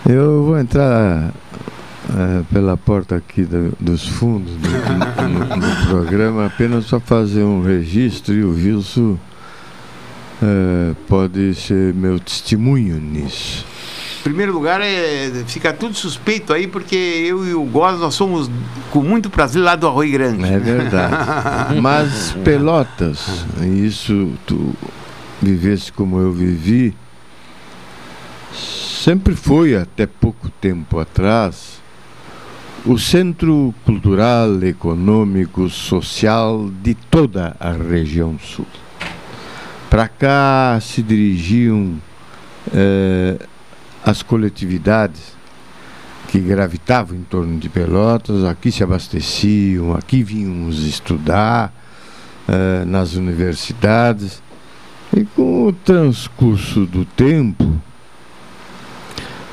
[0.09, 1.31] Eu vou entrar
[2.09, 7.63] é, pela porta aqui do, dos fundos do, do, do, programa apenas para fazer um
[7.63, 9.19] registro e o Wilson
[10.43, 13.65] é, pode ser meu testemunho nisso.
[14.21, 18.51] Em primeiro lugar, é, fica tudo suspeito aí, porque eu e o Góes, nós somos
[18.91, 20.45] com muito prazer lá do Arroio Grande.
[20.45, 21.79] É verdade.
[21.81, 24.75] Mas Pelotas, isso tu
[25.41, 26.95] vivesse como eu vivi,
[28.53, 31.83] sempre foi, até pouco tempo atrás,
[32.85, 38.67] o centro cultural, econômico, social de toda a região sul.
[39.93, 42.01] Para cá se dirigiam
[42.73, 43.37] eh,
[44.03, 45.37] as coletividades
[46.29, 51.75] que gravitavam em torno de Pelotas, aqui se abasteciam, aqui vínhamos estudar
[52.49, 54.43] eh, nas universidades.
[55.15, 57.79] E com o transcurso do tempo,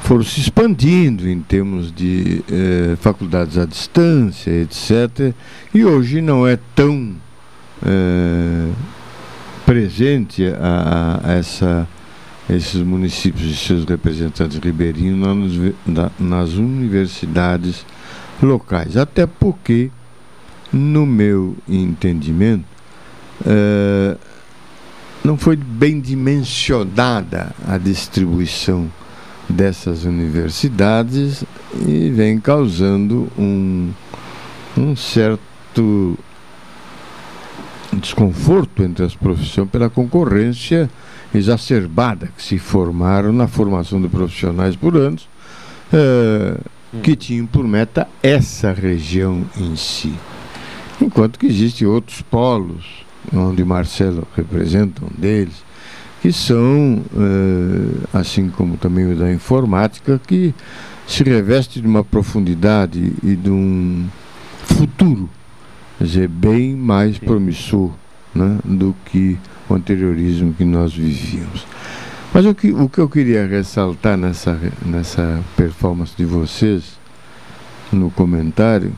[0.04, 5.36] foram se expandindo em termos de eh, faculdades à distância, etc.
[5.74, 7.14] E hoje não é tão
[7.86, 8.72] eh,
[9.70, 11.88] presente a, a essa,
[12.50, 17.86] esses municípios e seus representantes ribeirinhos nas, nas universidades
[18.42, 18.98] locais.
[18.98, 19.92] Até porque,
[20.74, 22.66] no meu entendimento,
[23.42, 24.18] uh,
[25.24, 28.92] não foi bem dimensionada a distribuição
[29.48, 31.44] dessas universidades
[31.86, 33.92] e vem causando um,
[34.76, 36.18] um certo
[38.00, 40.90] desconforto entre as profissões pela concorrência
[41.34, 45.28] exacerbada que se formaram na formação de profissionais por anos,
[45.94, 46.58] eh,
[47.04, 50.14] que tinham por meta essa região em si.
[51.02, 55.64] Enquanto que existem outros polos, onde Marcelo representa um deles,
[56.22, 60.54] que são, eh, assim como também o da informática, que
[61.08, 64.08] se reveste de uma profundidade e de um
[64.64, 65.30] futuro
[66.06, 67.92] dizer, bem mais promissor
[68.34, 69.38] né, do que
[69.70, 71.66] o anteriorismo que nós vivíamos.
[72.34, 76.98] Mas o que, o que eu queria ressaltar nessa, nessa performance de vocês,
[77.92, 78.94] no comentário,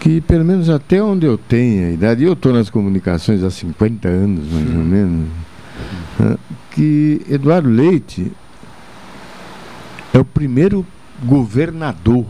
[0.00, 4.08] que pelo menos até onde eu tenho a idade, eu estou nas comunicações há 50
[4.08, 5.28] anos mais ou menos,
[6.18, 6.36] né,
[6.70, 8.32] que Eduardo Leite
[10.12, 10.86] é o primeiro
[11.22, 12.24] governador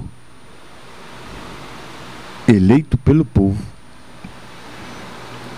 [2.49, 3.78] eleito pelo povo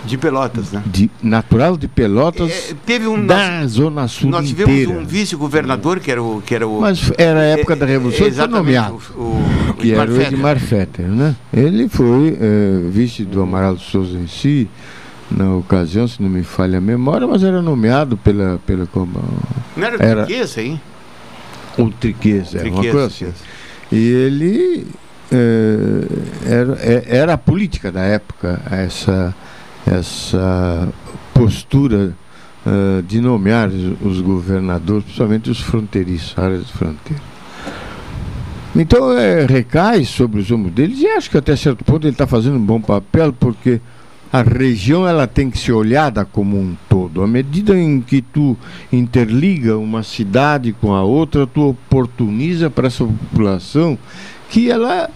[0.03, 0.83] de Pelotas, né?
[0.85, 4.99] De, natural de Pelotas, é, teve um, da nós, Zona Sul Nós tivemos inteira.
[4.99, 6.41] um vice-governador que era o...
[6.41, 8.99] Que era o Mas era a época é, da Revolução, é, foi nomeado.
[9.15, 9.21] O,
[9.69, 11.35] o, que era o Edmar Fetter, né?
[11.53, 14.67] Ele foi é, vice do Amaral Souza em si,
[15.29, 18.59] na ocasião, se não me falha a memória, mas era nomeado pela...
[18.65, 19.23] pela como,
[19.77, 20.81] não era, era Triqueza, hein?
[21.77, 23.27] O Triqueza, era uma coisa assim.
[23.91, 24.87] E ele...
[25.33, 29.33] É, era, é, era a política da época, essa
[29.85, 30.89] essa
[31.33, 32.15] postura
[32.65, 37.21] uh, de nomear os governadores, principalmente os fronteiriços, áreas de fronteira.
[38.75, 42.25] Então é, recai sobre os ombros deles e acho que até certo ponto ele está
[42.25, 43.81] fazendo um bom papel porque
[44.31, 47.21] a região ela tem que ser olhada como um todo.
[47.21, 48.57] À medida em que tu
[48.91, 53.97] interliga uma cidade com a outra, tu oportuniza para essa população
[54.49, 55.09] que ela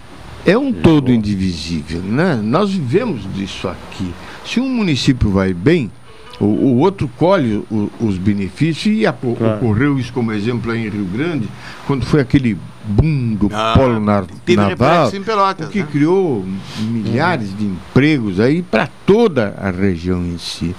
[0.46, 2.36] é um todo indivisível, né?
[2.44, 4.14] Nós vivemos disso aqui.
[4.46, 5.92] Se um município vai bem,
[6.38, 9.56] O, o outro colhe o, os benefícios e claro.
[9.56, 11.48] ocorreu isso como exemplo aí em Rio Grande,
[11.88, 15.88] quando foi aquele boom do ah, polo nar naval, Pelotas, o que né?
[15.90, 16.46] criou
[16.82, 17.56] milhares uhum.
[17.56, 20.76] de empregos aí para toda a região em si.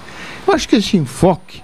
[0.47, 1.63] Eu acho que esse enfoque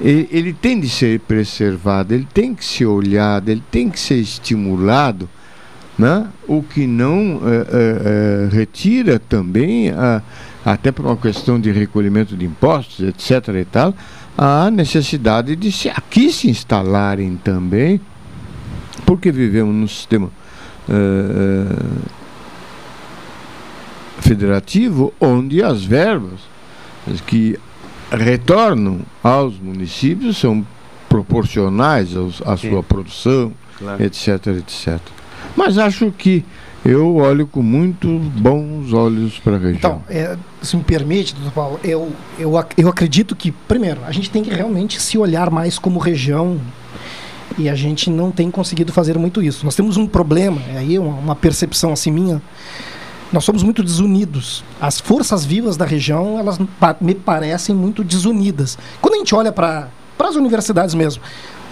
[0.00, 4.16] ele, ele, tem de ser preservado, ele tem que ser olhado, ele tem que ser
[4.16, 5.28] estimulado,
[5.98, 6.26] né?
[6.46, 10.22] o que não é, é, é, retira também a
[10.64, 13.48] até por uma questão de recolhimento de impostos, etc.
[13.60, 13.94] e tal,
[14.36, 18.00] a necessidade de se aqui se instalarem também,
[19.04, 20.30] porque vivemos num sistema
[20.88, 22.02] uh,
[24.20, 26.40] federativo onde as verbas
[27.26, 27.58] que
[28.10, 30.66] retornam aos municípios são
[31.08, 34.02] proporcionais aos, à sua produção, claro.
[34.02, 34.98] etc, etc.
[35.56, 36.44] Mas acho que
[36.84, 38.06] eu olho com muito
[38.36, 39.76] bons olhos para a região.
[39.76, 44.30] Então, é, se me permite, doutor Paulo, eu, eu, eu acredito que, primeiro, a gente
[44.30, 46.60] tem que realmente se olhar mais como região
[47.56, 49.64] e a gente não tem conseguido fazer muito isso.
[49.64, 52.42] Nós temos um problema, é aí uma, percepção assim minha,
[53.32, 54.62] nós somos muito desunidos.
[54.80, 56.58] As forças vivas da região, elas
[57.00, 58.76] me parecem muito desunidas.
[59.00, 61.22] Quando a gente olha para as universidades mesmo,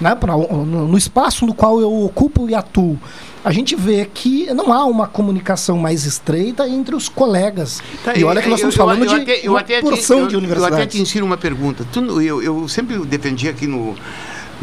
[0.02, 2.98] né, pra, no, no espaço no qual eu ocupo e atuo,
[3.44, 7.80] a gente vê que não há uma comunicação mais estreita entre os colegas.
[8.04, 10.76] Tá, e olha que nós estamos eu, falando eu, de uma porção de universidades.
[10.76, 11.84] Eu até te ensino uma pergunta.
[11.92, 13.96] Tu, eu, eu sempre defendi aqui no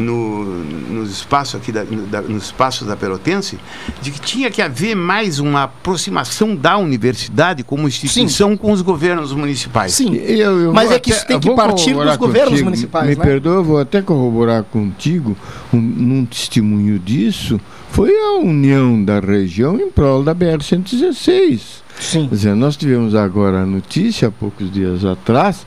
[0.00, 3.58] no, nos espaços aqui da, da, nos espaços da Pelotense,
[4.00, 8.56] de que tinha que haver mais uma aproximação da universidade como instituição Sim.
[8.56, 9.92] com os governos municipais.
[9.92, 12.64] Sim, eu, eu mas é que isso tem que partir dos governos contigo.
[12.64, 13.08] municipais.
[13.08, 13.24] Me né?
[13.24, 15.36] perdoa, eu vou até corroborar contigo
[15.72, 17.60] um, um testemunho disso.
[17.90, 21.60] Foi a união da região em prol da BR-116.
[21.98, 22.28] Sim.
[22.28, 25.66] Quer dizer, nós tivemos agora a notícia, há poucos dias atrás,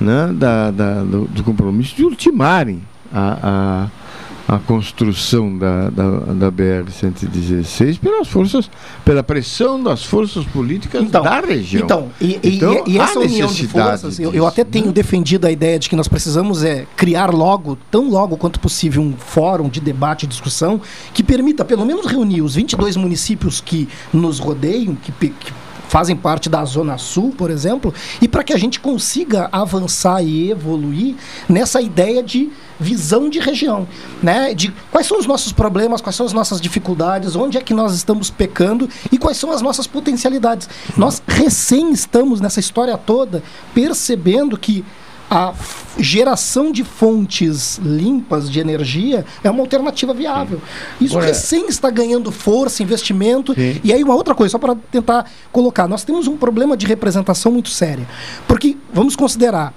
[0.00, 2.82] né, da, da do, do compromisso de ultimarem
[3.14, 3.88] a,
[4.48, 8.68] a, a construção da, da, da BR-116 pelas forças,
[9.04, 11.84] pela pressão das forças políticas então, da região.
[11.84, 14.92] Então, e, então, e, e essa união de forças, eu, eu, até tenho né?
[14.92, 19.14] defendido a ideia de que nós precisamos é criar logo, tão logo quanto possível, um
[19.16, 20.80] fórum de debate e discussão
[21.12, 25.52] que permita pelo menos reunir os 22 municípios que nos rodeiam, que, que
[25.88, 30.50] fazem parte da Zona Sul, por exemplo, e para que a gente consiga avançar e
[30.50, 31.14] evoluir
[31.48, 33.86] nessa ideia de visão de região,
[34.22, 34.54] né?
[34.54, 37.94] De quais são os nossos problemas, quais são as nossas dificuldades, onde é que nós
[37.94, 40.68] estamos pecando e quais são as nossas potencialidades.
[40.96, 43.42] Nós recém estamos nessa história toda
[43.74, 44.84] percebendo que
[45.30, 45.54] a
[45.98, 50.60] geração de fontes limpas de energia é uma alternativa viável.
[51.00, 53.54] Isso Agora, recém está ganhando força, investimento.
[53.54, 53.80] Sim.
[53.82, 57.50] E aí, uma outra coisa, só para tentar colocar: nós temos um problema de representação
[57.50, 58.06] muito sério.
[58.46, 59.72] Porque, vamos considerar,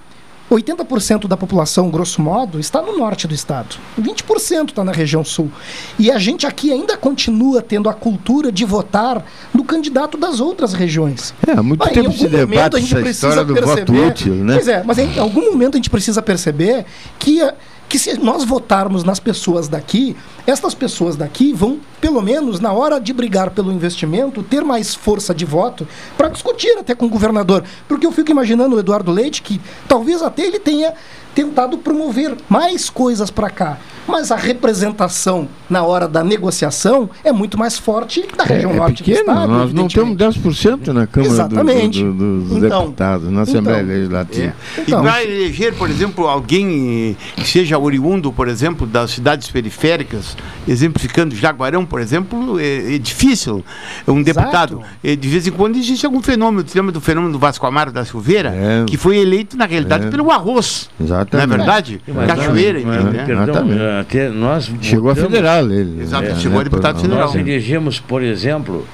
[0.50, 3.76] 80% da população, grosso modo, está no norte do estado.
[4.00, 5.50] 20% está na região sul.
[5.98, 10.72] E a gente aqui ainda continua tendo a cultura de votar no candidato das outras
[10.72, 11.34] regiões.
[11.46, 14.54] É, há muito tempo se debate a gente essa história do perceber, voto útil, né?
[14.54, 16.86] Pois é, mas em algum momento a gente precisa perceber
[17.18, 17.40] que
[17.88, 20.14] que se nós votarmos nas pessoas daqui,
[20.46, 25.34] estas pessoas daqui vão, pelo menos na hora de brigar pelo investimento, ter mais força
[25.34, 27.64] de voto para discutir até com o governador.
[27.88, 30.92] Porque eu fico imaginando o Eduardo Leite, que talvez até ele tenha
[31.34, 33.78] tentado promover mais coisas para cá.
[34.08, 38.76] Mas a representação na hora da negociação é muito mais forte da é, região é,
[38.76, 39.52] norte pequeno, do Estado.
[39.52, 42.02] Nós não temos 10% na Câmara Exatamente.
[42.02, 44.54] Do, do, dos então, Deputados, na Assembleia então, Legislativa.
[44.76, 44.80] É.
[44.80, 50.36] Então, e para eleger, por exemplo, alguém que seja oriundo, por exemplo, das cidades periféricas,
[50.66, 53.64] exemplificando Jaguarão, por exemplo, é, é difícil.
[54.06, 57.38] Um deputado, é, de vez em quando existe algum fenômeno, você lembra do fenômeno do
[57.38, 58.84] Vasco Amaro da Silveira, é.
[58.86, 60.88] que foi eleito, na realidade, pelo arroz.
[61.00, 61.36] Exato.
[61.36, 62.00] Não é verdade?
[62.06, 62.26] É.
[62.26, 63.68] Cachoeira, mas, perdão,
[64.00, 66.02] até nós Chegou votamos, a federal ele.
[66.02, 67.26] Exato, é, chegou né, a deputado federal.
[67.26, 68.86] Nós elegemos, por exemplo,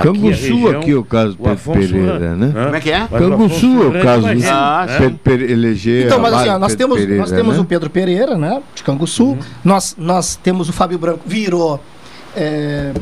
[0.00, 2.52] Canguçu aqui, o caso do Pedro Pereira, né?
[2.64, 3.06] Como é que é?
[3.08, 6.06] Canguçu é o caso do ah, Pedro Pereira eleger.
[6.06, 7.60] Então, mas assim, ó, nós temos, Pereira, nós temos né?
[7.60, 8.62] o Pedro Pereira, né?
[8.74, 9.24] De Canguçu.
[9.24, 9.38] Uhum.
[9.62, 11.78] Nós, nós temos o Fábio Branco, virou.
[12.34, 12.92] É,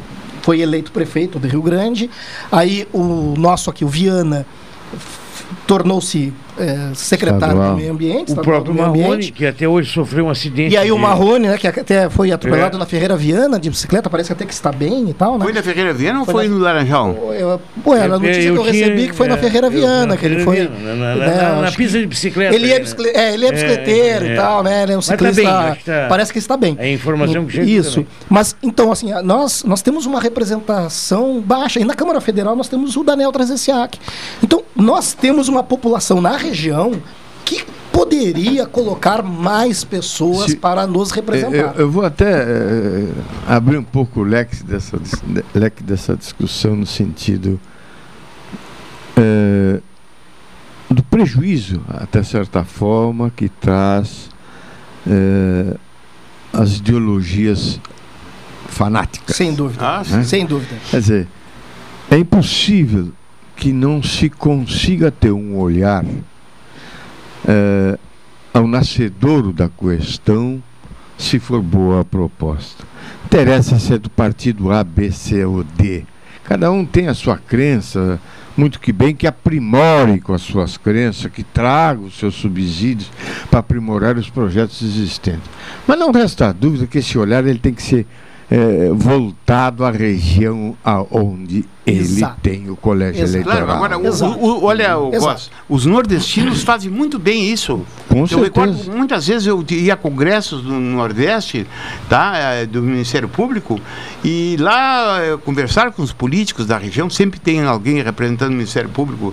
[0.42, 2.10] foi eleito prefeito do Rio Grande.
[2.50, 4.44] Aí o nosso aqui, o Viana,
[5.66, 7.70] tornou-se é, secretário estadual.
[7.70, 8.32] do Meio Ambiente.
[8.32, 9.32] O próprio Marrone, ambiente.
[9.32, 10.74] que até hoje sofreu um acidente.
[10.74, 10.92] E aí de...
[10.92, 12.78] o Marrone, né, que até foi atropelado é.
[12.78, 15.44] na Ferreira Viana de bicicleta, parece até que está bem e tal, né?
[15.44, 16.54] Foi na Ferreira Viana ou foi, na...
[16.54, 17.14] no Laranjal?
[17.34, 20.16] Eu, pô, a notícia eu que eu tinha, recebi que foi na é, Ferreira Viana,
[20.16, 20.68] que ele foi...
[20.68, 22.54] Na, na, né, na pista de bicicleta.
[22.54, 22.80] Ele é, né?
[22.80, 24.82] bicicleta, é, ele é, é bicicleteiro e tal, né?
[24.82, 25.42] Ele é um tá ciclista...
[25.42, 26.06] Tá bem, tá...
[26.08, 26.76] Parece que está bem.
[26.78, 28.06] É a informação que chega Isso.
[28.28, 31.80] Mas, então, assim, nós, nós temos uma representação baixa.
[31.80, 33.98] E na Câmara Federal nós temos o Daniel Transiac.
[34.42, 36.49] Então, nós temos uma população na região
[37.44, 41.74] que poderia colocar mais pessoas Se- para nos representar.
[41.74, 43.08] Eu, eu vou até eh,
[43.48, 44.98] abrir um pouco o leque dessa,
[45.54, 47.58] leque dessa discussão no sentido
[49.16, 49.80] eh,
[50.90, 54.28] do prejuízo, até certa forma, que traz
[55.08, 55.76] eh,
[56.52, 57.80] as ideologias
[58.68, 59.36] fanáticas.
[59.36, 59.84] Sem dúvida.
[59.98, 60.22] Ah, sim.
[60.24, 60.74] Sem dúvida.
[60.90, 61.28] Quer dizer,
[62.10, 63.12] é impossível
[63.56, 66.04] que não se consiga ter um olhar
[67.46, 67.98] eh,
[68.52, 70.62] ao nascedouro da questão,
[71.16, 72.84] se for boa a proposta.
[73.26, 76.04] Interessa se é do partido A, B, C ou D.
[76.44, 78.20] Cada um tem a sua crença,
[78.56, 83.10] muito que bem que aprimore com as suas crenças, que traga os seus subsídios
[83.50, 85.48] para aprimorar os projetos existentes.
[85.86, 88.06] Mas não resta dúvida que esse olhar ele tem que ser
[88.50, 92.36] eh, voltado à região aonde ele Exato.
[92.42, 93.66] tem o colégio eleitoral.
[93.66, 95.32] Claro, agora, o- o- o- olha, o Exato.
[95.32, 97.84] Goss, os nordestinos fazem muito bem isso.
[98.08, 98.44] Com eu certeza.
[98.44, 101.66] recordo, muitas vezes eu ia a congressos do Nordeste,
[102.08, 103.80] tá, eh, do Ministério Público,
[104.22, 108.90] e lá eh, conversar com os políticos da região, sempre tem alguém representando o Ministério
[108.90, 109.32] Público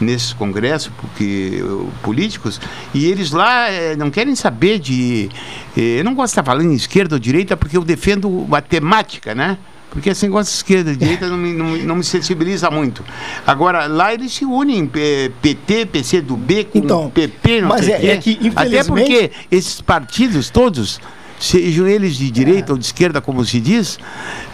[0.00, 2.60] nesses congressos, porque eh, políticos,
[2.92, 3.66] e eles lá
[3.96, 5.30] não querem saber de.
[5.76, 9.34] eu não gosto de estar falando em esquerda ou direita, porque eu defendo a temática,
[9.34, 9.56] né?
[9.90, 13.02] Porque esse negócio de esquerda e direita não me, não, me- não me sensibiliza muito.
[13.46, 18.06] Agora, lá eles se unem, PT, PCdoB, com Então, PP, não mas sei é- quê.
[18.08, 21.00] é que, Até infelizmente- porque esses partidos todos,
[21.38, 23.98] sejam eles de direita ou de esquerda, como se diz,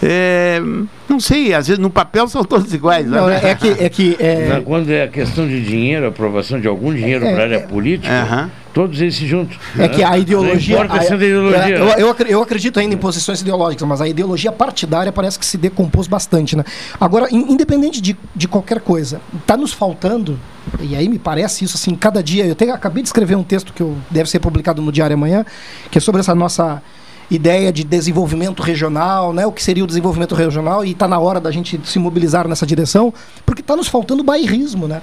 [0.02, 0.60] eh,
[1.08, 3.06] não sei, às vezes no papel são todos iguais.
[3.06, 3.40] Não, né?
[3.42, 7.24] é é que, é que é, Quando é questão de dinheiro, aprovação de algum dinheiro
[7.24, 7.60] É, para a área é.
[7.60, 9.56] política, todos eles se juntam.
[9.78, 10.78] É que a ideologia.
[10.78, 11.76] Não importa a- ideologia.
[11.76, 15.56] eu, eu eu acredito ainda em posições ideológicas, mas a ideologia partidária parece que se
[15.58, 16.64] decompôs bastante, né?
[17.00, 20.38] Agora, in- independente de, de qualquer coisa, está nos faltando,
[20.80, 22.46] e aí me parece isso assim, cada dia.
[22.46, 25.44] Eu tenho, acabei de escrever um texto que eu, deve ser publicado no Diário amanhã,
[25.90, 26.82] que é sobre essa nossa
[27.30, 29.46] ideia de desenvolvimento regional, né?
[29.46, 32.66] O que seria o desenvolvimento regional e está na hora da gente se mobilizar nessa
[32.66, 33.12] direção,
[33.46, 35.00] porque está nos faltando bairrismo, né?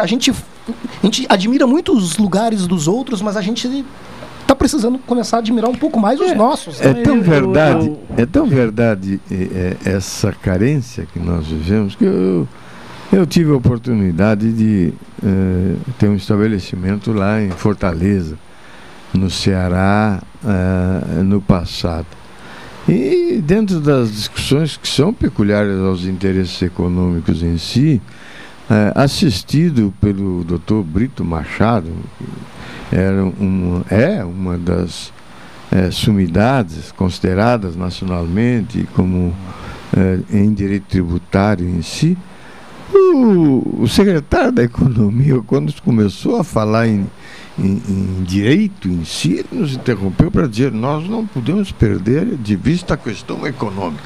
[0.00, 3.84] A gente, a gente admira muito os lugares dos outros, mas a gente
[4.40, 6.80] está precisando começar a admirar um pouco mais os nossos.
[6.80, 12.48] É tão verdade, é tão verdade eh, eh, essa carência que nós vivemos que eu,
[13.12, 18.38] eu tive a oportunidade de eh, ter um estabelecimento lá em Fortaleza,
[19.12, 22.06] no Ceará, eh, no passado.
[22.88, 28.00] E dentro das discussões que são peculiares aos interesses econômicos em si,
[28.70, 30.82] eh, assistido pelo Dr.
[30.84, 32.26] Brito Machado, que
[32.94, 35.12] era uma, é uma das
[35.70, 39.34] eh, sumidades consideradas nacionalmente como
[39.96, 42.16] eh, em direito tributário em si,
[42.92, 47.06] o, o secretário da Economia, quando começou a falar em,
[47.58, 52.56] em- em direito em si, ele nos interrompeu para dizer: nós não podemos perder de
[52.56, 54.04] vista a questão econômica.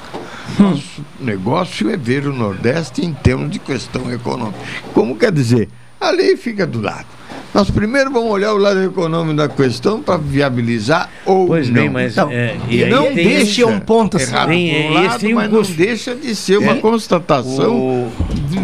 [0.58, 4.58] Nosso negócio é ver o Nordeste em termos de questão econômica.
[4.92, 5.68] Como quer dizer?
[6.00, 7.06] A lei fica do lado.
[7.54, 11.74] Nós primeiro vamos olhar o lado econômico da questão para viabilizar ou Pois não.
[11.74, 14.26] bem, mas, Então, é, e não deixa um ponto assim.
[14.32, 16.76] errado Tem- um lado, tem um mas não deixa de ser uma É.
[16.80, 18.12] constatação O-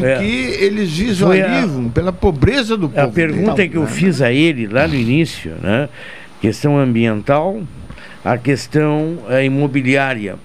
[0.04, 0.18] é.
[0.18, 1.02] que eles Foi
[1.42, 3.00] a- visualizam pela pobreza do povo.
[3.06, 3.88] A pergunta dele, que eu né?
[3.88, 5.88] fiz a ele lá no início, né?
[6.40, 7.60] Questão ambiental,
[8.24, 10.36] a questão eh, imobiliária,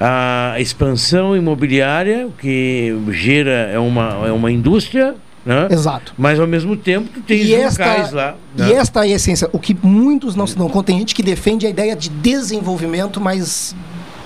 [0.00, 5.68] a expansão imobiliária que gera é uma é uma indústria, né?
[5.70, 6.12] Exato.
[6.18, 8.34] Mas ao mesmo tempo tu tens E esta, locais lá.
[8.56, 8.72] e né?
[8.72, 9.48] esta é a essência.
[9.52, 13.20] O que muitos não se dão conta, tem gente que defende a ideia de desenvolvimento,
[13.20, 13.74] mas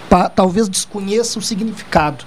[0.09, 2.25] pa- talvez desconheça o significado.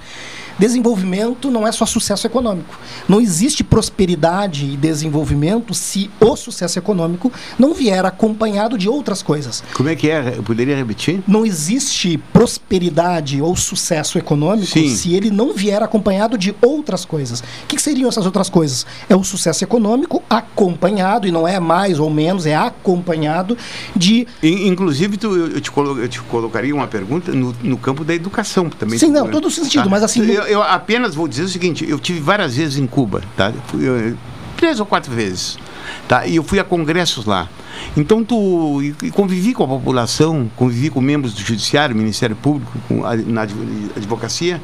[0.59, 2.77] Desenvolvimento não é só sucesso econômico.
[3.07, 9.63] Não existe prosperidade e desenvolvimento se o sucesso econômico não vier acompanhado de outras coisas.
[9.73, 10.33] Como é que é?
[10.37, 11.21] Eu poderia repetir?
[11.27, 14.95] Não existe prosperidade ou sucesso econômico Sim.
[14.95, 17.39] se ele não vier acompanhado de outras coisas.
[17.41, 18.85] O que, que seriam essas outras coisas?
[19.09, 23.57] É o sucesso econômico acompanhado, e não é mais ou menos, é acompanhado
[23.95, 24.27] de.
[24.41, 28.13] In- Inclusive, tu- eu, te colo- eu te colocaria uma pergunta no, no campo da
[28.13, 28.97] educação também.
[28.97, 32.19] Sim, não, todo sentido, mas assim- Eu, eu apenas vou dizer o seguinte: eu tive
[32.19, 33.51] várias vezes em Cuba, tá?
[33.73, 34.15] Eu
[34.57, 35.57] três ou quatro vezes,
[36.07, 36.25] tá?
[36.25, 37.49] E eu fui a congressos lá.
[37.97, 43.03] Então, tu e- convivi com a população, convivi com membros do Judiciário, Ministério Público, com
[43.05, 43.65] a, na advo-
[43.97, 44.61] advocacia,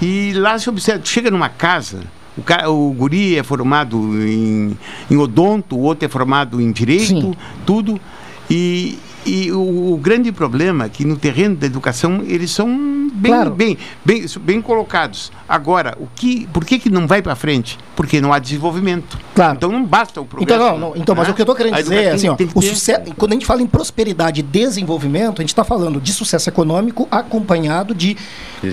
[0.00, 2.00] e lá se observa, tu chega numa casa.
[2.38, 4.78] O, cara, o guri é formado em,
[5.10, 8.00] em odonto, o outro é formado em direito, tudo.
[8.48, 12.68] E, e o, o grande problema é que no terreno da educação eles são
[13.16, 13.50] bem, Claro.
[13.50, 15.32] bem, bem, bem colocados.
[15.48, 17.78] Agora, o que, por que, que não vai para frente?
[17.94, 19.18] Porque não há desenvolvimento.
[19.34, 19.54] Claro.
[19.56, 20.54] Então não basta o progresso.
[20.62, 21.32] Então, não, não, então, mas né?
[21.32, 23.46] o que eu estou querendo dizer é assim, ó, o ter- sucesso, quando a gente
[23.46, 28.16] fala em prosperidade e desenvolvimento, a gente está falando de sucesso econômico acompanhado de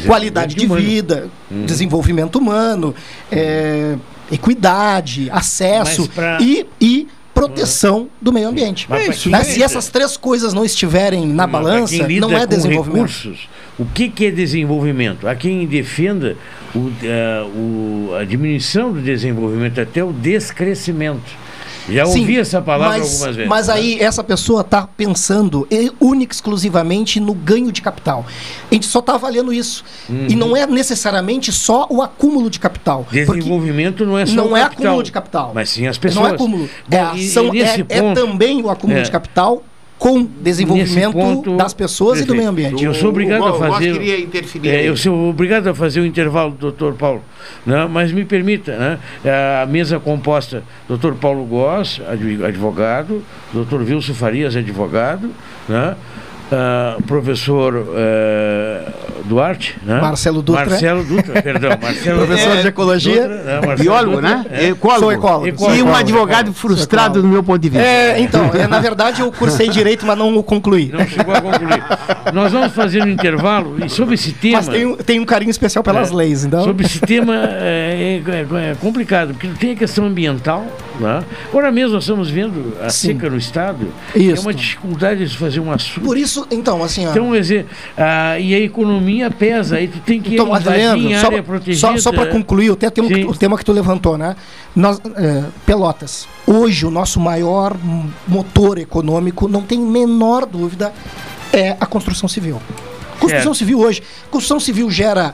[0.05, 0.81] qualidade de humano.
[0.81, 1.65] vida, Uhum.
[1.65, 2.93] desenvolvimento humano,
[3.31, 3.95] é,
[4.31, 7.07] equidade, acesso pra- e, e
[7.47, 8.85] proteção do meio ambiente.
[8.89, 9.43] Mas pra quem Né?
[9.43, 13.07] Se essas três coisas não estiverem na Mas balança, não é desenvolvimento.
[13.07, 15.27] recursos, o que, que é desenvolvimento?
[15.27, 16.35] Há quem defenda
[16.75, 21.43] o, eh, o- a diminuição do desenvolvimento até o descrescimento.
[21.89, 23.49] Já Sim, ouvi essa palavra mas, algumas vezes.
[23.49, 23.73] Mas né?
[23.73, 25.67] aí essa pessoa está pensando
[25.99, 28.25] única exclusivamente no ganho de capital.
[28.71, 29.83] A gente só está avaliando isso.
[30.09, 30.27] Uhum.
[30.29, 33.05] E não é necessariamente só o acúmulo de capital.
[33.11, 35.51] Desenvolvimento não é só não o é capital, acúmulo de capital.
[35.53, 36.23] Mas sim as pessoas.
[36.23, 36.69] Não é acúmulo.
[36.87, 39.03] Bom, é, a ação, é, é ponto- também o acúmulo é.
[39.03, 39.63] de capital
[40.03, 42.37] com desenvolvimento ponto, das pessoas e do perfeito.
[42.37, 42.83] meio ambiente.
[42.83, 43.93] Eu sou obrigado a fazer.
[43.93, 47.21] queria interferir É, eu sou obrigado a fazer o intervalo, doutor Paulo.
[47.65, 47.87] Né?
[47.89, 48.99] Mas me permita, né?
[49.23, 53.23] É A mesa composta, doutor Paulo Goss, adv- advogado,
[53.53, 55.29] doutor Wilson Farias, advogado,
[55.69, 55.95] né?
[56.51, 58.85] Ah, professor eh,
[59.25, 59.99] Duarte, né?
[59.99, 60.65] Marcelo Dutra.
[60.69, 61.71] Marcelo Dutra, perdão.
[61.81, 63.21] Marcelo Professor de ecologia.
[63.27, 63.75] Dutra, né?
[63.79, 64.45] Biólogo, Dutra, né?
[64.51, 64.67] é.
[64.69, 64.99] Ecólogo.
[64.99, 65.47] Sou ecólogo.
[65.47, 65.95] E um ecólogo.
[65.95, 67.27] advogado frustrado ecólogo.
[67.27, 67.83] do meu ponto de vista.
[67.85, 70.91] É, então, é, na verdade eu cursei direito, mas não o concluí.
[70.93, 71.83] Não chegou a concluir.
[72.33, 74.57] Nós vamos fazer um intervalo e sobre esse tema.
[74.57, 76.13] Mas tem, um- tem um carinho especial pelas É.
[76.13, 76.63] leis, então.
[76.63, 80.65] Sobre esse tema é, é- é complicado, porque tem a questão ambiental.
[80.99, 81.23] Né?
[81.49, 83.13] Agora mesmo nós estamos vendo a Sim.
[83.13, 83.87] seca no estado.
[84.15, 84.37] Isso.
[84.37, 86.01] É uma dificuldade de fazer um assunto.
[86.05, 87.11] Por isso, então, assim, ó.
[87.11, 87.65] Então, quer dizer,
[87.97, 91.87] ah, e a economia pesa, aí tu tem que Então, em só, área protegida.
[91.87, 94.35] só, só para concluir, até tem um, o tema que tu levantou, né?
[94.75, 97.75] Nós, é, Pelotas, hoje o nosso maior
[98.27, 100.93] motor econômico, não tem menor dúvida,
[101.51, 102.61] é a construção civil.
[103.19, 103.55] Construção Certo.
[103.55, 105.33] civil hoje, construção civil gera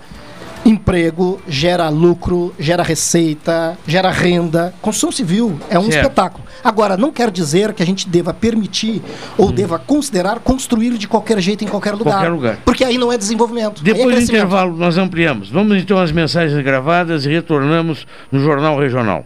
[0.66, 4.74] emprego, gera lucro, gera receita, gera renda.
[4.82, 5.98] Construção civil é um Certo.
[5.98, 6.44] espetáculo.
[6.64, 9.02] Agora, não quer dizer que a gente deva permitir
[9.38, 12.16] ou deva considerar construir de qualquer jeito em qualquer lugar.
[12.16, 12.58] Qualquer lugar.
[12.66, 13.82] Porque aí não é desenvolvimento.
[13.82, 14.30] é Depois do crescimento.
[14.46, 15.50] intervalo, nós ampliamos.
[15.50, 19.26] Vamos então às mensagens gravadas e retornamos no Jornal Regional.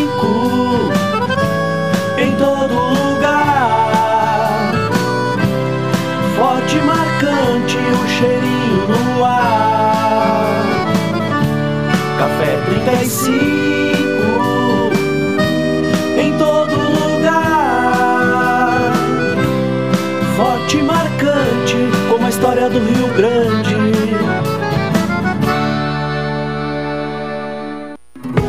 [23.21, 23.75] Grande.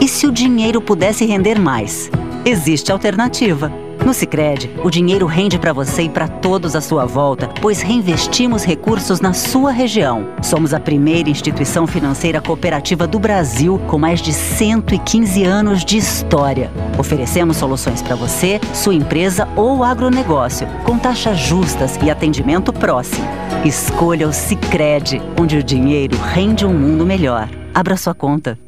[0.01, 2.11] E se o dinheiro pudesse render mais?
[2.43, 3.71] Existe alternativa.
[4.03, 8.65] No Sicredi, o dinheiro rende para você e para todos à sua volta, pois reinvestimos
[8.65, 10.27] recursos na sua região.
[10.43, 16.73] Somos a primeira instituição financeira cooperativa do Brasil com mais de 115 anos de história.
[16.99, 23.52] Oferecemos soluções para você, sua empresa ou agronegócio, com taxas justas e atendimento próximo.
[23.65, 27.49] Escolha o Sicredi, onde o dinheiro rende um mundo melhor.
[27.73, 28.59] Abra sua conta.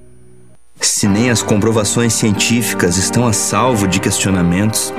[0.80, 4.94] Se nem as comprovações científicas estão a salvo de questionamentos,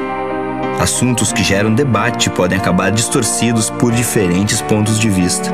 [0.82, 5.50] assuntos que geram debate podem acabar distorcidos por diferentes pontos de vista.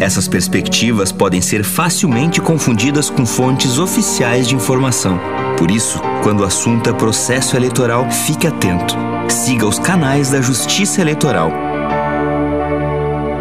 [0.00, 5.20] Essas perspectivas podem ser facilmente confundidas com fontes oficiais de informação.
[5.58, 8.96] Por isso, quando o assunto é processo eleitoral, fique atento.
[9.28, 11.65] Siga os canais da Justiça Eleitoral.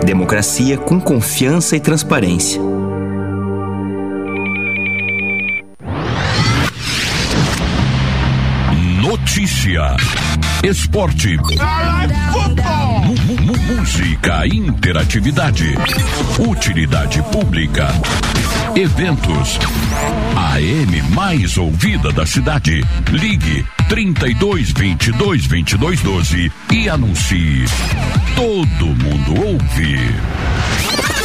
[0.06, 2.62] Democracia com confiança e transparência.
[9.02, 9.98] Notícia,
[10.64, 11.36] esporte,
[13.68, 15.74] música, interatividade,
[16.48, 17.88] utilidade pública,
[18.76, 19.58] eventos.
[20.36, 22.84] A M mais ouvida da cidade.
[23.10, 27.66] Ligue 32 22 22 12 e anuncie.
[28.36, 31.25] Todo mundo ouve.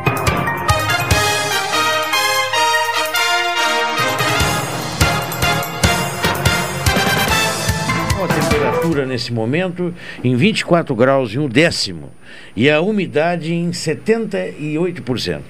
[8.91, 9.93] Temperatura nesse momento
[10.23, 12.09] em 24 graus e um décimo
[12.55, 15.41] e a umidade em 78%.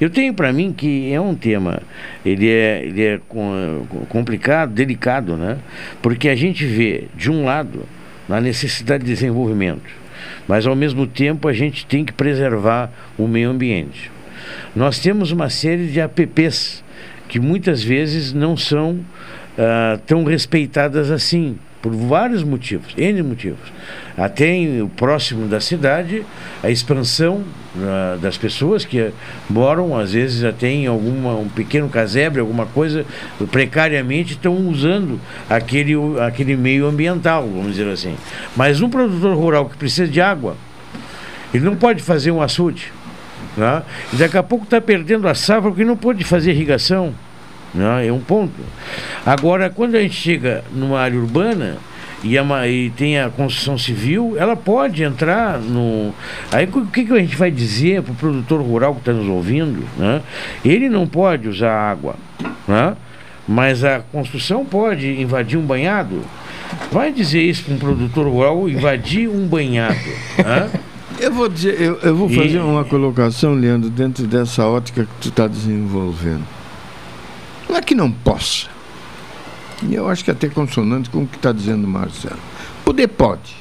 [0.00, 1.82] Eu tenho para mim que é um tema,
[2.24, 5.58] ele é, ele é com- complicado, delicado, né?
[6.02, 7.82] Porque a gente vê, de um lado,
[8.28, 9.90] a necessidade de desenvolvimento,
[10.46, 14.10] mas ao mesmo tempo a gente tem que preservar o meio ambiente.
[14.74, 16.84] Nós temos uma série de APPs
[17.26, 19.00] que muitas vezes não são
[19.58, 23.72] ah, tão respeitadas assim, por vários motivos, N motivos.
[24.16, 26.24] Até em, o próximo da cidade,
[26.62, 27.44] a expansão
[27.76, 29.12] ah, das pessoas que
[29.48, 33.04] moram, às vezes até em alguma, um pequeno casebre, alguma coisa,
[33.50, 38.16] precariamente estão usando aquele, aquele meio ambiental, vamos dizer assim.
[38.56, 40.56] Mas um produtor rural que precisa de água,
[41.54, 42.92] ele não pode fazer um açude.
[43.56, 43.82] Né?
[44.12, 47.14] E daqui a pouco está perdendo a safra porque não pode fazer irrigação.
[47.74, 48.06] Né?
[48.06, 48.54] É um ponto.
[49.26, 51.76] Agora, quando a gente chega numa área urbana
[52.24, 56.12] e, uma- e tem a construção civil, ela pode entrar no.
[56.50, 59.28] Aí o que, que a gente vai dizer para o produtor rural que está nos
[59.28, 59.84] ouvindo?
[59.96, 60.22] Né?
[60.64, 62.16] Ele não pode usar água,
[62.66, 62.96] né?
[63.46, 66.22] mas a construção pode invadir um banhado.
[66.92, 69.94] Vai dizer isso para um produtor rural invadir um banhado.
[70.38, 70.70] Né?
[71.20, 75.10] Eu vou dizer, eu, eu vou E- fazer uma colocação, Leandro, dentro dessa ótica que
[75.20, 76.44] tu está desenvolvendo.
[77.68, 78.66] Não é que não possa.
[79.82, 82.38] E eu acho que é até consonante com o que está dizendo o Marcelo.
[82.84, 83.56] Poder pode.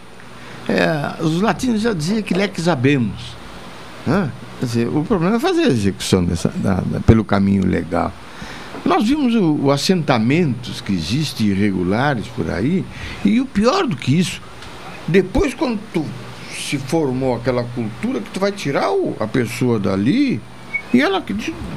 [0.68, 3.36] É, os latinos já diziam que lex habemos.
[4.06, 4.32] né?
[4.60, 8.12] Quer dizer, o problema é fazer a execução dessa, da- da- pelo caminho legal.
[8.84, 12.84] Nós vimos o, o assentamentos que existem irregulares por aí,
[13.24, 14.42] e o pior do que isso,
[15.08, 16.06] depois quando tu
[16.58, 20.42] se formou aquela cultura que tu vai tirar o- a pessoa dali
[20.94, 21.24] e ela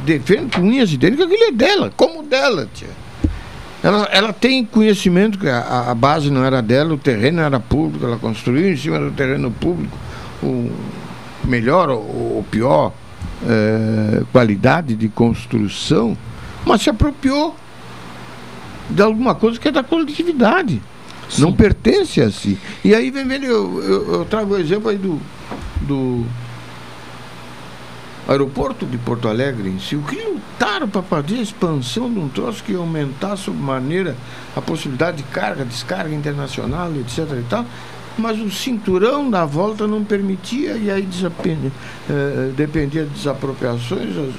[0.05, 2.89] defende com unhas e dentes que aquilo é dela, como dela, tia.
[3.82, 8.05] Ela, ela tem conhecimento que a, a base não era dela, o terreno era público,
[8.05, 9.97] ela construiu em cima do terreno público
[10.43, 10.70] o
[11.45, 12.93] melhor ou, ou pior
[13.43, 16.16] eh, qualidade de construção,
[16.65, 17.57] mas se apropriou
[18.91, 20.82] de alguma coisa que é da coletividade.
[21.39, 22.59] Não pertence a si.
[22.85, 25.19] E aí vem vendo, eu, eu, eu trago o exemplo aí do,
[25.82, 26.27] do
[28.28, 29.97] aeroporto de Porto Alegre em si.
[29.97, 34.16] O que lutaram para fazer a expansão de um troço que ia aumentar sobremaneira
[34.56, 37.18] a possibilidade de carga, descarga internacional, etc.
[37.38, 37.64] e tal.
[38.18, 41.72] Mas o cinturão da volta não permitia, e aí desapende-
[42.10, 44.34] eh, dependia de desapropriações, as-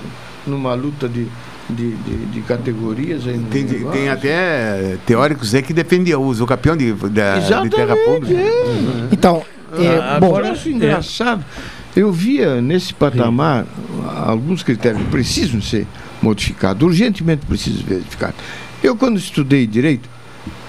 [0.46, 1.28] numa luta de,
[1.70, 3.26] de, de, de categorias.
[3.28, 7.96] Aí Tem, tem até teóricos aí que defendiam o uso campeão de, da, de terra
[7.96, 8.40] pública.
[8.40, 9.08] é.
[9.12, 9.42] Então,
[9.78, 11.44] é, Ah, bom, agora, acho engraçado.
[11.96, 13.66] Eu via nesse patamar
[14.26, 15.86] alguns critérios que precisam ser
[16.22, 18.36] modificados, urgentemente precisam ser verificados.
[18.82, 20.10] Eu, quando estudei direito,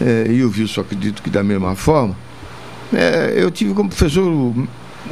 [0.01, 2.17] eh, e eu vi, só acredito que da mesma forma,
[2.93, 4.69] eh, eu tive como professor o,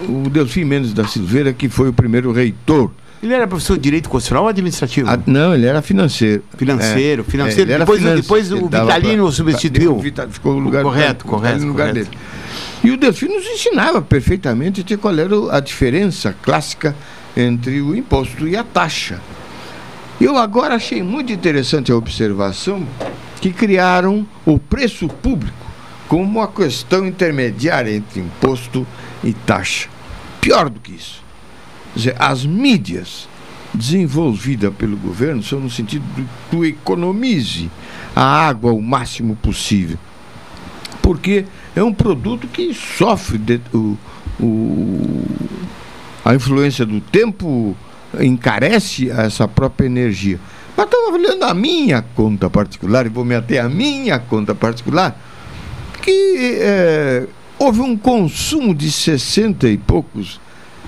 [0.09, 2.91] o Delfim Mendes da Silveira, que foi o primeiro reitor.
[3.23, 5.09] Ele era professor de direito constitucional ou administrativo?
[5.11, 6.43] Ah, não, ele era financeiro.
[6.57, 7.71] Financeiro, É, financeiro.
[7.71, 8.23] era Depois- financeiro.
[8.23, 9.95] depois o Vitalino o substituiu.
[9.97, 12.11] o Vita- ficou no lugar Correto, o correto, no lugar correto.
[12.11, 12.23] dele.
[12.83, 16.97] E o Delfim nos ensinava perfeitamente de qual era a diferença clássica
[17.37, 19.21] entre o imposto e a taxa.
[20.21, 22.87] Eu agora achei muito interessante a observação
[23.41, 25.67] que criaram o preço público
[26.09, 28.87] como uma questão intermediária entre imposto
[29.23, 29.89] e taxa.
[30.41, 31.23] Pior do que isso.
[31.95, 33.29] Dizer, as mídias
[33.73, 37.71] desenvolvidas pelo governo são no sentido de que tu economize
[38.15, 39.99] a água o máximo possível.
[41.01, 41.45] Porque
[41.77, 43.97] é um produto que sofre de- o,
[44.41, 45.25] o-
[46.25, 47.77] a influência do tempo,
[48.21, 50.39] encarece essa própria energia.
[50.77, 55.19] Mas estava olhando a minha conta particular, e vou me ater minha conta particular,
[56.03, 57.27] que eh,
[57.59, 60.41] houve um consumo de 60 e poucos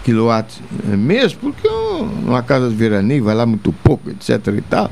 [0.05, 0.61] quilowatts
[0.91, 4.91] eh, mês, porque eu, numa casa de veraneio vai lá muito pouco, etc e tal.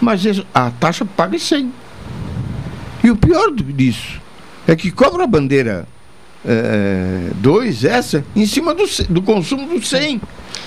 [0.00, 0.22] Mas
[0.54, 1.72] a taxa paga em 100.
[3.04, 4.20] E o pior disso
[4.68, 5.88] é que cobra a bandeira
[7.36, 10.20] 2, essa, em cima do, do consumo do 100.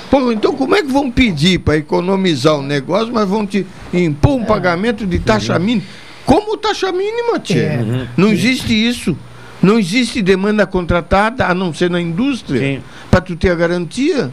[0.09, 4.33] Pô, então como é que vão pedir para economizar o negócio, mas vão te impor
[4.33, 5.87] um pagamento de taxa mínima?
[6.25, 7.61] Como taxa mínima, tia?
[7.61, 7.77] É.
[7.77, 8.07] Uhum.
[8.17, 9.17] Não existe isso.
[9.61, 12.81] Não existe demanda contratada, a não ser na indústria.
[13.09, 14.31] para tu ter a garantia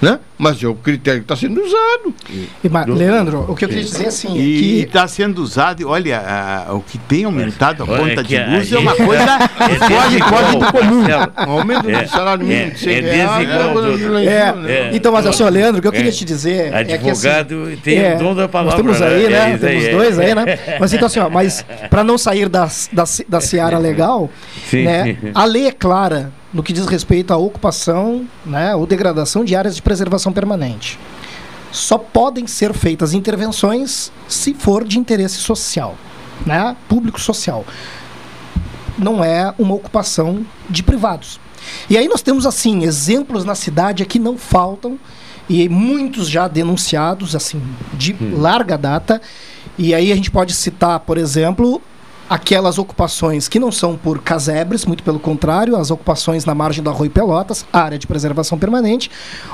[0.00, 0.18] né?
[0.38, 2.14] Mas é o critério que está sendo usado.
[2.30, 5.84] E, mas, Leandro, o que eu queria dizer assim é e está sendo usado, e
[5.84, 10.58] olha, a, o que tem aumentado a conta de luz é uma coisa pode, pode
[10.58, 11.02] do comum.
[11.48, 13.48] Um aumento do salário mínimo de 100 reais.
[14.68, 17.80] É, então, mas assim, Leandro, o que eu queria te dizer Advogado é que assim,
[17.82, 18.82] tem o dom da palavra.
[18.82, 19.52] Nós temos aí, né?
[19.52, 20.26] É, temos dois é.
[20.26, 20.58] aí, né?
[20.78, 24.30] Mas então assim, ó, mas para não sair da, da, da seara legal,
[24.68, 24.84] Sim.
[24.84, 25.16] né?
[25.34, 29.76] A lei é clara no que diz respeito à ocupação né, ou degradação de áreas
[29.76, 30.98] de preservação permanente.
[31.70, 35.96] Só podem ser feitas intervenções se for de interesse social,
[36.46, 37.64] né, público-social.
[38.96, 41.38] Não é uma ocupação de privados.
[41.90, 44.98] E aí nós temos assim exemplos na cidade que não faltam
[45.48, 47.62] e muitos já denunciados assim
[47.92, 49.20] de larga data.
[49.76, 51.80] E aí a gente pode citar, por exemplo,
[52.28, 56.90] aquelas ocupações que não são por casebres, muito pelo contrário, as ocupações na margem do
[56.90, 59.10] Arroio Pelotas, área de preservação permanente,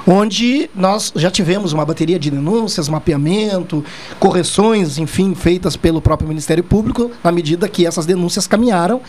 [0.07, 3.85] onde nós já tivemos uma bateria de denúncias, mapeamento,
[4.19, 9.01] correções, enfim, feitas pelo próprio Ministério Público, na medida que essas denúncias caminharam,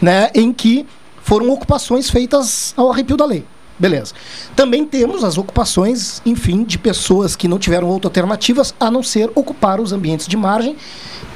[0.00, 0.86] né, em que
[1.22, 3.44] foram ocupações feitas ao arrepio da lei.
[3.78, 4.14] Beleza.
[4.54, 9.30] Também temos as ocupações, enfim, de pessoas que não tiveram outras alternativas a não ser
[9.34, 10.76] ocupar os ambientes de margem,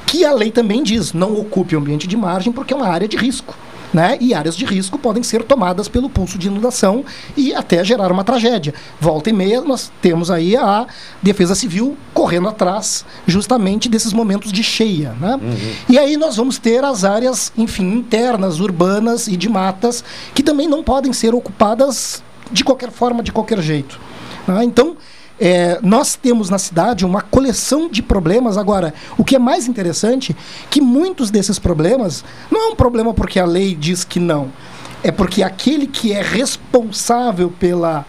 [0.07, 3.07] que a lei também diz, não ocupe o ambiente de margem porque é uma área
[3.07, 3.55] de risco.
[3.93, 4.17] Né?
[4.19, 7.05] E áreas de risco podem ser tomadas pelo pulso de inundação
[7.37, 8.73] e até gerar uma tragédia.
[8.99, 10.85] Volta e meia, nós temos aí a
[11.23, 15.15] Defesa Civil correndo atrás justamente desses momentos de cheia.
[15.19, 15.35] Né?
[15.35, 15.73] Uhum.
[15.87, 20.03] E aí nós vamos ter as áreas, enfim, internas, urbanas e de matas,
[20.33, 22.21] que também não podem ser ocupadas
[22.51, 23.99] de qualquer forma, de qualquer jeito.
[24.45, 24.65] né?
[24.65, 24.97] Então,
[25.39, 28.57] é, nós temos na cidade uma coleção de problemas.
[28.57, 30.35] Agora, o que é mais interessante
[30.69, 34.49] que muitos desses problemas não é um problema porque a lei diz que não,
[35.03, 38.05] é porque aquele que é responsável pela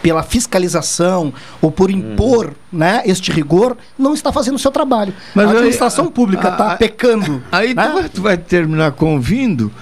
[0.00, 5.12] pela fiscalização ou por impor né, este rigor, não está fazendo o seu trabalho.
[5.34, 7.42] Mas a aí- administração pública a- está pecando.
[7.50, 7.84] Aí né?
[7.84, 9.72] tu, vai, tu vai terminar convindo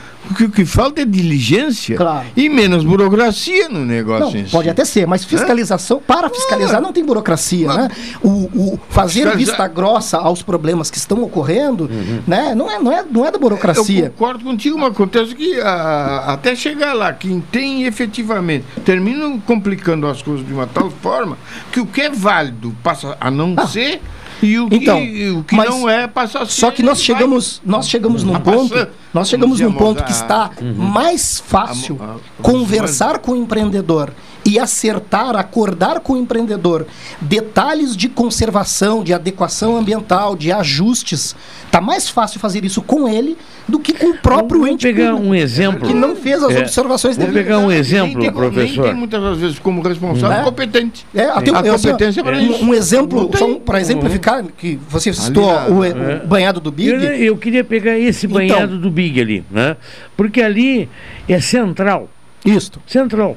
[0.45, 2.27] o que falta é diligência Claro.
[2.37, 7.05] e menos burocracia no negócio Não, pode até ser, mas fiscalização, para fiscalizar não tem
[7.05, 7.89] burocracia, né?
[8.23, 11.89] O, o fazer Fiscalizar- vista grossa aos problemas que estão ocorrendo,
[12.27, 12.55] né?
[12.55, 14.07] Não é, não é, não é da burocracia.
[14.07, 20.07] Eu concordo contigo, mas acontece que ah, até chegar lá, quem tem efetivamente, terminam complicando
[20.07, 21.37] as coisas de uma tal forma
[21.73, 24.01] que o que é válido passa a não ser
[24.43, 24.99] e o que, Então,
[25.39, 26.53] o que mas- não é passa a ser.
[26.53, 28.91] Só que nós chegamos, nós chegamos num ponto, passando.
[29.15, 30.23] nós chegamos num ponto que Mozart.
[30.23, 34.13] está mais fácil A- a- conversar com o empreendedor
[34.47, 36.87] e acertar, acordar com o empreendedor
[37.21, 41.35] detalhes de conservação, de adequação ambiental, de ajustes.
[41.71, 43.37] Tá mais fácil fazer isso com ele
[43.69, 45.89] do que com o próprio Vamos ente pegar público, um exemplo.
[45.89, 47.53] que não fez as É, observações Vamos devidas.
[47.55, 48.85] pegar um Nem exemplo, tem, nem professor.
[48.85, 50.45] tem muitas vezes como responsável Né?
[50.45, 51.05] competente.
[51.15, 52.65] É, até a eu- eu- competência para um, isso.
[52.65, 53.39] um exemplo, Não tem.
[53.55, 56.19] só para exemplificar, que você citou na- o, o É.
[56.25, 56.89] banhado do Big.
[56.91, 58.39] Eu, eu queria pegar esse Então.
[58.39, 59.77] banhado do Big ali, né?
[60.17, 60.89] Porque ali
[61.29, 62.09] é central.
[62.45, 62.81] Isto.
[62.87, 63.37] Central.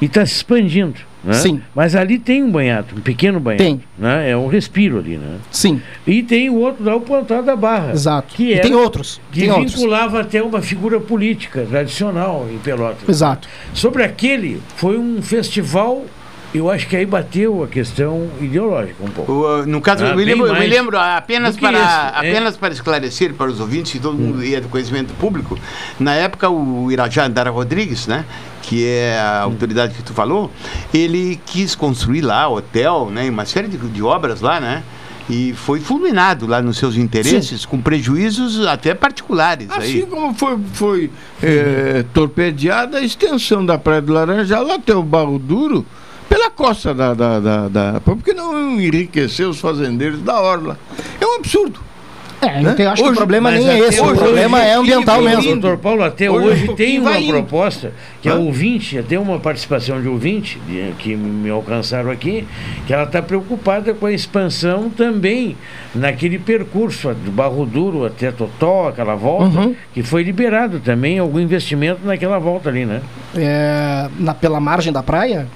[0.00, 0.94] E está se expandindo.
[1.24, 1.32] Né?
[1.32, 1.60] Sim.
[1.74, 3.64] Mas ali tem um banhado, um pequeno banhado.
[3.64, 3.80] Tem.
[3.98, 4.30] Né?
[4.30, 5.38] É um respiro ali, né?
[5.50, 5.80] Sim.
[6.06, 7.90] E tem o outro lá, o Pontal da Barra.
[7.92, 8.32] Exato.
[8.34, 9.72] Que E era- tem outros, Que tem outros.
[9.74, 13.08] vinculava até uma figura política tradicional em Pelotas.
[13.08, 13.48] Exato.
[13.74, 16.04] Sobre aquele, foi um festival,
[16.54, 19.32] eu acho que aí bateu a questão ideológica um pouco.
[19.32, 21.76] O, uh, no caso, Ah, eu, me lembro, eu me lembro apenas, do que para,
[21.78, 22.30] esse, é.
[22.30, 25.58] apenas para esclarecer para os ouvintes, que todo mundo ia do conhecimento público,
[25.98, 28.24] na época o Irajá Andara Rodrigues, né,
[28.66, 30.50] que é a autoridade que tu falou,
[30.92, 34.82] ele quis construir lá hotel, né, uma série de, de obras lá, né,
[35.30, 39.68] e foi fulminado lá nos seus interesses, com prejuízos até particulares.
[39.70, 40.06] Assim aí.
[40.06, 41.10] como foi, foi
[41.42, 45.86] eh, torpedeada a extensão da Praia do Laranjal até o Barro Duro
[46.28, 50.76] pela costa da, da, da, da- Porque não enriquecer os fazendeiros da Orla.
[51.20, 51.80] É um absurdo.
[52.42, 52.70] É, Né?
[52.72, 54.92] então eu acho que o Hoje- problema nem é esse, o hoje- problema é hoje-
[54.92, 55.52] ambiental hoje- mesmo.
[55.60, 57.32] Doutor Paulo, até Hoje hoje, tem uma indo.
[57.32, 58.38] proposta que a Hã?
[58.38, 62.46] ouvinte, até uma participação de ouvinte, de- que me alcançaram aqui,
[62.86, 65.56] que ela está preocupada com a expansão também
[65.94, 69.74] naquele percurso do Barro Duro até Totó, aquela volta, Uhum.
[69.94, 73.00] que foi liberado também algum investimento naquela volta ali, né?
[73.34, 75.46] É, na, pela margem da praia?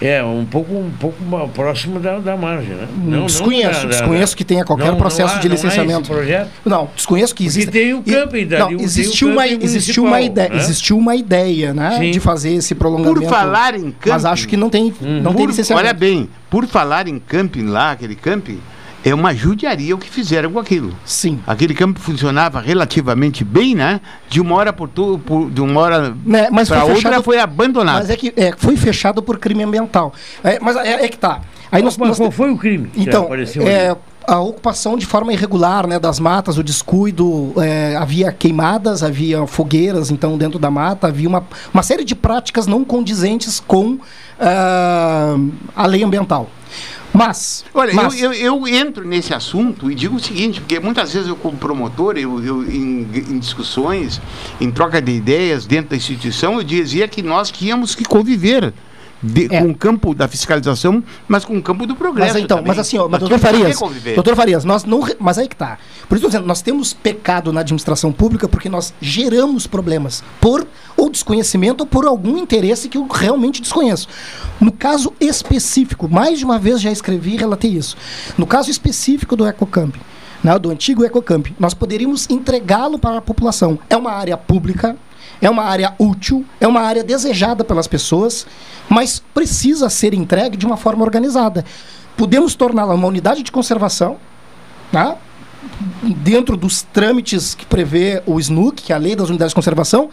[0.00, 1.16] É, um pouco, um pouco
[1.52, 2.86] próximo da, da margem, né?
[2.96, 5.56] Hum, desconheço, da- da- desconheço que tenha qualquer Não- não processo há- de não há
[5.56, 6.08] esse licenciamento.
[6.08, 6.50] projeto?
[6.64, 7.70] Não, desconheço que Porque existe.
[7.72, 10.56] tem o camping dali, não, tem o existiu uma, camping existiu uma ideia, né?
[10.56, 12.10] existiu uma ideia, né, Sim.
[12.12, 13.20] de fazer esse prolongamento.
[13.22, 15.84] Por falar em camping, mas acho que não tem, não tem Por- licenciamento.
[15.88, 18.60] olha bem, por falar em camping lá, aquele camping,
[19.04, 20.92] é uma judiaria o que fizeram com aquilo.
[21.04, 21.40] Sim.
[21.46, 24.00] Aquele campo funcionava relativamente bem, né?
[24.28, 27.38] De uma hora por, tu, por de uma hora né, mas para outra fechado- foi
[27.38, 27.98] abandonado.
[28.00, 30.12] Mas é que é, foi fechado por crime ambiental.
[30.42, 31.40] É, mas é, é que tá.
[31.70, 33.98] Aí nós, Qual- nós- qual foi o crime que Então, apareceu é, ali?
[34.26, 40.10] a ocupação de forma irregular né, das matas, o descuido, é, havia queimadas, havia fogueiras
[40.10, 43.98] então dentro da mata, havia uma, uma série de práticas não condizentes com
[44.40, 45.36] ah,
[45.76, 46.48] a lei ambiental.
[47.18, 51.12] Mas, Olha, mas- eu, eu, eu entro nesse assunto e digo o seguinte, porque muitas
[51.12, 54.20] vezes eu como promotor, eu, eu em, em discussões,
[54.60, 58.72] em troca de ideias dentro da instituição, eu dizia que nós tínhamos que conviver
[59.22, 62.68] de- com o campo da fiscalização, mas com o campo do progresso Mas então, também.
[62.68, 63.78] mas assim, ó, mas doutor Farias,
[64.14, 65.78] doutor Farias, nós não, mas aí que tá.
[66.08, 70.22] Por isso eu tô dizendo, nós temos pecado na administração pública porque nós geramos problemas
[70.40, 70.66] por
[70.96, 74.08] ou desconhecimento ou por algum interesse que eu realmente desconheço.
[74.60, 77.96] No caso específico, mais de uma vez já escrevi e relatei isso.
[78.36, 79.94] No caso específico do Ecocamp,
[80.42, 83.78] né, do antigo Ecocamp, nós poderíamos entregá-lo para a população.
[83.90, 84.96] É uma área pública,
[85.40, 88.46] é uma área útil, é uma área desejada pelas pessoas,
[88.88, 91.64] mas precisa ser entregue de uma forma organizada.
[92.16, 94.16] Podemos torná-la uma unidade de conservação,
[94.92, 95.16] né?
[96.02, 100.10] dentro dos trâmites que prevê o SNUC, que é a Lei das Unidades de Conservação,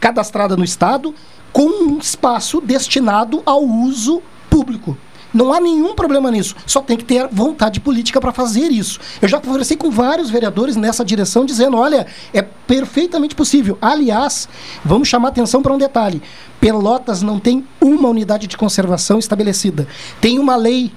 [0.00, 1.14] cadastrada no Estado,
[1.52, 4.96] com um espaço destinado ao uso público.
[5.32, 6.54] Não há nenhum problema nisso.
[6.66, 9.00] Só tem que ter vontade política para fazer isso.
[9.20, 13.78] Eu já conversei com vários vereadores nessa direção, dizendo: olha, é perfeitamente possível.
[13.80, 14.48] Aliás,
[14.84, 16.22] vamos chamar atenção para um detalhe:
[16.60, 19.86] Pelotas não tem uma unidade de conservação estabelecida.
[20.20, 20.92] Tem uma lei,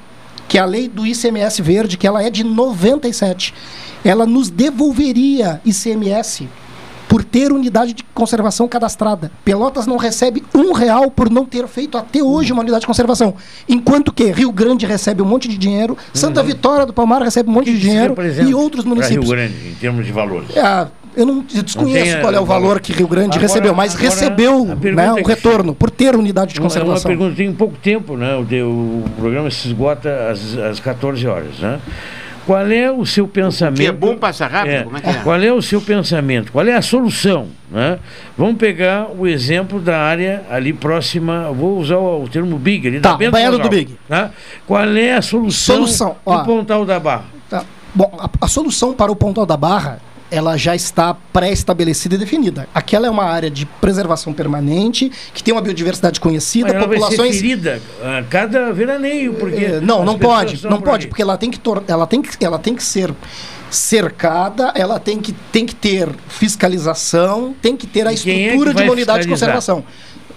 [0.48, 3.54] que é a lei do ICMS verde, que ela é de 97.
[4.04, 6.48] Ela nos devolveria ICMS
[7.16, 9.32] por ter unidade de conservação cadastrada.
[9.46, 13.36] Pelotas não recebe um real por não ter feito até hoje uma unidade de conservação.
[13.70, 17.54] Enquanto que Rio Grande recebe um monte de dinheiro, Santa Vitória do Palmar recebe um
[17.54, 19.30] monte de dinheiro e outros Para Rio municípios.
[19.30, 20.50] Grande, em termos de valores.
[20.58, 23.42] Ah, eu não eu desconheço tem, qual é o eh, valor que Rio Grande agora-
[23.44, 27.08] recebeu, mas recebeu né, é o que- retorno por ter unidade de É uma conservação.
[27.08, 28.36] pergunta, tem pouco tempo, né?
[28.36, 31.80] O, o programa se esgota às, às 14 horas, né?
[32.46, 33.80] Qual é o seu pensamento?
[33.82, 34.72] que é bom passar rápido?
[34.74, 35.14] É, Como é que é?
[35.14, 36.52] Qual é o seu pensamento?
[36.52, 37.48] Qual é a solução?
[37.72, 37.98] Né?
[38.38, 43.00] Vamos pegar o exemplo da área ali próxima, vou usar o, o termo Big, ali
[43.00, 43.98] Tá, da Bento Banheiro do Big.
[44.08, 44.30] Né?
[44.68, 46.38] Qual é a solução, Solução, ó.
[46.38, 47.26] do Pontal da Barra?
[47.50, 47.64] Tá.
[47.94, 50.00] Bom, a, a solução para o Pontal da Barra,
[50.36, 52.68] ela já está pré-estabelecida e definida.
[52.74, 56.98] Aquela é uma área de preservação permanente, que tem uma biodiversidade conhecida, Mas ela vai
[56.98, 57.36] ser populações...
[57.36, 59.64] ferida a cada veraneio, porque...
[59.66, 62.60] Eh, não, não pode, não pode, porque ela tem que tor- ela tem que ela
[62.60, 63.14] tem que ser
[63.70, 68.76] cercada, ela tem que tem que ter fiscalização, tem que ter a é estrutura de
[68.76, 69.84] vai uma unidade de conservação.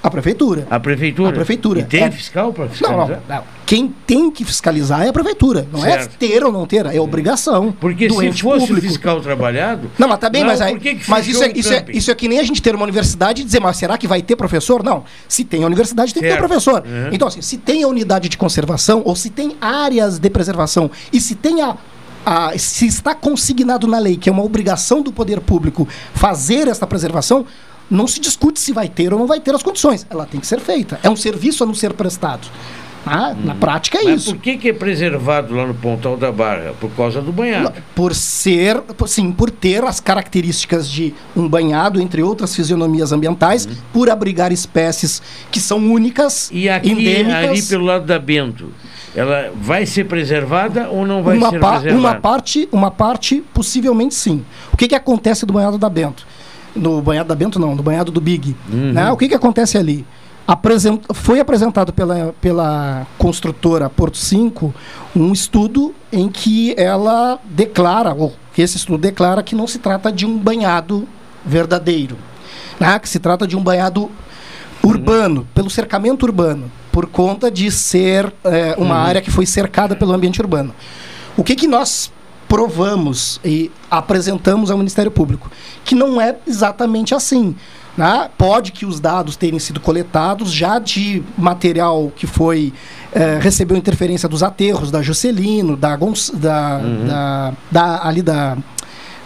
[0.01, 0.67] A prefeitura.
[0.71, 1.31] A prefeitura?
[1.31, 1.81] A prefeitura.
[1.81, 3.21] E tem É- fiscal para Não, fiscalizar?
[3.29, 3.43] não, não.
[3.67, 5.67] Quem tem que fiscalizar é a prefeitura.
[5.73, 6.15] Não Certo.
[6.15, 7.73] é ter ou não ter, é obrigação.
[7.81, 8.81] Porque se fosse o público.
[8.87, 9.91] fiscal trabalhado...
[9.99, 10.79] Não, mas tá bem, não, mas aí.
[10.79, 12.85] que que mas isso é, isso, é, isso é que nem a gente ter uma
[12.85, 14.83] universidade e dizer, mas será que vai ter professor?
[14.85, 15.05] Não.
[15.29, 16.47] Se tem a universidade, tem que ter Certo.
[16.47, 16.83] professor.
[16.87, 17.11] Uhum.
[17.13, 21.21] Então, assim, se tem a unidade de conservação, ou se tem áreas de preservação, e
[21.21, 21.77] se tem a.
[22.25, 26.87] a- se está consignado na lei que é uma obrigação do poder público fazer esta
[26.87, 27.45] preservação,
[27.91, 30.07] não se discute se vai ter ou não vai ter as condições.
[30.11, 30.99] Ela tem que ser feita.
[31.03, 32.49] É um serviço a não ser prestado.
[33.07, 34.11] Ah, Na prática é Uhum.
[34.11, 34.35] Mas isso.
[34.35, 36.75] por que, que é preservado lá no Pontal da Barra?
[36.79, 37.73] Por causa do banhado.
[37.95, 43.67] Por ser, por- sim, por ter as características de um banhado, entre outras fisionomias ambientais,
[43.95, 46.57] por abrigar espécies que são únicas, Uhum.
[46.59, 47.49] E aqui, endêmicas.
[47.51, 48.75] ali pelo lado da Bento,
[49.17, 51.95] ela vai ser preservada ou não vai uma, ser preservada?
[51.99, 54.45] uma parte, uma parte, possivelmente sim.
[54.71, 56.27] O que, que acontece do banhado da Bento?
[56.79, 58.57] No banhado da Bento, não, no banhado do Big.
[58.73, 58.93] Uhum.
[58.93, 59.11] né?
[59.13, 60.07] O que, que acontece ali?
[60.47, 64.75] Apresen- foi apresentado pela, pela construtora Porto 5
[65.15, 70.11] um estudo em que ela declara, ou que esse estudo declara que não se trata
[70.11, 71.07] de um banhado
[71.45, 72.17] verdadeiro,
[72.81, 72.99] né?
[72.99, 74.11] que se trata de um banhado
[74.83, 79.01] urbano, pelo cercamento urbano, por conta de ser eh, uma Uhum.
[79.07, 80.75] área que foi cercada pelo ambiente urbano.
[81.37, 82.11] O que, que nós
[82.49, 85.51] provamos e apresentamos ao Ministério Público?
[85.85, 87.55] Que não é exatamente assim.
[87.97, 88.31] né?
[88.39, 92.73] Pode que os dados tenham sido coletados já de material que foi
[93.13, 98.57] eh, recebeu interferência dos aterros da Juscelino, da, Gonç- da, da, da- ali da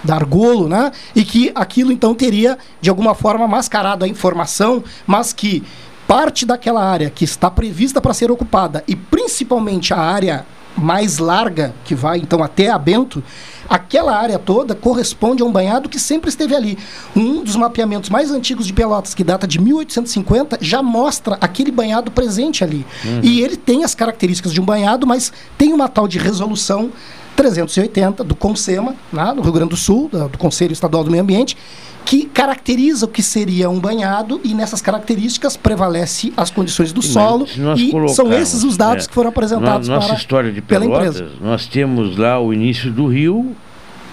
[0.04, 0.90] da Argolo, né?
[1.14, 5.62] E que aquilo então teria de alguma forma mascarado a informação, mas que
[6.08, 10.44] parte daquela área que está prevista para ser ocupada e principalmente a área
[10.76, 13.22] mais larga que vai então até a Bento,
[13.68, 16.78] aquela área toda corresponde a um banhado que sempre esteve ali.
[17.14, 22.10] Um dos mapeamentos mais antigos de Pelotas, que data de 1850, já mostra aquele banhado
[22.10, 22.86] presente ali.
[23.04, 23.20] Uhum.
[23.22, 26.90] E ele tem as características de um banhado, mas tem uma tal de resolução
[27.36, 31.56] 380 do CONSEMA, né, do Rio Grande do Sul, do Conselho Estadual do Meio Ambiente,
[32.04, 37.46] que caracteriza o que seria um banhado e nessas características prevalece as condições do solo
[37.76, 40.84] e são esses os dados é, que foram apresentados na nossa para, história de pela
[40.84, 41.32] Pelotas, empresa.
[41.40, 43.54] nós temos lá o início do rio,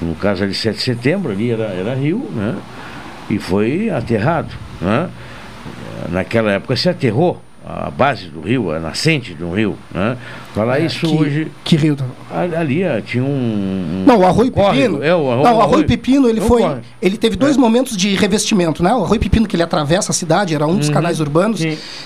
[0.02, 2.56] no caso ali 7 de setembro, ali era, era rio, né?
[3.30, 4.50] E foi aterrado,
[4.82, 5.10] né?
[6.10, 10.18] Naquela época se aterrou a base do rio, a nascente do rio, né?
[10.54, 11.48] Falar É, isso que- hoje...
[11.64, 11.96] Que rio?
[12.32, 14.04] Ali, ali, tinha um...
[14.06, 15.04] Não, o Arroio córrego, Pepino.
[15.04, 16.62] É, o arroio, não, o Arroio Pepino ele É foi.
[16.62, 16.82] córrego.
[17.02, 18.94] Ele teve dois momentos de revestimento, né?
[18.94, 21.62] O Arroio Pepino que ele atravessa a cidade, era um dos Uhum, canais urbanos.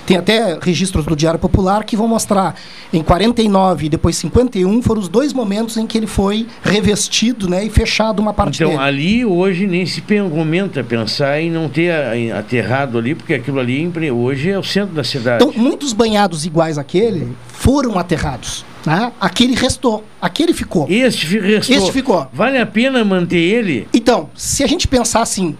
[0.06, 2.54] Tem até registros do Diário Popular que vão mostrar
[2.92, 7.64] em 49 e depois 51 foram os dois momentos em que ele foi revestido, né,
[7.64, 8.82] e fechado uma parte Então, dele.
[8.82, 11.90] ali hoje nem se comenta pensar em não ter
[12.32, 15.42] aterrado ali, porque aquilo ali hoje é o centro da cidade.
[15.44, 17.32] Então, muitos banhados iguais àquele
[17.64, 18.62] foram aterrados.
[18.84, 19.10] Né?
[19.18, 20.86] Aquele restou, aquele ficou.
[20.90, 21.74] Este restou.
[21.76, 22.28] Este ficou.
[22.30, 23.88] Vale a pena manter ele?
[23.94, 25.56] Então, se a gente pensar assim,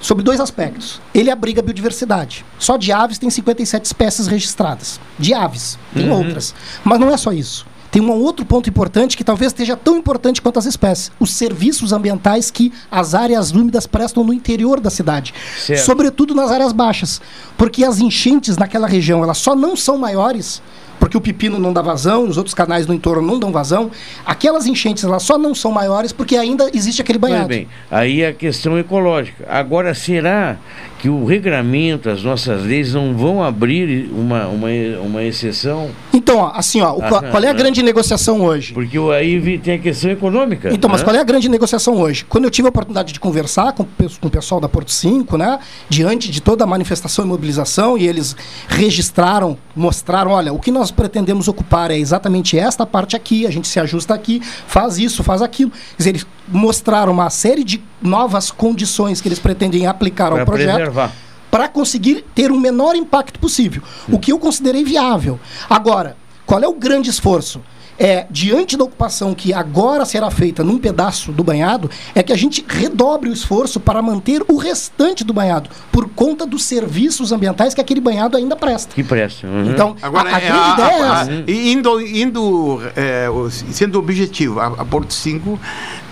[0.00, 0.98] sobre dois aspectos.
[1.14, 2.42] Ele abriga a biodiversidade.
[2.58, 4.98] Só de aves tem 57 espécies registradas.
[5.18, 5.78] De aves.
[5.94, 6.16] Tem Uhum.
[6.24, 6.54] outras.
[6.82, 7.66] Mas não é só isso.
[7.90, 11.92] Tem um outro ponto importante que talvez esteja tão importante quanto as espécies: os serviços
[11.92, 15.84] ambientais que as áreas úmidas prestam no interior da cidade, Certo.
[15.84, 17.20] sobretudo nas áreas baixas,
[17.58, 20.62] porque as enchentes naquela região elas só não são maiores
[21.02, 23.90] porque o pepino não dá vazão, os outros canais no entorno não dão vazão.
[24.24, 27.48] Aquelas enchentes elas só não são maiores porque ainda existe aquele banhado.
[27.48, 29.44] bem, aí é a questão ecológica.
[29.50, 30.58] Agora, será
[31.02, 34.68] que o regramento, as nossas leis não vão abrir uma, uma,
[35.02, 35.90] uma exceção?
[36.14, 38.72] Então, ó, assim, ó, o- Ah, qual, qual é a grande negociação hoje?
[38.72, 40.72] Porque aí tem a questão econômica.
[40.72, 41.04] Então, mas né?
[41.04, 42.24] qual é a grande negociação hoje?
[42.28, 45.58] Quando eu tive a oportunidade de conversar com, com o pessoal da Porto 5, né,
[45.88, 48.36] diante de toda a manifestação e mobilização, e eles
[48.68, 53.66] registraram, mostraram, olha, o que nós pretendemos ocupar é exatamente esta parte aqui, a gente
[53.66, 55.72] se ajusta aqui, faz isso, faz aquilo.
[55.72, 60.44] Quer dizer, eles mostraram uma série de novas condições que eles pretendem aplicar ao Pra
[60.46, 61.12] projeto preservar.
[61.50, 63.82] para conseguir ter o menor impacto possível.
[64.08, 65.40] O que eu considerei viável.
[65.68, 66.16] Agora,
[66.46, 67.60] qual é o grande esforço?
[67.98, 72.36] É, diante da ocupação que agora será feita num pedaço do banhado, é que a
[72.36, 77.74] gente redobre o esforço para manter o restante do banhado, por conta dos serviços ambientais
[77.74, 78.94] que aquele banhado ainda presta.
[78.94, 79.46] Que presta.
[79.46, 79.70] uhum.
[79.70, 81.44] Então, Agora, a, a é, grande a- ideia é a- essa.
[81.46, 85.60] e indo, indo é, o- sendo objetivo, a, a Porto 5,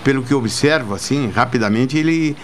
[0.03, 2.35] pelo que eu observo, assim, rapidamente, ele,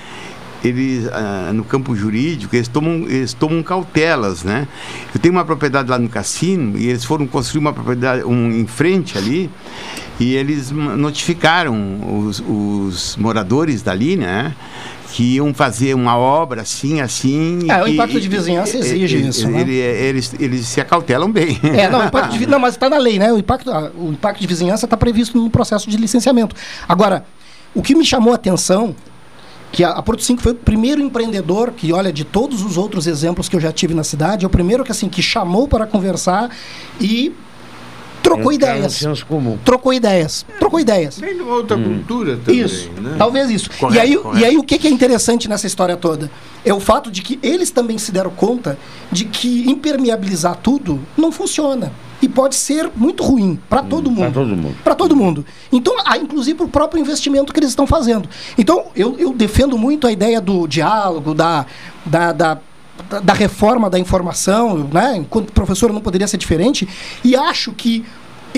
[0.63, 4.67] eles, ah, no campo jurídico, eles tomam, eles tomam cautelas, né?
[5.13, 8.65] Eu tenho uma propriedade lá no cassino e eles foram construir uma propriedade um, em
[8.67, 9.49] frente ali
[10.19, 14.53] e eles notificaram os, os moradores dali, né?
[15.13, 17.59] Que iam fazer uma obra assim, assim.
[17.63, 19.61] e É, o impacto de vizinhança e- exige e- isso, né?
[19.61, 21.59] ele- eles, eles se acautelam bem.
[21.63, 23.31] É, não, de, não, mas está na lei, né?
[23.31, 26.55] O impacto, o impacto de vizinhança está previsto no processo de licenciamento.
[26.87, 27.25] Agora,
[27.73, 28.95] o que me chamou a atenção,
[29.71, 33.07] que a, a Porto 5 foi o primeiro empreendedor que, olha, de todos os outros
[33.07, 35.85] exemplos que eu já tive na cidade, é o primeiro que assim que chamou para
[35.85, 36.49] conversar
[36.99, 37.33] e
[38.23, 38.93] trocou ideias.
[38.93, 39.57] senso comum.
[39.63, 40.45] Trocou ideias.
[40.59, 41.19] Trocou ideias.
[41.19, 43.15] Vem de uma outra cultura também, Isso, né?
[43.17, 43.69] talvez isso.
[43.77, 44.39] Correto, e, aí, correto.
[44.39, 46.29] e aí o que que é interessante nessa história toda?
[46.65, 48.77] É o fato de que eles também se deram conta
[49.11, 51.91] de que impermeabilizar tudo não funciona.
[52.27, 54.19] E pode ser muito ruim para todo mundo.
[54.19, 54.75] Para todo mundo.
[54.83, 55.45] Para todo mundo.
[55.71, 58.27] Então, há, inclusive o próprio investimento que eles estão fazendo.
[58.57, 61.65] Então, eu, eu defendo muito a ideia do diálogo, da,
[62.05, 62.53] da, da,
[63.09, 65.15] da- da reforma da informação, né?
[65.17, 66.87] Enquanto professor não poderia ser diferente.
[67.23, 68.03] E acho que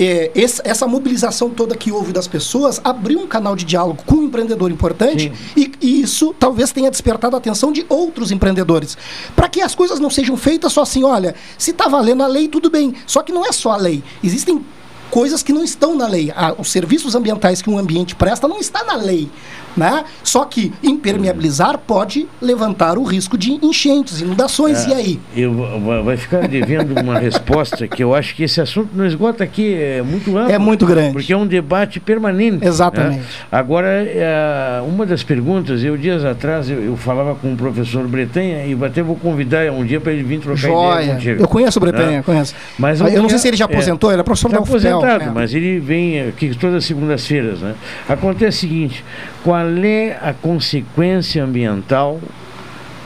[0.02, 4.16] é, esse- essa mobilização toda que houve das pessoas abriu um canal de diálogo com
[4.16, 8.96] um empreendedor importante e, e isso talvez tenha despertado a atenção de outros empreendedores.
[9.36, 12.48] Para que as coisas não sejam feitas só assim, olha, se está valendo a lei,
[12.48, 12.94] tudo bem.
[13.06, 14.02] Só que não é só a lei.
[14.24, 14.64] Existem
[15.10, 16.32] coisas que não estão na lei.
[16.34, 19.28] Ah, os serviços ambientais que um ambiente presta não está na lei.
[19.76, 20.04] Né?
[20.24, 24.84] Só que impermeabilizar pode levantar o risco de enchentes, inundações.
[24.86, 25.20] E É, aí?
[25.36, 29.44] Eu, va- vai ficar devendo uma resposta que eu acho que esse assunto não esgota
[29.44, 30.52] aqui, é muito amplo.
[30.52, 31.12] É muito grande.
[31.12, 32.66] Porque é um debate permanente.
[32.66, 33.18] Exatamente.
[33.18, 33.24] né?
[33.50, 38.64] Agora, é, uma das perguntas, eu dias atrás eu, eu falava com o professor Bretanha
[38.66, 41.14] e até vou convidar um dia para ele vir trocar ideia Joia.
[41.14, 41.42] contigo.
[41.42, 42.22] Eu conheço o Bretanha, né?
[42.24, 42.54] conheço.
[42.78, 44.98] Mas eu não sei é- se ele já aposentou, ele é professor Tá da UFPEL.
[44.98, 45.32] aposentado, é.
[45.32, 47.60] mas ele vem aqui todas as segundas-feiras.
[47.60, 47.74] Né?
[48.08, 49.04] Acontece o seguinte:
[49.42, 52.20] qual é a consequência ambiental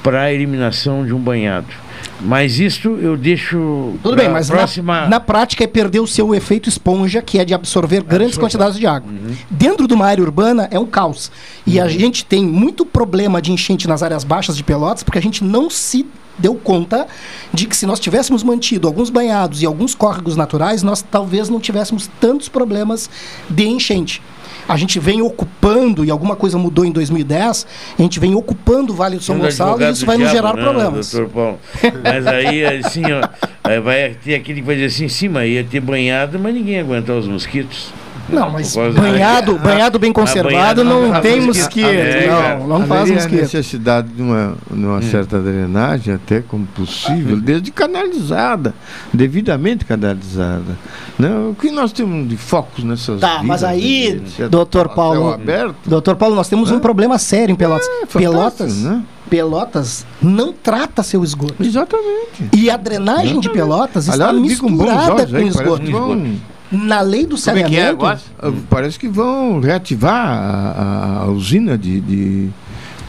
[0.03, 1.85] para a eliminação de um banhado?
[2.21, 3.95] Mas isso eu deixo.
[4.03, 5.03] Tudo bem, mas próxima...
[5.03, 8.43] na, na prática é perder o seu efeito esponja, que é de absorver grandes Absorção.
[8.45, 9.11] quantidades de água.
[9.11, 9.35] Uhum.
[9.51, 11.31] Dentro de uma área urbana é um caos.
[11.67, 15.23] E a gente tem muito problema de enchente nas áreas baixas de Pelotas, porque a
[15.23, 16.07] gente não se
[16.39, 17.07] deu conta
[17.53, 21.61] de que se nós tivéssemos mantido alguns banhados e alguns córregos naturais, nós talvez não
[21.61, 23.09] tivéssemos tantos problemas
[23.49, 24.23] de enchente.
[24.69, 27.67] A gente vem ocupando, e alguma coisa mudou em 2010,
[27.99, 30.57] a gente vem ocupando o Vale do São Gonçalo e isso vai nos diabo, gerar
[30.57, 31.13] né, problemas.
[31.13, 31.59] doutor Paulo?
[32.03, 35.81] Mas aí, assim, ó, vai ter aquele que vai dizer assim, sim, mas ia ter
[35.81, 37.93] banhado, mas ninguém ia aguentar os mosquitos.
[38.29, 41.85] Não, mas banhado, banhado bem conservado banhado não faz tem mosquito.
[41.85, 41.87] mosquito.
[41.87, 43.41] É, não, não faz mosquito.
[43.43, 48.75] necessidade de uma, de uma certa drenagem, até como possível, desde canalizada,
[49.13, 50.77] devidamente canalizada.
[51.19, 51.29] Né?
[51.51, 55.33] O que nós temos de focos nessas Tá, mas vilas, aí, etc., doutor a Paulo,
[55.33, 57.87] aberto, doutor Paulo, nós temos um problema sério em Pelotas.
[57.87, 59.03] fantástico, Pelotas, né?
[59.31, 61.55] Pelotas não trata seu esgoto.
[61.61, 62.51] Exatamente.
[62.53, 65.83] E a drenagem de Pelotas está Aliás, com misturada com aí, esgoto.
[65.83, 66.35] que vão-
[66.75, 68.21] Na lei do Como é que é saneamento, agora?
[68.39, 72.49] Ah, Parece que vão reativar a, a- usina de, de,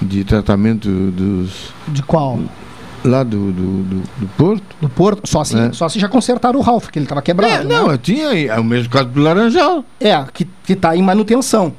[0.02, 1.74] de tratamento dos.
[1.88, 2.40] De qual?
[3.04, 4.64] Lá do, do, do, do Porto.
[4.82, 5.72] do Porto, só se, É.
[5.74, 7.54] só se já consertaram o Ralph, que ele estava quebrado.
[7.54, 7.94] É, não, né?
[7.94, 8.28] eu tinha.
[8.48, 9.86] É o mesmo caso do Laranjal.
[10.00, 11.74] É, que, que tá em manutenção.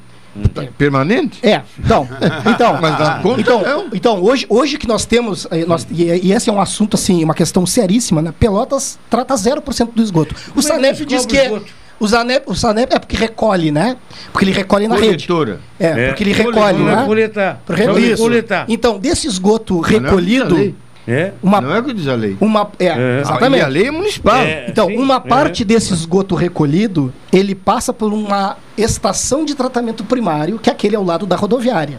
[0.79, 1.39] Permanente?
[1.47, 2.09] É, então,
[2.47, 3.87] então, Mas dá conta, então, não.
[3.93, 7.23] então hoje, hoje que nós temos, eh, nós, e, e esse é um assunto assim,
[7.25, 8.33] uma questão seríssima, né?
[8.39, 10.35] Pelotas trata 0% do esgoto.
[10.55, 11.61] O é eles diz que é,
[11.99, 13.97] o Sanep, o Sanep é porque recolhe, né?
[14.31, 15.27] Porque ele recolhe na rede.
[15.27, 15.61] Coletora.
[15.79, 17.03] É, porque ele recolhe, Coletor, né?
[17.03, 17.63] é coletar.
[17.65, 18.23] Por re- Só Isso.
[18.23, 18.67] coletar.
[18.69, 20.75] Então, desse esgoto é recolhido.
[21.09, 21.33] É?
[21.43, 22.37] uma Não é o que diz a lei.
[22.41, 23.21] uma é, É.
[23.21, 23.61] exatamente.
[23.61, 24.37] E a lei é municipal.
[24.37, 24.67] É.
[24.69, 25.21] Então, sim, uma é.
[25.21, 30.97] parte desse esgoto recolhido, ele passa por uma estação de tratamento primário, que é aquele
[30.97, 31.99] ao lado da rodoviária.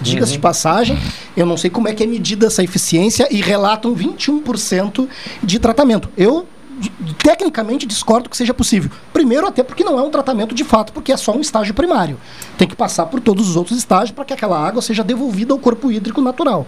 [0.00, 0.96] Diga-se de passagem,
[1.36, 5.08] eu não sei como é que é medida essa eficiência e relatam 21%
[5.42, 6.08] de tratamento.
[6.16, 6.46] Eu
[7.22, 8.90] tecnicamente discordo que seja possível.
[9.12, 12.18] Primeiro, até porque não é um tratamento de fato, porque é só um estágio primário.
[12.56, 15.58] Tem que passar por todos os outros estágios para que aquela água seja devolvida ao
[15.58, 16.66] corpo hídrico natural.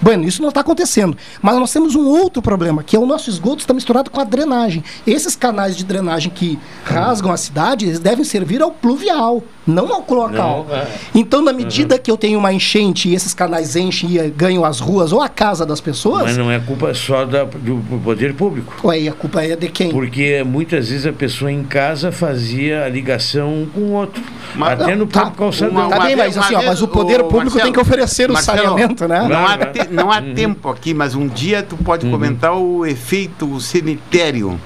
[0.00, 1.16] Bueno, isso não está acontecendo.
[1.40, 4.24] Mas nós temos um outro problema, que é o nosso esgoto está misturado com a
[4.24, 4.82] drenagem.
[5.06, 10.02] Esses canais de drenagem que rasgam a cidade, eles devem servir ao pluvial, não ao
[10.02, 10.66] cloacal.
[10.68, 10.86] Não, é.
[11.14, 14.80] Então, na medida que eu tenho uma enchente e esses canais enchem e ganham as
[14.80, 18.34] ruas ou a casa das pessoas, Mas não é culpa só da, do, do poder
[18.34, 18.74] público.
[18.84, 19.90] ué, e a culpa é de quem?
[19.90, 24.22] Porque muitas vezes a pessoa em casa fazia a ligação um com o outro.
[24.54, 25.70] Mas- até no tá, próprio calçadão.
[25.86, 28.30] uma- Tá bem, mas assim, ó, mas o poder ô, público Marcelo, tem que oferecer
[28.30, 29.26] o Marcelo, saneamento, né?
[29.28, 33.60] Não há, te- não há tempo aqui, mas um dia tu pode comentar o efeito
[33.60, 34.58] cemitério,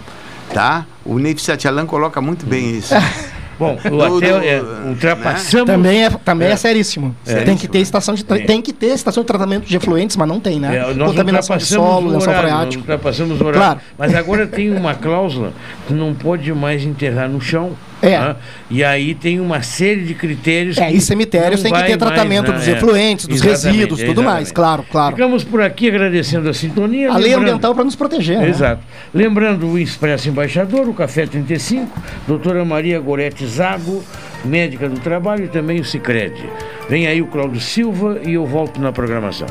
[0.52, 0.86] tá?
[1.04, 2.94] O Neif Satialan coloca muito bem isso.
[3.58, 4.88] Bom, o Do- até do- é, né?
[4.90, 5.66] ultrapassamos.
[5.66, 6.56] Também é, também é, É.
[6.56, 7.14] seríssimo.
[7.26, 7.36] É.
[7.42, 8.38] Tem que ter estação de É.
[8.40, 10.76] tem que ter estação de tratamento de efluentes, mas não tem, né?
[10.76, 12.80] É, nós Contaminação de solo, lençol freático.
[12.82, 13.60] ultrapassamos o horário.
[13.60, 13.80] Claro.
[13.98, 15.52] Mas agora tem uma cláusula
[15.86, 17.72] que não pode mais enterrar no chão.
[18.02, 18.18] É.
[18.18, 18.36] né?
[18.70, 20.76] E aí tem uma série de critérios.
[20.78, 22.76] É, e cemitérios tem que ter tratamento mais, dos né?
[22.76, 24.52] Efluentes, dos Exatamente, resíduos, tudo mais, exatamente.
[24.52, 25.16] claro, claro.
[25.16, 27.10] Ficamos por aqui agradecendo a sintonia.
[27.10, 28.38] A lei ambiental para nos proteger.
[28.38, 28.48] né?
[28.48, 28.82] Exato.
[29.14, 31.90] Lembrando o Expresso Embaixador, o Café 35,
[32.26, 34.04] doutora Maria Gorete Zago,
[34.44, 36.34] médica do trabalho e também o Cicred.
[36.88, 39.48] Vem aí o Cláudio Silva e eu volto na programação.